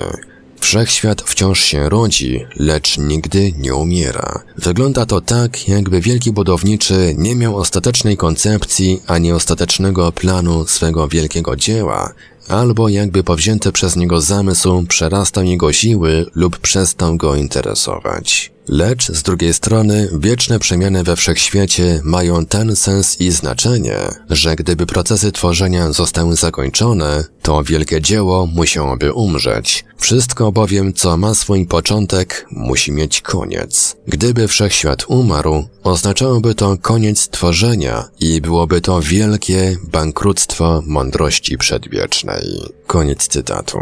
Wszechświat 0.60 1.22
wciąż 1.22 1.60
się 1.60 1.88
rodzi, 1.88 2.46
lecz 2.56 2.98
nigdy 2.98 3.52
nie 3.58 3.74
umiera. 3.74 4.42
Wygląda 4.58 5.06
to 5.06 5.20
tak, 5.20 5.68
jakby 5.68 6.00
wielki 6.00 6.32
budowniczy 6.32 7.14
nie 7.18 7.36
miał 7.36 7.56
ostatecznej 7.56 8.16
koncepcji 8.16 9.02
ani 9.06 9.32
ostatecznego 9.32 10.12
planu 10.12 10.66
swego 10.66 11.08
wielkiego 11.08 11.56
dzieła, 11.56 12.12
albo 12.48 12.88
jakby 12.88 13.24
powzięty 13.24 13.72
przez 13.72 13.96
niego 13.96 14.20
zamysł 14.20 14.84
przerastał 14.88 15.44
jego 15.44 15.72
siły 15.72 16.26
lub 16.34 16.58
przestał 16.58 17.16
go 17.16 17.34
interesować. 17.34 18.51
Lecz 18.68 19.12
z 19.12 19.22
drugiej 19.22 19.54
strony 19.54 20.08
wieczne 20.18 20.58
przemiany 20.58 21.02
we 21.02 21.16
wszechświecie 21.16 22.00
mają 22.04 22.46
ten 22.46 22.76
sens 22.76 23.20
i 23.20 23.30
znaczenie, 23.30 23.98
że 24.30 24.56
gdyby 24.56 24.86
procesy 24.86 25.32
tworzenia 25.32 25.92
zostały 25.92 26.36
zakończone, 26.36 27.24
to 27.42 27.64
wielkie 27.64 28.00
dzieło 28.00 28.46
musiałoby 28.46 29.12
umrzeć. 29.12 29.84
Wszystko 29.96 30.52
bowiem, 30.52 30.92
co 30.92 31.16
ma 31.16 31.34
swój 31.34 31.66
początek, 31.66 32.46
musi 32.50 32.92
mieć 32.92 33.20
koniec. 33.20 33.96
Gdyby 34.06 34.48
wszechświat 34.48 35.04
umarł, 35.08 35.64
oznaczałoby 35.82 36.54
to 36.54 36.76
koniec 36.76 37.28
tworzenia 37.28 38.08
i 38.20 38.40
byłoby 38.40 38.80
to 38.80 39.00
wielkie 39.00 39.76
bankructwo 39.84 40.82
mądrości 40.86 41.58
przedwiecznej. 41.58 42.72
Koniec 42.86 43.28
cytatu. 43.28 43.78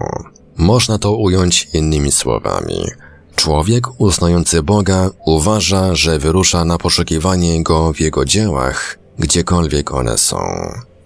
Można 0.57 0.99
to 0.99 1.17
ująć 1.17 1.69
innymi 1.73 2.13
słowami. 2.13 2.85
Człowiek 3.41 4.01
uznający 4.01 4.63
Boga 4.63 5.11
uważa, 5.27 5.95
że 5.95 6.19
wyrusza 6.19 6.65
na 6.65 6.79
poszukiwanie 6.79 7.63
Go 7.63 7.93
w 7.93 8.01
Jego 8.01 8.25
dziełach, 8.25 8.99
gdziekolwiek 9.19 9.95
one 9.95 10.19
są. 10.19 10.39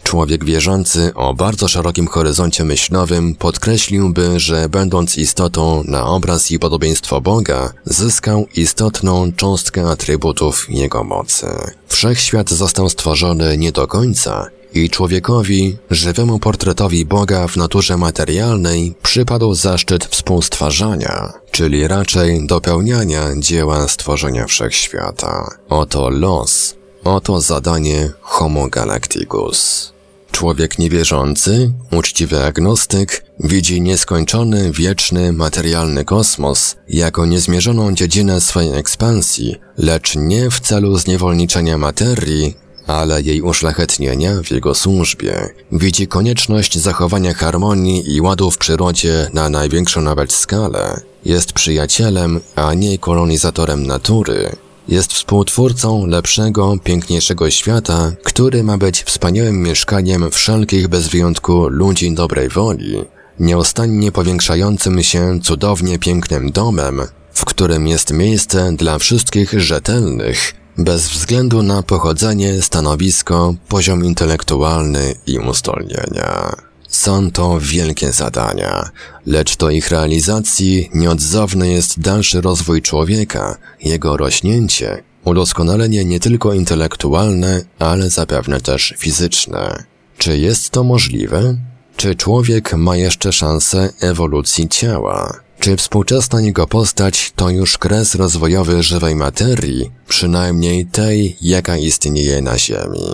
Człowiek 0.02 0.44
wierzący 0.44 1.14
o 1.14 1.34
bardzo 1.34 1.68
szerokim 1.68 2.06
horyzoncie 2.06 2.64
myślowym 2.64 3.34
podkreśliłby, 3.34 4.40
że 4.40 4.68
będąc 4.68 5.18
istotą 5.18 5.82
na 5.84 6.06
obraz 6.06 6.50
i 6.50 6.58
podobieństwo 6.58 7.20
Boga, 7.20 7.72
zyskał 7.84 8.46
istotną 8.56 9.32
cząstkę 9.32 9.90
atrybutów 9.90 10.66
Jego 10.68 11.04
mocy. 11.04 11.46
Wszechświat 11.88 12.50
został 12.50 12.88
stworzony 12.88 13.58
nie 13.58 13.72
do 13.72 13.86
końca 13.86 14.46
i 14.74 14.90
człowiekowi, 14.90 15.76
żywemu 15.90 16.38
portretowi 16.38 17.06
Boga 17.06 17.48
w 17.48 17.56
naturze 17.56 17.96
materialnej, 17.96 18.94
przypadł 19.02 19.54
zaszczyt 19.54 20.04
współstwarzania, 20.04 21.32
czyli 21.50 21.88
raczej 21.88 22.46
dopełniania 22.46 23.28
dzieła 23.38 23.88
stworzenia 23.88 24.46
wszechświata. 24.46 25.48
Oto 25.68 26.10
los, 26.10 26.74
oto 27.04 27.40
zadanie 27.40 28.10
Homo 28.20 28.68
Galacticus. 28.68 29.92
Człowiek 30.32 30.78
niewierzący, 30.78 31.72
uczciwy 31.92 32.44
agnostyk, 32.44 33.24
widzi 33.40 33.80
nieskończony, 33.80 34.72
wieczny, 34.72 35.32
materialny 35.32 36.04
kosmos 36.04 36.76
jako 36.88 37.26
niezmierzoną 37.26 37.94
dziedzinę 37.94 38.40
swojej 38.40 38.74
ekspansji, 38.74 39.56
lecz 39.78 40.16
nie 40.16 40.50
w 40.50 40.60
celu 40.60 40.98
zniewolniczenia 40.98 41.78
materii, 41.78 42.63
ale 42.86 43.22
jej 43.22 43.42
uszlachetnienia 43.42 44.42
w 44.44 44.50
jego 44.50 44.74
służbie. 44.74 45.48
Widzi 45.72 46.06
konieczność 46.08 46.78
zachowania 46.78 47.34
harmonii 47.34 48.14
i 48.14 48.20
ładu 48.20 48.50
w 48.50 48.58
przyrodzie 48.58 49.30
na 49.32 49.48
największą 49.48 50.02
nawet 50.02 50.32
skalę. 50.32 51.00
Jest 51.24 51.52
przyjacielem, 51.52 52.40
a 52.54 52.74
nie 52.74 52.98
kolonizatorem 52.98 53.86
natury. 53.86 54.56
Jest 54.88 55.12
współtwórcą 55.12 56.06
lepszego, 56.06 56.76
piękniejszego 56.84 57.50
świata, 57.50 58.12
który 58.24 58.64
ma 58.64 58.78
być 58.78 59.02
wspaniałym 59.02 59.62
mieszkaniem 59.62 60.30
wszelkich 60.30 60.88
bez 60.88 61.08
wyjątku 61.08 61.68
ludzi 61.68 62.14
dobrej 62.14 62.48
woli, 62.48 63.04
nieustannie 63.40 64.12
powiększającym 64.12 65.02
się 65.02 65.40
cudownie 65.42 65.98
pięknym 65.98 66.52
domem, 66.52 67.02
w 67.32 67.44
którym 67.44 67.86
jest 67.86 68.12
miejsce 68.12 68.72
dla 68.72 68.98
wszystkich 68.98 69.60
rzetelnych, 69.60 70.54
bez 70.78 71.08
względu 71.08 71.62
na 71.62 71.82
pochodzenie, 71.82 72.62
stanowisko, 72.62 73.54
poziom 73.68 74.04
intelektualny 74.04 75.14
i 75.26 75.38
uzdolnienia. 75.38 76.56
Są 76.88 77.30
to 77.30 77.58
wielkie 77.60 78.12
zadania, 78.12 78.90
lecz 79.26 79.56
do 79.56 79.70
ich 79.70 79.88
realizacji 79.88 80.90
nieodzowny 80.94 81.70
jest 81.70 82.00
dalszy 82.00 82.40
rozwój 82.40 82.82
człowieka, 82.82 83.56
jego 83.82 84.16
rośnięcie, 84.16 85.02
udoskonalenie 85.24 86.04
nie 86.04 86.20
tylko 86.20 86.52
intelektualne, 86.52 87.64
ale 87.78 88.10
zapewne 88.10 88.60
też 88.60 88.94
fizyczne. 88.98 89.84
Czy 90.18 90.38
jest 90.38 90.70
to 90.70 90.84
możliwe? 90.84 91.56
Czy 91.96 92.14
człowiek 92.14 92.74
ma 92.74 92.96
jeszcze 92.96 93.32
szansę 93.32 93.92
ewolucji 94.00 94.68
ciała? 94.68 95.43
Czy 95.64 95.76
współczesna 95.76 96.40
jego 96.40 96.66
postać 96.66 97.32
to 97.36 97.50
już 97.50 97.78
kres 97.78 98.14
rozwojowy 98.14 98.82
żywej 98.82 99.16
materii, 99.16 99.90
przynajmniej 100.08 100.86
tej, 100.86 101.36
jaka 101.40 101.76
istnieje 101.76 102.42
na 102.42 102.58
Ziemi? 102.58 103.08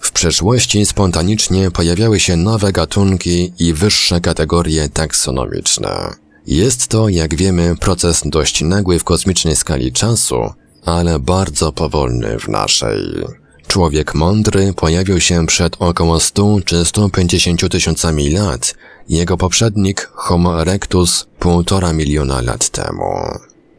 W 0.00 0.12
przeszłości 0.12 0.86
spontanicznie 0.86 1.70
pojawiały 1.70 2.20
się 2.20 2.36
nowe 2.36 2.72
gatunki 2.72 3.52
i 3.58 3.72
wyższe 3.72 4.20
kategorie 4.20 4.88
taksonomiczne. 4.88 6.10
Jest 6.46 6.88
to, 6.88 7.08
jak 7.08 7.34
wiemy, 7.34 7.76
proces 7.76 8.22
dość 8.24 8.62
nagły 8.62 8.98
w 8.98 9.04
kosmicznej 9.04 9.56
skali 9.56 9.92
czasu, 9.92 10.52
ale 10.84 11.18
bardzo 11.18 11.72
powolny 11.72 12.38
w 12.38 12.48
naszej. 12.48 13.24
Człowiek 13.66 14.14
mądry 14.14 14.72
pojawił 14.76 15.20
się 15.20 15.46
przed 15.46 15.76
około 15.78 16.20
100 16.20 16.58
czy 16.64 16.84
150 16.84 17.68
tysiącami 17.70 18.30
lat, 18.30 18.74
jego 19.08 19.36
poprzednik 19.36 20.10
Homo 20.14 20.60
erectus 20.60 21.26
półtora 21.38 21.92
miliona 21.92 22.40
lat 22.40 22.68
temu. 22.68 23.14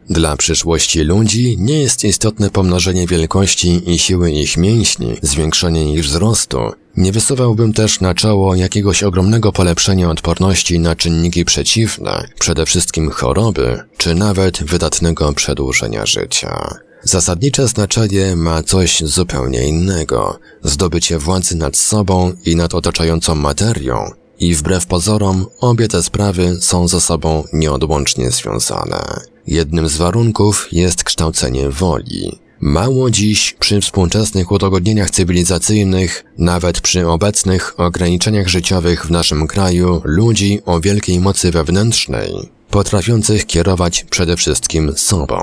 Dla 0.10 0.38
przyszłości 0.38 1.00
ludzi 1.00 1.56
nie 1.60 1.80
jest 1.80 2.04
istotne 2.04 2.50
pomnożenie 2.50 3.08
wielkości 3.08 3.92
i 3.92 4.00
siły 4.00 4.32
ich 4.32 4.58
mięśni, 4.58 5.18
zwiększenie 5.22 5.94
ich 5.94 6.04
wzrostu. 6.04 6.58
Nie 6.98 7.12
wysuwałbym 7.12 7.74
też 7.74 8.02
na 8.02 8.14
czoło 8.14 8.56
jakiegoś 8.56 9.04
ogromnego 9.04 9.52
polepszenia 9.52 10.10
odporności 10.10 10.80
na 10.80 10.96
czynniki 10.96 11.46
przeciwne, 11.46 12.28
przede 12.40 12.66
wszystkim 12.66 13.10
choroby, 13.10 13.80
czy 13.98 14.16
nawet 14.16 14.64
wydatnego 14.64 15.34
przedłużenia 15.34 16.06
życia. 16.06 16.76
Zasadnicze 17.04 17.68
znaczenie 17.68 18.36
ma 18.36 18.64
coś 18.64 19.04
zupełnie 19.04 19.68
innego. 19.68 20.40
Zdobycie 20.64 21.20
władzy 21.20 21.56
nad 21.56 21.78
sobą 21.78 22.34
i 22.46 22.56
nad 22.56 22.74
otaczającą 22.74 23.36
materią. 23.36 24.12
I 24.40 24.56
wbrew 24.56 24.86
pozorom, 24.86 25.46
obie 25.60 25.88
te 25.88 26.04
sprawy 26.04 26.58
są 26.62 26.88
ze 26.88 27.02
sobą 27.02 27.44
nieodłącznie 27.54 28.32
związane. 28.32 29.20
Jednym 29.48 29.90
z 29.90 29.98
warunków 29.98 30.68
jest 30.72 31.04
kształcenie 31.04 31.70
woli. 31.70 32.40
Mało 32.60 33.12
dziś 33.12 33.56
przy 33.60 33.82
współczesnych 33.82 34.52
udogodnieniach 34.52 35.12
cywilizacyjnych, 35.12 36.26
nawet 36.38 36.82
przy 36.82 37.08
obecnych 37.08 37.80
ograniczeniach 37.80 38.48
życiowych 38.48 39.06
w 39.06 39.12
naszym 39.12 39.48
kraju, 39.48 40.02
ludzi 40.04 40.62
o 40.66 40.80
wielkiej 40.80 41.20
mocy 41.20 41.52
wewnętrznej, 41.52 42.50
potrafiących 42.70 43.46
kierować 43.46 44.06
przede 44.10 44.38
wszystkim 44.38 44.94
sobą. 44.98 45.38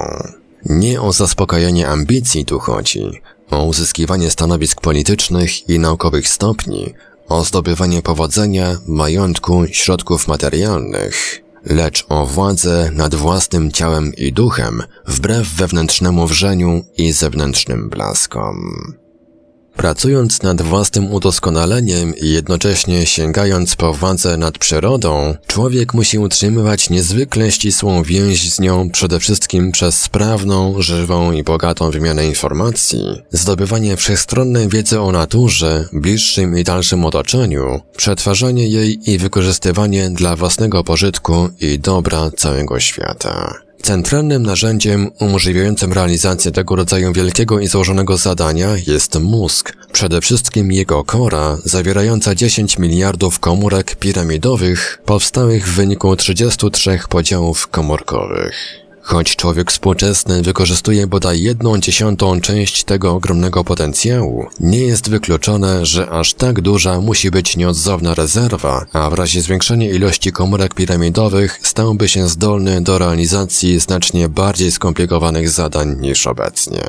Nie 0.66 1.00
o 1.00 1.12
zaspokojenie 1.12 1.88
ambicji 1.88 2.44
tu 2.44 2.58
chodzi, 2.58 3.04
o 3.50 3.64
uzyskiwanie 3.64 4.30
stanowisk 4.30 4.80
politycznych 4.80 5.68
i 5.68 5.78
naukowych 5.78 6.28
stopni, 6.28 6.94
o 7.28 7.44
zdobywanie 7.44 8.02
powodzenia, 8.02 8.78
majątku, 8.86 9.64
środków 9.70 10.28
materialnych 10.28 11.42
lecz 11.64 12.06
o 12.08 12.26
władzę 12.26 12.90
nad 12.94 13.14
własnym 13.14 13.72
ciałem 13.72 14.14
i 14.14 14.32
duchem, 14.32 14.82
wbrew 15.06 15.48
wewnętrznemu 15.48 16.26
wrzeniu 16.26 16.84
i 16.96 17.12
zewnętrznym 17.12 17.90
blaskom. 17.90 18.72
Pracując 19.76 20.42
nad 20.42 20.62
własnym 20.62 21.12
udoskonaleniem 21.12 22.16
i 22.16 22.28
jednocześnie 22.28 23.06
sięgając 23.06 23.76
po 23.76 23.94
władzę 23.94 24.36
nad 24.36 24.58
przyrodą, 24.58 25.34
człowiek 25.46 25.94
musi 25.94 26.18
utrzymywać 26.18 26.90
niezwykle 26.90 27.52
ścisłą 27.52 28.02
więź 28.02 28.52
z 28.52 28.60
nią 28.60 28.90
przede 28.90 29.20
wszystkim 29.20 29.72
przez 29.72 30.02
sprawną, 30.02 30.82
żywą 30.82 31.32
i 31.32 31.42
bogatą 31.42 31.90
wymianę 31.90 32.26
informacji, 32.26 33.22
zdobywanie 33.30 33.96
wszechstronnej 33.96 34.68
wiedzy 34.68 35.00
o 35.00 35.12
naturze, 35.12 35.88
bliższym 35.92 36.58
i 36.58 36.64
dalszym 36.64 37.04
otoczeniu, 37.04 37.80
przetwarzanie 37.96 38.68
jej 38.68 39.10
i 39.10 39.18
wykorzystywanie 39.18 40.10
dla 40.10 40.36
własnego 40.36 40.84
pożytku 40.84 41.48
i 41.60 41.78
dobra 41.78 42.30
całego 42.36 42.80
świata. 42.80 43.54
Centralnym 43.82 44.42
narzędziem 44.42 45.10
umożliwiającym 45.20 45.92
realizację 45.92 46.52
tego 46.52 46.76
rodzaju 46.76 47.12
wielkiego 47.12 47.60
i 47.60 47.66
złożonego 47.66 48.16
zadania 48.16 48.68
jest 48.86 49.20
mózg, 49.20 49.76
przede 49.92 50.20
wszystkim 50.20 50.72
jego 50.72 51.04
kora, 51.04 51.58
zawierająca 51.64 52.34
10 52.34 52.78
miliardów 52.78 53.40
komórek 53.40 53.96
piramidowych, 53.96 55.02
powstałych 55.04 55.68
w 55.68 55.74
wyniku 55.74 56.16
33 56.16 56.98
podziałów 57.08 57.68
komórkowych. 57.68 58.81
Choć 59.02 59.36
człowiek 59.36 59.70
współczesny 59.70 60.42
wykorzystuje 60.42 61.06
bodaj 61.06 61.42
jedną 61.42 61.78
dziesiątą 61.78 62.40
część 62.40 62.84
tego 62.84 63.14
ogromnego 63.14 63.64
potencjału, 63.64 64.46
nie 64.60 64.80
jest 64.80 65.10
wykluczone, 65.10 65.86
że 65.86 66.10
aż 66.10 66.34
tak 66.34 66.60
duża 66.60 67.00
musi 67.00 67.30
być 67.30 67.56
nieodzowna 67.56 68.14
rezerwa, 68.14 68.86
a 68.92 69.10
w 69.10 69.14
razie 69.14 69.42
zwiększenia 69.42 69.90
ilości 69.90 70.32
komórek 70.32 70.74
piramidowych 70.74 71.60
stałby 71.62 72.08
się 72.08 72.28
zdolny 72.28 72.80
do 72.80 72.98
realizacji 72.98 73.80
znacznie 73.80 74.28
bardziej 74.28 74.72
skomplikowanych 74.72 75.50
zadań 75.50 75.96
niż 76.00 76.26
obecnie. 76.26 76.82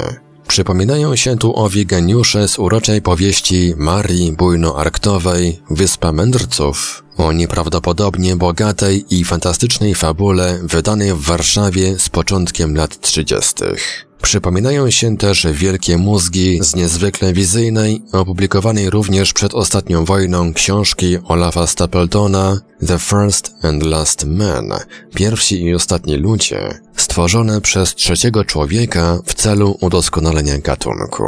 Przypominają 0.53 1.15
się 1.15 1.37
tu 1.37 1.55
owi 1.55 1.85
geniusze 1.85 2.47
z 2.47 2.59
uroczej 2.59 3.01
powieści 3.01 3.73
Marii 3.77 4.33
Bujno-Arktowej 4.33 5.53
Wyspa 5.69 6.11
Mędrców 6.11 7.03
o 7.17 7.31
nieprawdopodobnie 7.31 8.35
bogatej 8.35 9.05
i 9.09 9.23
fantastycznej 9.23 9.95
fabule 9.95 10.59
wydanej 10.63 11.13
w 11.13 11.21
Warszawie 11.21 11.99
z 11.99 12.09
początkiem 12.09 12.75
lat 12.75 13.01
30. 13.01 13.53
Przypominają 14.21 14.89
się 14.89 15.17
też 15.17 15.47
wielkie 15.51 15.97
mózgi 15.97 16.59
z 16.63 16.75
niezwykle 16.75 17.33
wizyjnej, 17.33 18.01
opublikowanej 18.11 18.89
również 18.89 19.33
przed 19.33 19.53
ostatnią 19.53 20.05
wojną 20.05 20.53
książki 20.53 21.17
Olafa 21.23 21.67
Stapletona 21.67 22.61
The 22.87 22.99
First 22.99 23.51
and 23.61 23.83
Last 23.83 24.25
Man, 24.25 24.73
pierwsi 25.15 25.63
i 25.63 25.73
ostatni 25.73 26.17
ludzie, 26.17 26.79
stworzone 27.03 27.61
przez 27.61 27.95
trzeciego 27.95 28.45
człowieka 28.45 29.19
w 29.25 29.33
celu 29.33 29.77
udoskonalenia 29.81 30.57
gatunku. 30.57 31.23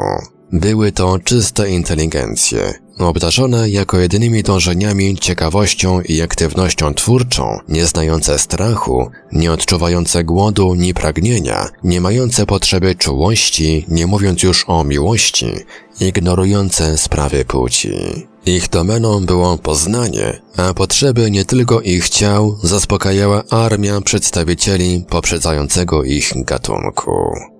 Były 0.51 0.91
to 0.91 1.19
czyste 1.19 1.69
inteligencje, 1.69 2.73
obdarzone 2.99 3.69
jako 3.69 3.99
jedynymi 3.99 4.43
dążeniami 4.43 5.17
ciekawością 5.17 6.01
i 6.01 6.21
aktywnością 6.21 6.93
twórczą, 6.93 7.59
nie 7.69 7.86
znające 7.86 8.39
strachu, 8.39 9.09
nie 9.32 9.51
odczuwające 9.51 10.23
głodu 10.23 10.76
ni 10.76 10.93
pragnienia, 10.93 11.69
nie 11.84 12.01
mające 12.01 12.45
potrzeby 12.45 12.95
czułości, 12.95 13.86
nie 13.88 14.07
mówiąc 14.07 14.43
już 14.43 14.65
o 14.67 14.84
miłości, 14.84 15.47
ignorujące 15.99 16.97
sprawy 16.97 17.45
płci. 17.45 18.28
Ich 18.46 18.70
domeną 18.70 19.26
było 19.26 19.58
poznanie, 19.58 20.41
a 20.58 20.74
potrzeby 20.74 21.32
nie 21.32 21.46
tylko 21.46 21.82
ich 21.82 22.10
ciał 22.10 22.58
zaspokajała 22.64 23.43
armia 23.50 24.02
przedstawicieli 24.02 25.06
poprzedzającego 25.10 26.04
ich 26.04 26.34
gatunku. 26.36 27.12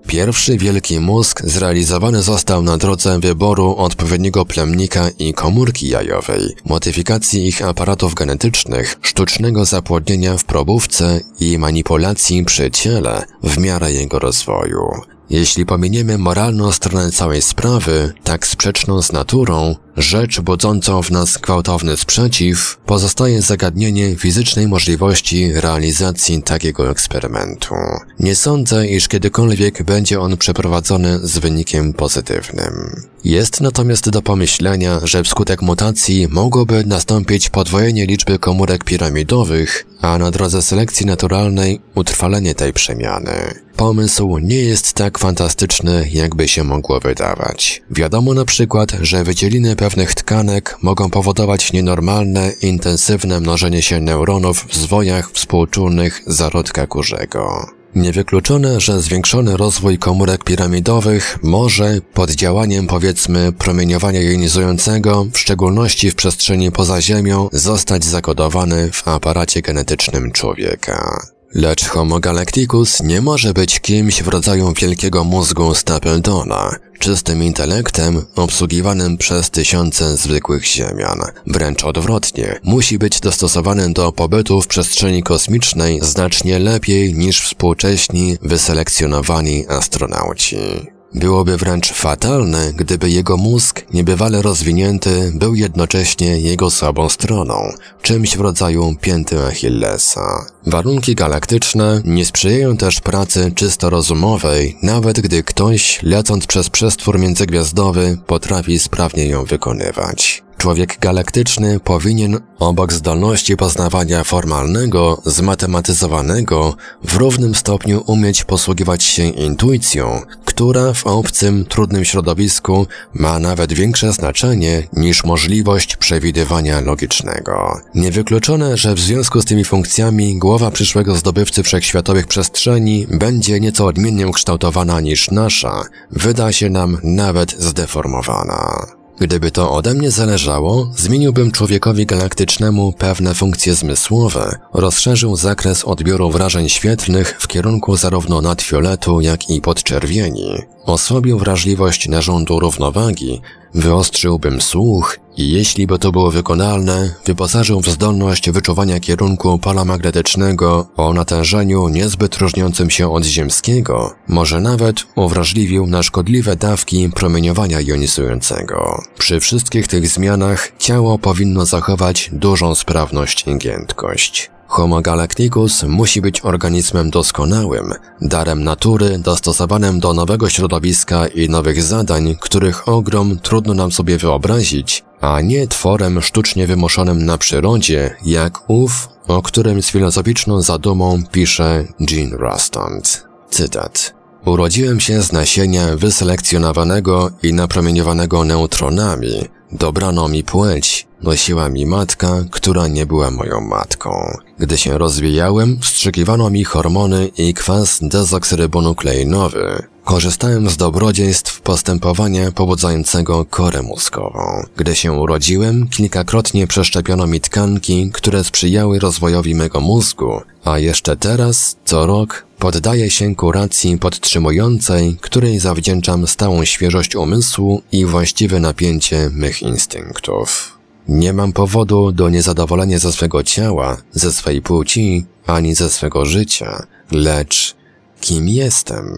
Pierwszy 0.08 0.58
wielki 0.58 1.00
mózg 1.00 1.42
zrealizowany 1.46 2.22
został 2.22 2.62
na 2.62 2.78
drodze 2.78 3.20
wyboru 3.20 3.76
odpowiedniego 3.76 4.46
plemnika 4.46 5.10
i 5.20 5.34
komórki 5.34 5.88
jajowej, 5.88 6.56
modyfikacji 6.66 7.48
ich 7.48 7.62
aparatów 7.62 8.14
genetycznych, 8.14 8.96
sztucznego 9.02 9.66
zapłodnienia 9.66 10.38
w 10.38 10.44
probówce 10.44 11.22
i 11.40 11.58
manipulacji 11.58 12.46
przy 12.46 12.72
ciele 12.72 13.24
w 13.44 13.58
miarę 13.58 13.92
jego 13.94 14.20
rozwoju. 14.20 14.92
Jeśli 15.30 15.66
pominiemy 15.66 16.18
moralną 16.18 16.72
stronę 16.72 17.12
całej 17.12 17.42
sprawy, 17.42 18.14
tak 18.24 18.48
sprzeczną 18.48 19.02
z 19.02 19.12
naturą, 19.12 19.76
rzecz 19.98 20.40
budzącą 20.40 21.04
w 21.04 21.12
nas 21.12 21.38
gwałtowny 21.38 21.98
sprzeciw, 21.98 22.78
pozostaje 22.86 23.42
zagadnienie 23.42 24.16
fizycznej 24.16 24.68
możliwości 24.68 25.52
realizacji 25.54 26.44
takiego 26.44 26.90
eksperymentu. 26.90 27.76
Nie 28.20 28.36
sądzę, 28.36 28.88
iż 28.88 29.08
kiedykolwiek 29.08 29.84
będzie 29.84 30.20
on 30.20 30.38
przeprowadzony 30.38 31.20
z 31.24 31.38
wynikiem 31.38 31.94
pozytywnym. 31.94 33.06
Jest 33.24 33.62
natomiast 33.62 34.10
do 34.10 34.22
pomyślenia, 34.22 35.00
że 35.04 35.24
wskutek 35.24 35.62
mutacji 35.62 36.28
mogłoby 36.28 36.84
nastąpić 36.86 37.50
podwojenie 37.50 38.06
liczby 38.06 38.40
komórek 38.40 38.84
piramidowych, 38.84 39.86
a 40.02 40.18
na 40.18 40.32
drodze 40.32 40.62
selekcji 40.62 41.06
naturalnej 41.06 41.82
utrwalenie 41.96 42.56
tej 42.56 42.74
przemiany. 42.74 43.32
Pomysł 43.76 44.38
nie 44.38 44.60
jest 44.60 44.94
tak 44.94 45.18
fantastyczny, 45.18 46.10
jakby 46.12 46.48
się 46.48 46.64
mogło 46.64 47.00
wydawać. 47.00 47.82
Wiadomo 47.92 48.34
na 48.34 48.46
przykład, 48.46 48.92
że 49.02 49.24
wydzieliny 49.24 49.76
pewnych 49.86 50.14
tkanek 50.14 50.78
mogą 50.82 51.10
powodować 51.10 51.74
nienormalne, 51.74 52.52
intensywne 52.62 53.40
mnożenie 53.40 53.82
się 53.82 54.00
neuronów 54.00 54.66
w 54.70 54.76
zwojach 54.76 55.32
współczulnych 55.32 56.22
zarodka 56.28 56.88
kurzego. 56.88 57.66
Niewykluczone, 57.96 58.80
że 58.82 59.02
zwiększony 59.02 59.58
rozwój 59.58 59.98
komórek 59.98 60.44
piramidowych 60.44 61.40
może, 61.44 62.02
pod 62.14 62.32
działaniem 62.32 62.88
powiedzmy 62.88 63.52
promieniowania 63.52 64.22
jonizującego, 64.22 65.26
w 65.34 65.38
szczególności 65.38 66.12
w 66.12 66.16
przestrzeni 66.16 66.72
poza 66.72 67.02
Ziemią, 67.02 67.50
zostać 67.52 68.06
zakodowany 68.06 68.92
w 68.92 69.08
aparacie 69.08 69.62
genetycznym 69.62 70.32
człowieka. 70.32 71.35
Lecz 71.54 71.86
Homo 71.86 72.20
galacticus 72.20 73.04
nie 73.04 73.22
może 73.22 73.54
być 73.54 73.80
kimś 73.80 74.24
w 74.24 74.28
rodzaju 74.28 74.74
wielkiego 74.74 75.24
mózgu 75.24 75.76
Stapledona, 75.76 76.76
czystym 77.00 77.44
intelektem 77.44 78.26
obsługiwanym 78.36 79.18
przez 79.18 79.50
tysiące 79.50 80.18
zwykłych 80.18 80.66
ziemian. 80.66 81.20
Wręcz 81.48 81.84
odwrotnie, 81.84 82.60
musi 82.64 82.98
być 83.00 83.20
dostosowany 83.20 83.94
do 83.94 84.12
pobytu 84.12 84.62
w 84.62 84.68
przestrzeni 84.68 85.24
kosmicznej 85.24 86.00
znacznie 86.04 86.60
lepiej 86.60 87.14
niż 87.14 87.42
współcześni 87.42 88.38
wyselekcjonowani 88.42 89.66
astronauci. 89.68 90.95
Byłoby 91.16 91.58
wręcz 91.58 91.94
fatalne, 91.94 92.74
gdyby 92.74 93.10
jego 93.10 93.38
mózg, 93.38 93.82
niebywale 93.94 94.42
rozwinięty, 94.42 95.32
był 95.36 95.56
jednocześnie 95.56 96.40
jego 96.40 96.72
słabą 96.72 97.10
stroną, 97.10 97.74
czymś 98.02 98.38
w 98.38 98.42
rodzaju 98.42 98.96
pięty 99.02 99.46
Achillesa. 99.46 100.46
Warunki 100.68 101.16
galaktyczne 101.16 102.02
nie 102.06 102.26
sprzyjają 102.26 102.78
też 102.78 103.02
pracy 103.02 103.52
czysto 103.56 103.90
rozumowej, 103.90 104.78
nawet 104.82 105.20
gdy 105.20 105.44
ktoś, 105.44 106.00
lecąc 106.04 106.48
przez 106.48 106.70
przestwór 106.70 107.20
międzygwiazdowy, 107.20 108.18
potrafi 108.28 108.80
sprawnie 108.80 109.28
ją 109.28 109.46
wykonywać. 109.46 110.44
Człowiek 110.66 110.98
galaktyczny 111.00 111.80
powinien 111.80 112.40
obok 112.60 112.94
zdolności 112.94 113.58
poznawania 113.58 114.24
formalnego, 114.24 115.22
zmatematyzowanego, 115.26 116.76
w 117.04 117.16
równym 117.16 117.56
stopniu 117.56 118.04
umieć 118.08 118.44
posługiwać 118.44 119.04
się 119.04 119.24
intuicją, 119.24 120.22
która 120.46 120.94
w 120.94 121.08
obcym, 121.08 121.66
trudnym 121.66 122.06
środowisku 122.06 122.88
ma 123.14 123.40
nawet 123.40 123.74
większe 123.74 124.14
znaczenie 124.14 124.88
niż 124.94 125.24
możliwość 125.24 125.96
przewidywania 125.96 126.82
logicznego. 126.82 127.82
Niewykluczone, 127.96 128.78
że 128.78 128.96
w 128.96 129.00
związku 129.00 129.42
z 129.42 129.46
tymi 129.46 129.66
funkcjami 129.66 130.38
głowa 130.38 130.72
przyszłego 130.72 131.16
zdobywcy 131.16 131.64
wszechświatowych 131.64 132.28
przestrzeni 132.28 133.08
będzie 133.10 133.60
nieco 133.60 133.86
odmiennie 133.86 134.28
ukształtowana 134.28 135.02
niż 135.02 135.32
nasza, 135.32 135.84
wyda 136.12 136.52
się 136.52 136.70
nam 136.70 136.98
nawet 137.04 137.56
zdeformowana. 137.60 138.95
Gdyby 139.20 139.52
to 139.52 139.72
ode 139.72 139.94
mnie 139.94 140.12
zależało, 140.12 140.92
zmieniłbym 140.98 141.52
człowiekowi 141.52 142.06
galaktycznemu 142.06 142.94
pewne 142.94 143.34
funkcje 143.34 143.76
zmysłowe, 143.76 144.60
rozszerzył 144.74 145.36
zakres 145.36 145.86
odbioru 145.86 146.30
wrażeń 146.30 146.70
świetlnych 146.70 147.38
w 147.40 147.48
kierunku 147.48 147.98
zarówno 147.98 148.42
nadfioletu, 148.42 149.22
jak 149.22 149.50
i 149.50 149.62
podczerwieni, 149.62 150.56
osłabił 150.86 151.40
wrażliwość 151.40 152.08
narządu 152.08 152.60
równowagi, 152.60 153.42
wyostrzyłbym 153.76 154.62
słuch 154.62 155.20
i 155.38 155.52
jeśli 155.52 155.88
by 155.88 156.00
to 156.00 156.12
było 156.12 156.32
wykonalne, 156.32 157.16
wyposażył 157.26 157.82
w 157.82 157.90
zdolność 157.90 158.50
wyczuwania 158.52 159.00
kierunku 159.00 159.60
pola 159.60 159.86
magnetycznego 159.86 160.88
o 160.98 161.14
natężeniu 161.14 161.88
niezbyt 161.88 162.38
różniącym 162.38 162.90
się 162.90 163.14
od 163.14 163.26
ziemskiego, 163.26 164.16
może 164.28 164.62
nawet 164.62 165.04
uwrażliwił 165.16 165.88
na 165.88 166.04
szkodliwe 166.04 166.56
dawki 166.56 167.10
promieniowania 167.10 167.82
jonizującego. 167.82 169.04
Przy 169.18 169.40
wszystkich 169.40 169.88
tych 169.88 170.08
zmianach 170.08 170.72
ciało 170.80 171.20
powinno 171.20 171.66
zachować 171.66 172.30
dużą 172.34 172.76
sprawność 172.76 173.48
i 173.48 173.58
giętkość. 173.58 174.55
Homo 174.76 175.02
galacticus 175.02 175.84
musi 175.84 176.22
być 176.22 176.42
organizmem 176.46 177.10
doskonałym, 177.10 177.94
darem 178.22 178.64
natury 178.64 179.20
dostosowanym 179.20 180.00
do 180.00 180.14
nowego 180.14 180.50
środowiska 180.50 181.28
i 181.28 181.50
nowych 181.50 181.84
zadań, 181.84 182.36
których 182.40 182.90
ogrom 182.90 183.40
trudno 183.40 183.74
nam 183.74 183.92
sobie 183.92 184.18
wyobrazić, 184.18 185.04
a 185.22 185.42
nie 185.42 185.68
tworem 185.68 186.22
sztucznie 186.22 186.68
wymuszonym 186.68 187.26
na 187.26 187.38
przyrodzie, 187.38 188.16
jak 188.26 188.70
ów, 188.70 189.10
o 189.28 189.42
którym 189.42 189.82
z 189.82 189.90
filozoficzną 189.90 190.62
zadumą 190.62 191.24
pisze 191.32 191.84
Jean 192.12 192.34
Rostand. 192.34 193.26
Cytat. 193.50 194.14
Urodziłem 194.46 195.00
się 195.00 195.22
z 195.22 195.32
nasienia 195.32 195.96
wyselekcjonowanego 195.96 197.32
i 197.44 197.54
napromieniowanego 197.54 198.44
neutronami. 198.44 199.34
Dobrano 199.72 200.28
mi 200.28 200.44
płeć, 200.44 201.08
nosiła 201.22 201.70
mi 201.70 201.86
matka, 201.86 202.44
która 202.52 202.88
nie 202.88 203.06
była 203.06 203.32
moją 203.32 203.62
matką. 203.62 204.38
Gdy 204.60 204.78
się 204.78 204.98
rozwijałem, 204.98 205.80
wstrzykiwano 205.82 206.50
mi 206.50 206.64
hormony 206.64 207.28
i 207.38 207.54
kwas 207.54 208.00
dezoksyrybonukleinowy. 208.02 209.84
Korzystałem 210.06 210.70
z 210.70 210.78
dobrodziejstw 210.78 211.62
postępowania 211.62 212.52
pobudzającego 212.52 213.46
korę 213.46 213.82
mózgową. 213.82 214.66
Gdy 214.78 214.96
się 214.96 215.12
urodziłem, 215.12 215.88
kilkakrotnie 215.88 216.68
przeszczepiono 216.68 217.28
mi 217.28 217.42
tkanki, 217.42 218.12
które 218.14 218.44
sprzyjały 218.44 219.00
rozwojowi 219.00 219.56
mego 219.56 219.82
mózgu, 219.82 220.42
a 220.66 220.80
jeszcze 220.80 221.16
teraz, 221.16 221.78
co 221.86 222.06
rok, 222.06 222.46
poddaję 222.60 223.10
się 223.10 223.36
kuracji 223.36 223.98
podtrzymującej, 223.98 225.18
której 225.22 225.60
zawdzięczam 225.60 226.28
stałą 226.28 226.66
świeżość 226.66 227.16
umysłu 227.16 227.82
i 227.92 228.06
właściwe 228.06 228.60
napięcie 228.60 229.30
mych 229.34 229.62
instynktów. 229.62 230.75
Nie 231.08 231.34
mam 231.34 231.54
powodu 231.54 232.12
do 232.12 232.30
niezadowolenia 232.30 233.00
ze 233.00 233.12
swego 233.12 233.44
ciała, 233.44 233.98
ze 234.12 234.32
swej 234.32 234.62
płci, 234.62 235.26
ani 235.46 235.76
ze 235.76 235.90
swego 235.90 236.26
życia, 236.26 236.88
lecz 237.12 237.76
kim 238.22 238.48
jestem? 238.48 239.16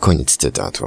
Koniec 0.00 0.36
cytatu. 0.36 0.86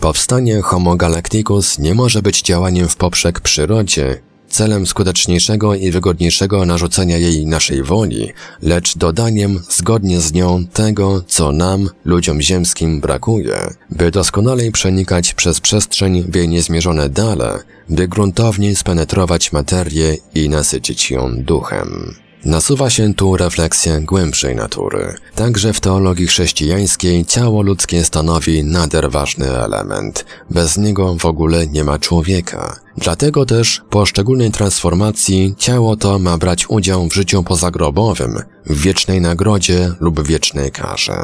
Powstanie 0.00 0.62
Homo 0.62 0.96
galacticus 0.96 1.78
nie 1.78 1.94
może 1.94 2.22
być 2.22 2.42
działaniem 2.42 2.88
w 2.88 2.96
poprzek 2.96 3.40
przyrodzie, 3.40 4.20
celem 4.54 4.86
skuteczniejszego 4.86 5.74
i 5.74 5.90
wygodniejszego 5.90 6.66
narzucenia 6.66 7.18
jej 7.18 7.46
naszej 7.46 7.82
woli, 7.82 8.32
lecz 8.62 8.98
dodaniem 8.98 9.60
zgodnie 9.70 10.20
z 10.20 10.32
nią 10.32 10.66
tego, 10.72 11.24
co 11.26 11.52
nam, 11.52 11.90
ludziom 12.04 12.40
ziemskim, 12.42 13.00
brakuje, 13.00 13.74
by 13.90 14.10
doskonalej 14.10 14.72
przenikać 14.72 15.34
przez 15.34 15.60
przestrzeń 15.60 16.24
w 16.28 16.34
jej 16.34 16.48
niezmierzone 16.48 17.08
dale, 17.08 17.58
by 17.88 18.08
gruntowniej 18.08 18.76
spenetrować 18.76 19.52
materię 19.52 20.16
i 20.34 20.48
nasycić 20.48 21.10
ją 21.10 21.42
duchem. 21.42 22.23
Nasuwa 22.44 22.90
się 22.90 23.14
tu 23.14 23.36
refleksja 23.36 24.00
głębszej 24.00 24.56
natury. 24.56 25.14
Także 25.34 25.72
w 25.72 25.80
teologii 25.80 26.26
chrześcijańskiej 26.26 27.24
ciało 27.26 27.62
ludzkie 27.62 28.04
stanowi 28.04 28.64
nader 28.64 29.10
ważny 29.10 29.50
element. 29.50 30.24
Bez 30.50 30.76
niego 30.76 31.16
w 31.18 31.24
ogóle 31.24 31.66
nie 31.66 31.84
ma 31.84 31.98
człowieka. 31.98 32.76
Dlatego 32.96 33.46
też 33.46 33.82
po 33.90 34.06
szczególnej 34.06 34.50
transformacji 34.50 35.54
ciało 35.58 35.96
to 35.96 36.18
ma 36.18 36.38
brać 36.38 36.70
udział 36.70 37.08
w 37.08 37.14
życiu 37.14 37.42
pozagrobowym, 37.42 38.38
w 38.66 38.80
wiecznej 38.80 39.20
nagrodzie 39.20 39.92
lub 40.00 40.26
wiecznej 40.26 40.70
karze. 40.70 41.14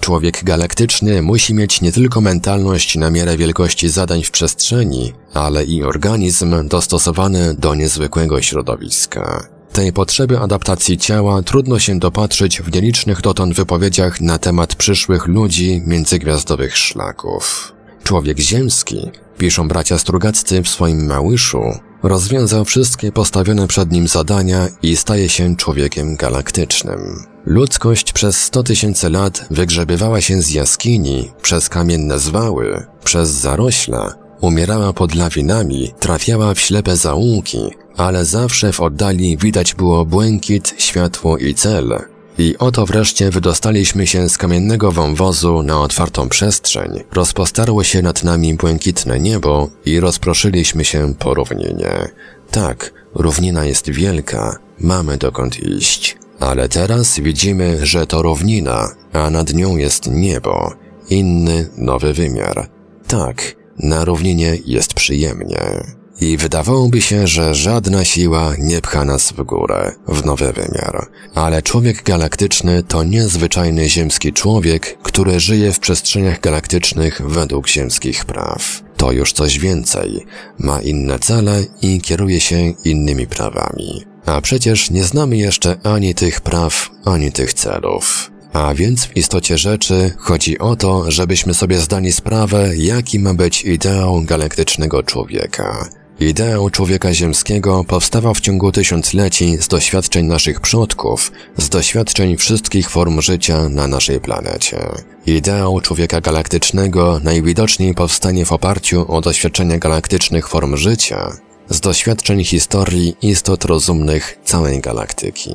Człowiek 0.00 0.44
galaktyczny 0.44 1.22
musi 1.22 1.54
mieć 1.54 1.80
nie 1.80 1.92
tylko 1.92 2.20
mentalność 2.20 2.96
na 2.96 3.10
miarę 3.10 3.36
wielkości 3.36 3.88
zadań 3.88 4.22
w 4.22 4.30
przestrzeni, 4.30 5.12
ale 5.34 5.64
i 5.64 5.82
organizm 5.82 6.68
dostosowany 6.68 7.54
do 7.54 7.74
niezwykłego 7.74 8.42
środowiska. 8.42 9.55
Tej 9.76 9.92
potrzeby 9.92 10.38
adaptacji 10.38 10.98
ciała 10.98 11.42
trudno 11.42 11.78
się 11.78 11.98
dopatrzyć 11.98 12.62
w 12.62 12.74
nielicznych 12.74 13.20
dotąd 13.20 13.54
wypowiedziach 13.54 14.20
na 14.20 14.38
temat 14.38 14.74
przyszłych 14.74 15.26
ludzi 15.26 15.82
międzygwiazdowych 15.86 16.76
szlaków. 16.76 17.72
Człowiek 18.04 18.38
ziemski, 18.38 19.10
piszą 19.38 19.68
bracia 19.68 19.98
Strugaccy 19.98 20.62
w 20.62 20.68
swoim 20.68 21.06
Małyszu, 21.06 21.62
rozwiązał 22.02 22.64
wszystkie 22.64 23.12
postawione 23.12 23.66
przed 23.66 23.92
nim 23.92 24.08
zadania 24.08 24.68
i 24.82 24.96
staje 24.96 25.28
się 25.28 25.56
człowiekiem 25.56 26.16
galaktycznym. 26.16 27.24
Ludzkość 27.46 28.12
przez 28.12 28.44
100 28.44 28.62
tysięcy 28.62 29.10
lat 29.10 29.46
wygrzebywała 29.50 30.20
się 30.20 30.42
z 30.42 30.50
jaskini, 30.50 31.30
przez 31.42 31.68
kamienne 31.68 32.18
zwały, 32.18 32.86
przez 33.04 33.30
zarośla, 33.30 34.14
umierała 34.40 34.92
pod 34.92 35.14
lawinami, 35.14 35.94
trafiała 35.98 36.54
w 36.54 36.60
ślepe 36.60 36.96
zaułki, 36.96 37.70
ale 37.96 38.24
zawsze 38.24 38.72
w 38.72 38.80
oddali 38.80 39.36
widać 39.36 39.74
było 39.74 40.04
błękit, 40.04 40.74
światło 40.78 41.38
i 41.38 41.54
cel. 41.54 41.98
I 42.38 42.58
oto 42.58 42.86
wreszcie 42.86 43.30
wydostaliśmy 43.30 44.06
się 44.06 44.28
z 44.28 44.38
kamiennego 44.38 44.92
wąwozu 44.92 45.62
na 45.62 45.80
otwartą 45.80 46.28
przestrzeń, 46.28 46.90
rozpostarło 47.12 47.84
się 47.84 48.02
nad 48.02 48.24
nami 48.24 48.54
błękitne 48.54 49.20
niebo 49.20 49.70
i 49.84 50.00
rozproszyliśmy 50.00 50.84
się 50.84 51.14
po 51.14 51.34
równinie. 51.34 52.08
Tak, 52.50 52.92
równina 53.14 53.64
jest 53.64 53.90
wielka, 53.90 54.58
mamy 54.80 55.16
dokąd 55.16 55.60
iść. 55.60 56.16
Ale 56.40 56.68
teraz 56.68 57.20
widzimy, 57.20 57.86
że 57.86 58.06
to 58.06 58.22
równina, 58.22 58.88
a 59.12 59.30
nad 59.30 59.54
nią 59.54 59.76
jest 59.76 60.10
niebo, 60.10 60.72
inny, 61.10 61.68
nowy 61.76 62.12
wymiar. 62.12 62.70
Tak, 63.06 63.56
na 63.78 64.04
równinie 64.04 64.58
jest 64.64 64.94
przyjemnie. 64.94 65.95
I 66.20 66.36
wydawałoby 66.36 67.02
się, 67.02 67.26
że 67.26 67.54
żadna 67.54 68.04
siła 68.04 68.54
nie 68.58 68.80
pcha 68.80 69.04
nas 69.04 69.32
w 69.32 69.42
górę, 69.42 69.92
w 70.08 70.24
nowy 70.24 70.52
wymiar. 70.52 71.06
Ale 71.34 71.62
człowiek 71.62 72.02
galaktyczny 72.02 72.82
to 72.82 73.04
niezwyczajny 73.04 73.88
ziemski 73.88 74.32
człowiek, 74.32 74.98
który 75.02 75.40
żyje 75.40 75.72
w 75.72 75.80
przestrzeniach 75.80 76.40
galaktycznych 76.40 77.22
według 77.24 77.68
ziemskich 77.68 78.24
praw. 78.24 78.82
To 78.96 79.12
już 79.12 79.32
coś 79.32 79.58
więcej. 79.58 80.26
Ma 80.58 80.80
inne 80.80 81.18
cele 81.18 81.64
i 81.82 82.00
kieruje 82.00 82.40
się 82.40 82.74
innymi 82.84 83.26
prawami. 83.26 84.04
A 84.26 84.40
przecież 84.40 84.90
nie 84.90 85.04
znamy 85.04 85.36
jeszcze 85.36 85.76
ani 85.82 86.14
tych 86.14 86.40
praw, 86.40 86.90
ani 87.04 87.32
tych 87.32 87.54
celów. 87.54 88.30
A 88.52 88.74
więc 88.74 89.06
w 89.06 89.16
istocie 89.16 89.58
rzeczy 89.58 90.12
chodzi 90.18 90.58
o 90.58 90.76
to, 90.76 91.10
żebyśmy 91.10 91.54
sobie 91.54 91.78
zdali 91.78 92.12
sprawę, 92.12 92.76
jaki 92.76 93.18
ma 93.18 93.34
być 93.34 93.64
ideał 93.64 94.22
galaktycznego 94.22 95.02
człowieka. 95.02 95.88
Ideał 96.20 96.70
człowieka 96.70 97.14
ziemskiego 97.14 97.84
powstawał 97.84 98.34
w 98.34 98.40
ciągu 98.40 98.72
tysiącleci 98.72 99.56
z 99.60 99.68
doświadczeń 99.68 100.26
naszych 100.26 100.60
przodków, 100.60 101.32
z 101.56 101.68
doświadczeń 101.68 102.36
wszystkich 102.36 102.90
form 102.90 103.20
życia 103.20 103.68
na 103.68 103.88
naszej 103.88 104.20
planecie. 104.20 104.78
Ideał 105.26 105.80
człowieka 105.80 106.20
galaktycznego 106.20 107.20
najwidoczniej 107.24 107.94
powstanie 107.94 108.44
w 108.44 108.52
oparciu 108.52 109.12
o 109.12 109.20
doświadczenia 109.20 109.78
galaktycznych 109.78 110.48
form 110.48 110.76
życia, 110.76 111.36
z 111.68 111.80
doświadczeń 111.80 112.44
historii 112.44 113.16
istot 113.22 113.64
rozumnych 113.64 114.38
całej 114.44 114.80
galaktyki. 114.80 115.50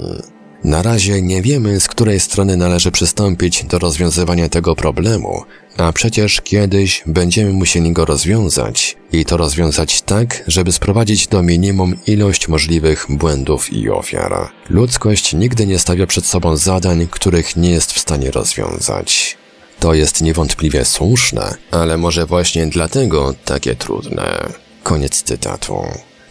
Na 0.63 0.81
razie 0.81 1.21
nie 1.21 1.41
wiemy, 1.41 1.79
z 1.79 1.87
której 1.87 2.19
strony 2.19 2.57
należy 2.57 2.91
przystąpić 2.91 3.63
do 3.63 3.79
rozwiązywania 3.79 4.49
tego 4.49 4.75
problemu, 4.75 5.43
a 5.77 5.93
przecież 5.93 6.41
kiedyś 6.41 7.03
będziemy 7.05 7.53
musieli 7.53 7.91
go 7.91 8.05
rozwiązać 8.05 8.97
i 9.11 9.25
to 9.25 9.37
rozwiązać 9.37 10.01
tak, 10.01 10.43
żeby 10.47 10.71
sprowadzić 10.71 11.27
do 11.27 11.43
minimum 11.43 11.95
ilość 12.07 12.47
możliwych 12.47 13.05
błędów 13.09 13.73
i 13.73 13.89
ofiar. 13.89 14.49
Ludzkość 14.69 15.33
nigdy 15.33 15.67
nie 15.67 15.79
stawia 15.79 16.07
przed 16.07 16.25
sobą 16.25 16.57
zadań, 16.57 17.07
których 17.11 17.55
nie 17.55 17.69
jest 17.69 17.91
w 17.91 17.99
stanie 17.99 18.31
rozwiązać. 18.31 19.37
To 19.79 19.93
jest 19.93 20.21
niewątpliwie 20.21 20.85
słuszne, 20.85 21.55
ale 21.71 21.97
może 21.97 22.25
właśnie 22.25 22.67
dlatego 22.67 23.33
takie 23.45 23.75
trudne. 23.75 24.49
Koniec 24.83 25.23
cytatu. 25.23 25.83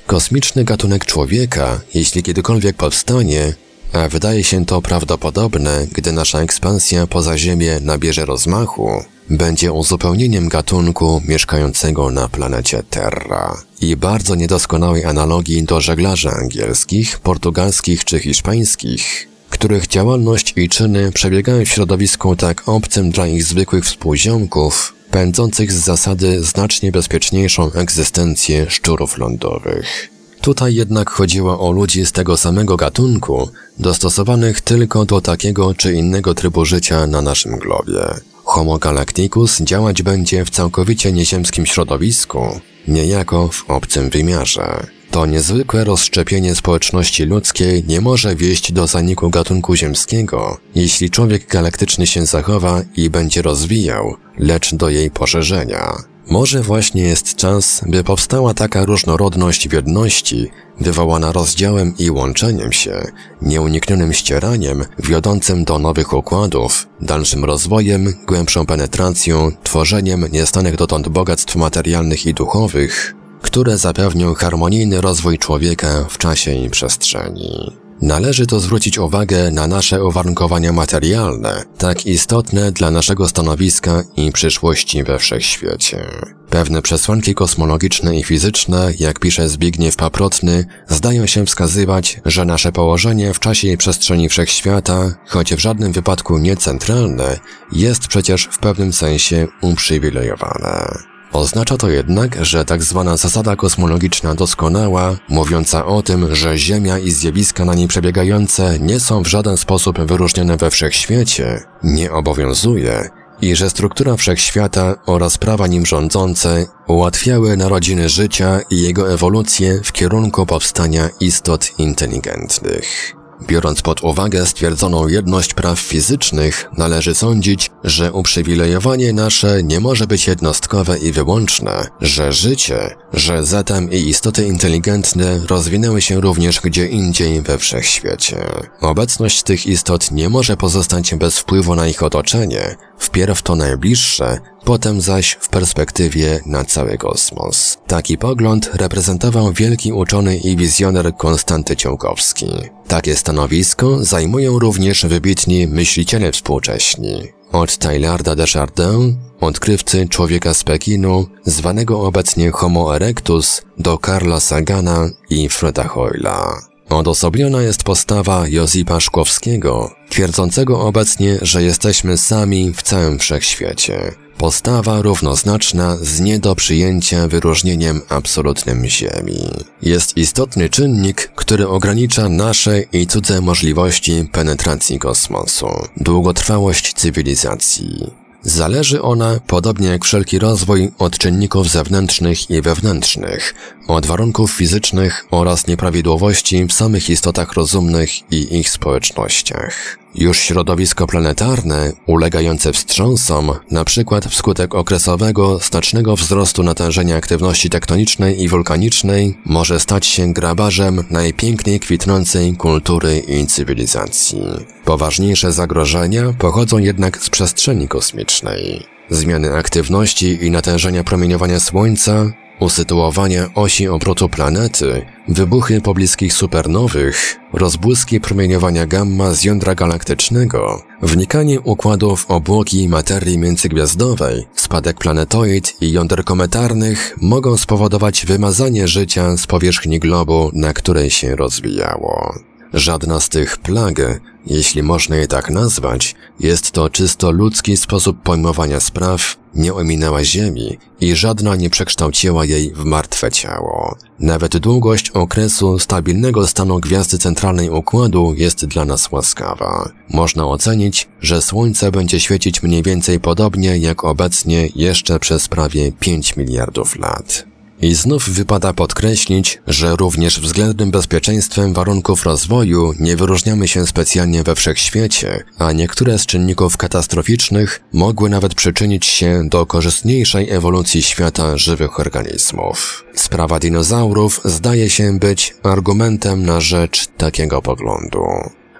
Kosmiczny 0.06 0.64
gatunek 0.64 1.04
człowieka, 1.04 1.80
jeśli 1.94 2.22
kiedykolwiek 2.22 2.76
powstanie, 2.76 3.54
a 3.92 4.08
wydaje 4.08 4.44
się 4.44 4.66
to 4.66 4.82
prawdopodobne, 4.82 5.86
gdy 5.92 6.12
nasza 6.12 6.40
ekspansja 6.40 7.06
poza 7.06 7.38
Ziemię 7.38 7.78
nabierze 7.82 8.24
rozmachu, 8.24 9.04
będzie 9.30 9.72
uzupełnieniem 9.72 10.48
gatunku 10.48 11.22
mieszkającego 11.28 12.10
na 12.10 12.28
planecie 12.28 12.82
Terra 12.90 13.62
i 13.80 13.96
bardzo 13.96 14.34
niedoskonałej 14.34 15.04
analogii 15.04 15.62
do 15.62 15.80
żeglarzy 15.80 16.30
angielskich, 16.30 17.18
portugalskich 17.18 18.04
czy 18.04 18.20
hiszpańskich, 18.20 19.28
których 19.50 19.86
działalność 19.86 20.52
i 20.56 20.68
czyny 20.68 21.12
przebiegają 21.12 21.64
w 21.64 21.68
środowisku 21.68 22.36
tak 22.36 22.68
obcym 22.68 23.10
dla 23.10 23.26
ich 23.26 23.44
zwykłych 23.44 23.84
współziomków, 23.84 24.94
pędzących 25.10 25.72
z 25.72 25.84
zasady 25.84 26.44
znacznie 26.44 26.92
bezpieczniejszą 26.92 27.72
egzystencję 27.72 28.70
szczurów 28.70 29.18
lądowych. 29.18 30.19
Tutaj 30.40 30.74
jednak 30.74 31.10
chodziło 31.10 31.60
o 31.60 31.70
ludzi 31.70 32.06
z 32.06 32.12
tego 32.12 32.36
samego 32.36 32.76
gatunku, 32.76 33.48
dostosowanych 33.78 34.60
tylko 34.60 35.04
do 35.04 35.20
takiego 35.20 35.74
czy 35.74 35.92
innego 35.92 36.34
trybu 36.34 36.64
życia 36.64 37.06
na 37.06 37.22
naszym 37.22 37.58
globie. 37.58 38.00
Homo 38.44 38.78
galacticus 38.78 39.62
działać 39.62 40.02
będzie 40.02 40.44
w 40.44 40.50
całkowicie 40.50 41.12
nieziemskim 41.12 41.66
środowisku, 41.66 42.60
niejako 42.88 43.48
w 43.48 43.70
obcym 43.70 44.10
wymiarze. 44.10 44.86
To 45.10 45.26
niezwykłe 45.26 45.84
rozszczepienie 45.84 46.54
społeczności 46.54 47.24
ludzkiej 47.24 47.84
nie 47.88 48.00
może 48.00 48.36
wieść 48.36 48.72
do 48.72 48.86
zaniku 48.86 49.30
gatunku 49.30 49.76
ziemskiego, 49.76 50.58
jeśli 50.74 51.10
człowiek 51.10 51.46
galaktyczny 51.46 52.06
się 52.06 52.26
zachowa 52.26 52.82
i 52.96 53.10
będzie 53.10 53.42
rozwijał, 53.42 54.16
lecz 54.38 54.74
do 54.74 54.88
jej 54.88 55.10
poszerzenia. 55.10 56.09
Może 56.30 56.62
właśnie 56.62 57.02
jest 57.02 57.36
czas, 57.36 57.80
by 57.86 58.04
powstała 58.04 58.54
taka 58.54 58.84
różnorodność 58.84 59.68
w 59.68 59.72
jedności, 59.72 60.50
wywołana 60.80 61.32
rozdziałem 61.32 61.94
i 61.98 62.10
łączeniem 62.10 62.72
się, 62.72 63.12
nieuniknionym 63.42 64.12
ścieraniem, 64.12 64.84
wiodącym 64.98 65.64
do 65.64 65.78
nowych 65.78 66.12
układów, 66.12 66.88
dalszym 67.00 67.44
rozwojem, 67.44 68.14
głębszą 68.26 68.66
penetracją, 68.66 69.52
tworzeniem 69.62 70.24
niestanych 70.32 70.76
dotąd 70.76 71.08
bogactw 71.08 71.56
materialnych 71.56 72.26
i 72.26 72.34
duchowych, 72.34 73.14
które 73.42 73.78
zapewnią 73.78 74.34
harmonijny 74.34 75.00
rozwój 75.00 75.38
człowieka 75.38 76.04
w 76.08 76.18
czasie 76.18 76.54
i 76.54 76.70
przestrzeni. 76.70 77.79
Należy 78.02 78.46
to 78.46 78.60
zwrócić 78.60 78.98
uwagę 78.98 79.50
na 79.50 79.66
nasze 79.66 80.04
uwarunkowania 80.04 80.72
materialne, 80.72 81.64
tak 81.78 82.06
istotne 82.06 82.72
dla 82.72 82.90
naszego 82.90 83.28
stanowiska 83.28 84.02
i 84.16 84.32
przyszłości 84.32 85.04
we 85.04 85.18
wszechświecie. 85.18 86.06
Pewne 86.50 86.82
przesłanki 86.82 87.34
kosmologiczne 87.34 88.18
i 88.18 88.24
fizyczne, 88.24 88.92
jak 88.98 89.18
pisze 89.18 89.48
Zbigniew 89.48 89.96
Paprotny, 89.96 90.64
zdają 90.88 91.26
się 91.26 91.46
wskazywać, 91.46 92.20
że 92.24 92.44
nasze 92.44 92.72
położenie 92.72 93.34
w 93.34 93.40
czasie 93.40 93.68
i 93.68 93.76
przestrzeni 93.76 94.28
wszechświata, 94.28 95.14
choć 95.28 95.54
w 95.54 95.58
żadnym 95.58 95.92
wypadku 95.92 96.38
nie 96.38 96.56
centralne, 96.56 97.38
jest 97.72 98.06
przecież 98.08 98.48
w 98.52 98.58
pewnym 98.58 98.92
sensie 98.92 99.46
uprzywilejowane. 99.60 101.09
Oznacza 101.32 101.76
to 101.76 101.90
jednak, 101.90 102.44
że 102.44 102.64
tak 102.64 102.82
zwana 102.82 103.16
zasada 103.16 103.56
kosmologiczna 103.56 104.34
doskonała, 104.34 105.16
mówiąca 105.28 105.86
o 105.86 106.02
tym, 106.02 106.34
że 106.34 106.58
Ziemia 106.58 106.98
i 106.98 107.10
zjawiska 107.10 107.64
na 107.64 107.74
niej 107.74 107.88
przebiegające 107.88 108.78
nie 108.78 109.00
są 109.00 109.22
w 109.22 109.26
żaden 109.26 109.56
sposób 109.56 110.00
wyróżnione 110.00 110.56
we 110.56 110.70
wszechświecie, 110.70 111.62
nie 111.82 112.12
obowiązuje 112.12 113.10
i 113.42 113.56
że 113.56 113.70
struktura 113.70 114.16
wszechświata 114.16 114.94
oraz 115.06 115.38
prawa 115.38 115.66
nim 115.66 115.86
rządzące 115.86 116.66
ułatwiały 116.86 117.56
narodziny 117.56 118.08
życia 118.08 118.60
i 118.70 118.82
jego 118.82 119.12
ewolucję 119.12 119.80
w 119.84 119.92
kierunku 119.92 120.46
powstania 120.46 121.08
istot 121.20 121.78
inteligentnych. 121.78 123.19
Biorąc 123.46 123.82
pod 123.82 124.04
uwagę 124.04 124.46
stwierdzoną 124.46 125.08
jedność 125.08 125.54
praw 125.54 125.80
fizycznych, 125.80 126.68
należy 126.76 127.14
sądzić, 127.14 127.70
że 127.84 128.12
uprzywilejowanie 128.12 129.12
nasze 129.12 129.62
nie 129.62 129.80
może 129.80 130.06
być 130.06 130.26
jednostkowe 130.26 130.98
i 130.98 131.12
wyłączne, 131.12 131.86
że 132.00 132.32
życie, 132.32 132.96
że 133.12 133.44
zatem 133.44 133.90
i 133.92 133.96
istoty 133.96 134.46
inteligentne 134.46 135.40
rozwinęły 135.46 136.02
się 136.02 136.20
również 136.20 136.60
gdzie 136.60 136.86
indziej 136.86 137.42
we 137.42 137.58
wszechświecie. 137.58 138.46
Obecność 138.80 139.42
tych 139.42 139.66
istot 139.66 140.10
nie 140.10 140.28
może 140.28 140.56
pozostać 140.56 141.14
bez 141.14 141.38
wpływu 141.38 141.74
na 141.74 141.88
ich 141.88 142.02
otoczenie, 142.02 142.76
wpierw 142.98 143.42
to 143.42 143.56
najbliższe, 143.56 144.38
potem 144.64 145.00
zaś 145.00 145.38
w 145.40 145.48
perspektywie 145.48 146.40
na 146.46 146.64
cały 146.64 146.98
kosmos. 146.98 147.78
Taki 147.86 148.18
pogląd 148.18 148.70
reprezentował 148.74 149.52
wielki 149.52 149.92
uczony 149.92 150.36
i 150.36 150.56
wizjoner 150.56 151.16
Konstanty 151.16 151.76
Ciąkowski. 151.76 152.46
Takie 152.88 153.16
stanowisko 153.16 154.04
zajmują 154.04 154.58
również 154.58 155.06
wybitni 155.06 155.66
myśliciele 155.66 156.32
współcześni. 156.32 157.22
Od 157.52 157.78
Taylarda 157.78 158.34
Chardin, 158.52 159.16
odkrywcy 159.40 160.08
człowieka 160.08 160.54
z 160.54 160.64
Pekinu, 160.64 161.26
zwanego 161.44 162.00
obecnie 162.02 162.50
Homo 162.50 162.96
erectus, 162.96 163.62
do 163.78 163.98
Karla 163.98 164.40
Sagana 164.40 165.10
i 165.30 165.48
Freda 165.48 165.84
Hoyla. 165.84 166.70
Odosobniona 166.90 167.62
jest 167.62 167.82
postawa 167.82 168.48
Josipa 168.48 169.00
Szkowskiego, 169.00 169.90
twierdzącego 170.10 170.80
obecnie, 170.80 171.38
że 171.42 171.62
jesteśmy 171.62 172.16
sami 172.16 172.72
w 172.72 172.82
całym 172.82 173.18
wszechświecie. 173.18 174.12
Postawa 174.40 175.02
równoznaczna 175.02 175.96
z 175.96 176.20
nie 176.20 176.38
do 176.38 176.54
przyjęcia 176.54 177.28
wyróżnieniem 177.28 178.00
absolutnym 178.08 178.86
Ziemi. 178.86 179.50
Jest 179.82 180.16
istotny 180.16 180.68
czynnik, 180.68 181.32
który 181.34 181.68
ogranicza 181.68 182.28
nasze 182.28 182.80
i 182.80 183.06
cudze 183.06 183.40
możliwości 183.40 184.28
penetracji 184.32 184.98
kosmosu, 184.98 185.68
długotrwałość 185.96 186.94
cywilizacji. 186.94 188.10
Zależy 188.42 189.02
ona, 189.02 189.40
podobnie 189.46 189.88
jak 189.88 190.04
wszelki 190.04 190.38
rozwój, 190.38 190.92
od 190.98 191.18
czynników 191.18 191.70
zewnętrznych 191.70 192.50
i 192.50 192.62
wewnętrznych, 192.62 193.54
od 193.88 194.06
warunków 194.06 194.52
fizycznych 194.52 195.26
oraz 195.30 195.66
nieprawidłowości 195.66 196.64
w 196.64 196.72
samych 196.72 197.10
istotach 197.10 197.52
rozumnych 197.52 198.32
i 198.32 198.58
ich 198.58 198.70
społecznościach. 198.70 199.99
Już 200.14 200.38
środowisko 200.38 201.06
planetarne, 201.06 201.92
ulegające 202.06 202.72
wstrząsom, 202.72 203.52
przykład 203.84 204.26
wskutek 204.26 204.74
okresowego, 204.74 205.58
znacznego 205.58 206.16
wzrostu 206.16 206.62
natężenia 206.62 207.16
aktywności 207.16 207.70
tektonicznej 207.70 208.42
i 208.42 208.48
wulkanicznej, 208.48 209.38
może 209.44 209.80
stać 209.80 210.06
się 210.06 210.32
grabarzem 210.32 211.04
najpiękniej 211.10 211.80
kwitnącej 211.80 212.56
kultury 212.56 213.18
i 213.18 213.46
cywilizacji. 213.46 214.42
Poważniejsze 214.84 215.52
zagrożenia 215.52 216.34
pochodzą 216.38 216.78
jednak 216.78 217.22
z 217.22 217.30
przestrzeni 217.30 217.88
kosmicznej. 217.88 218.86
Zmiany 219.10 219.54
aktywności 219.54 220.44
i 220.44 220.50
natężenia 220.50 221.04
promieniowania 221.04 221.60
Słońca 221.60 222.32
usytuowania 222.60 223.50
osi 223.54 223.88
obrotu 223.88 224.28
planety, 224.28 225.06
wybuchy 225.28 225.80
pobliskich 225.80 226.32
supernowych, 226.32 227.36
rozbłyski 227.52 228.20
promieniowania 228.20 228.86
gamma 228.86 229.32
z 229.32 229.44
jądra 229.44 229.74
galaktycznego, 229.74 230.82
wnikanie 231.02 231.60
układów 231.60 232.26
obłoki 232.28 232.88
materii 232.88 233.38
międzygwiazdowej, 233.38 234.46
spadek 234.54 234.98
planetoid 234.98 235.76
i 235.80 235.92
jąder 235.92 236.24
kometarnych 236.24 237.16
mogą 237.20 237.56
spowodować 237.56 238.26
wymazanie 238.26 238.88
życia 238.88 239.36
z 239.36 239.46
powierzchni 239.46 239.98
globu, 239.98 240.50
na 240.54 240.72
której 240.72 241.10
się 241.10 241.36
rozwijało. 241.36 242.34
Żadna 242.74 243.20
z 243.20 243.28
tych 243.28 243.58
plag, 243.58 244.20
jeśli 244.46 244.82
można 244.82 245.16
je 245.16 245.26
tak 245.26 245.50
nazwać, 245.50 246.14
jest 246.40 246.70
to 246.70 246.90
czysto 246.90 247.30
ludzki 247.30 247.76
sposób 247.76 248.22
pojmowania 248.22 248.80
spraw, 248.80 249.36
nie 249.54 249.74
ominęła 249.74 250.24
Ziemi 250.24 250.78
i 251.00 251.16
żadna 251.16 251.56
nie 251.56 251.70
przekształciła 251.70 252.44
jej 252.44 252.72
w 252.74 252.84
martwe 252.84 253.30
ciało. 253.30 253.96
Nawet 254.18 254.56
długość 254.56 255.10
okresu 255.10 255.78
stabilnego 255.78 256.46
stanu 256.46 256.80
gwiazdy 256.80 257.18
centralnej 257.18 257.70
układu 257.70 258.34
jest 258.36 258.66
dla 258.66 258.84
nas 258.84 259.12
łaskawa. 259.12 259.90
Można 260.10 260.46
ocenić, 260.46 261.08
że 261.20 261.42
Słońce 261.42 261.92
będzie 261.92 262.20
świecić 262.20 262.62
mniej 262.62 262.82
więcej 262.82 263.20
podobnie 263.20 263.78
jak 263.78 264.04
obecnie 264.04 264.68
jeszcze 264.76 265.18
przez 265.18 265.48
prawie 265.48 265.92
5 265.92 266.36
miliardów 266.36 266.98
lat. 266.98 267.49
I 267.82 267.94
znów 267.94 268.28
wypada 268.28 268.72
podkreślić, 268.72 269.58
że 269.66 269.96
również 269.96 270.40
względnym 270.40 270.90
bezpieczeństwem 270.90 271.74
warunków 271.74 272.24
rozwoju 272.24 272.94
nie 272.98 273.16
wyróżniamy 273.16 273.68
się 273.68 273.86
specjalnie 273.86 274.42
we 274.42 274.54
wszechświecie, 274.54 275.44
a 275.58 275.72
niektóre 275.72 276.18
z 276.18 276.26
czynników 276.26 276.76
katastroficznych 276.76 277.80
mogły 277.92 278.30
nawet 278.30 278.54
przyczynić 278.54 279.06
się 279.06 279.48
do 279.48 279.66
korzystniejszej 279.66 280.50
ewolucji 280.50 281.02
świata 281.02 281.56
żywych 281.58 282.00
organizmów. 282.00 283.04
Sprawa 283.14 283.58
dinozaurów 283.58 284.40
zdaje 284.44 284.90
się 284.90 285.18
być 285.18 285.54
argumentem 285.62 286.46
na 286.46 286.60
rzecz 286.60 287.06
takiego 287.06 287.62
poglądu. 287.62 288.24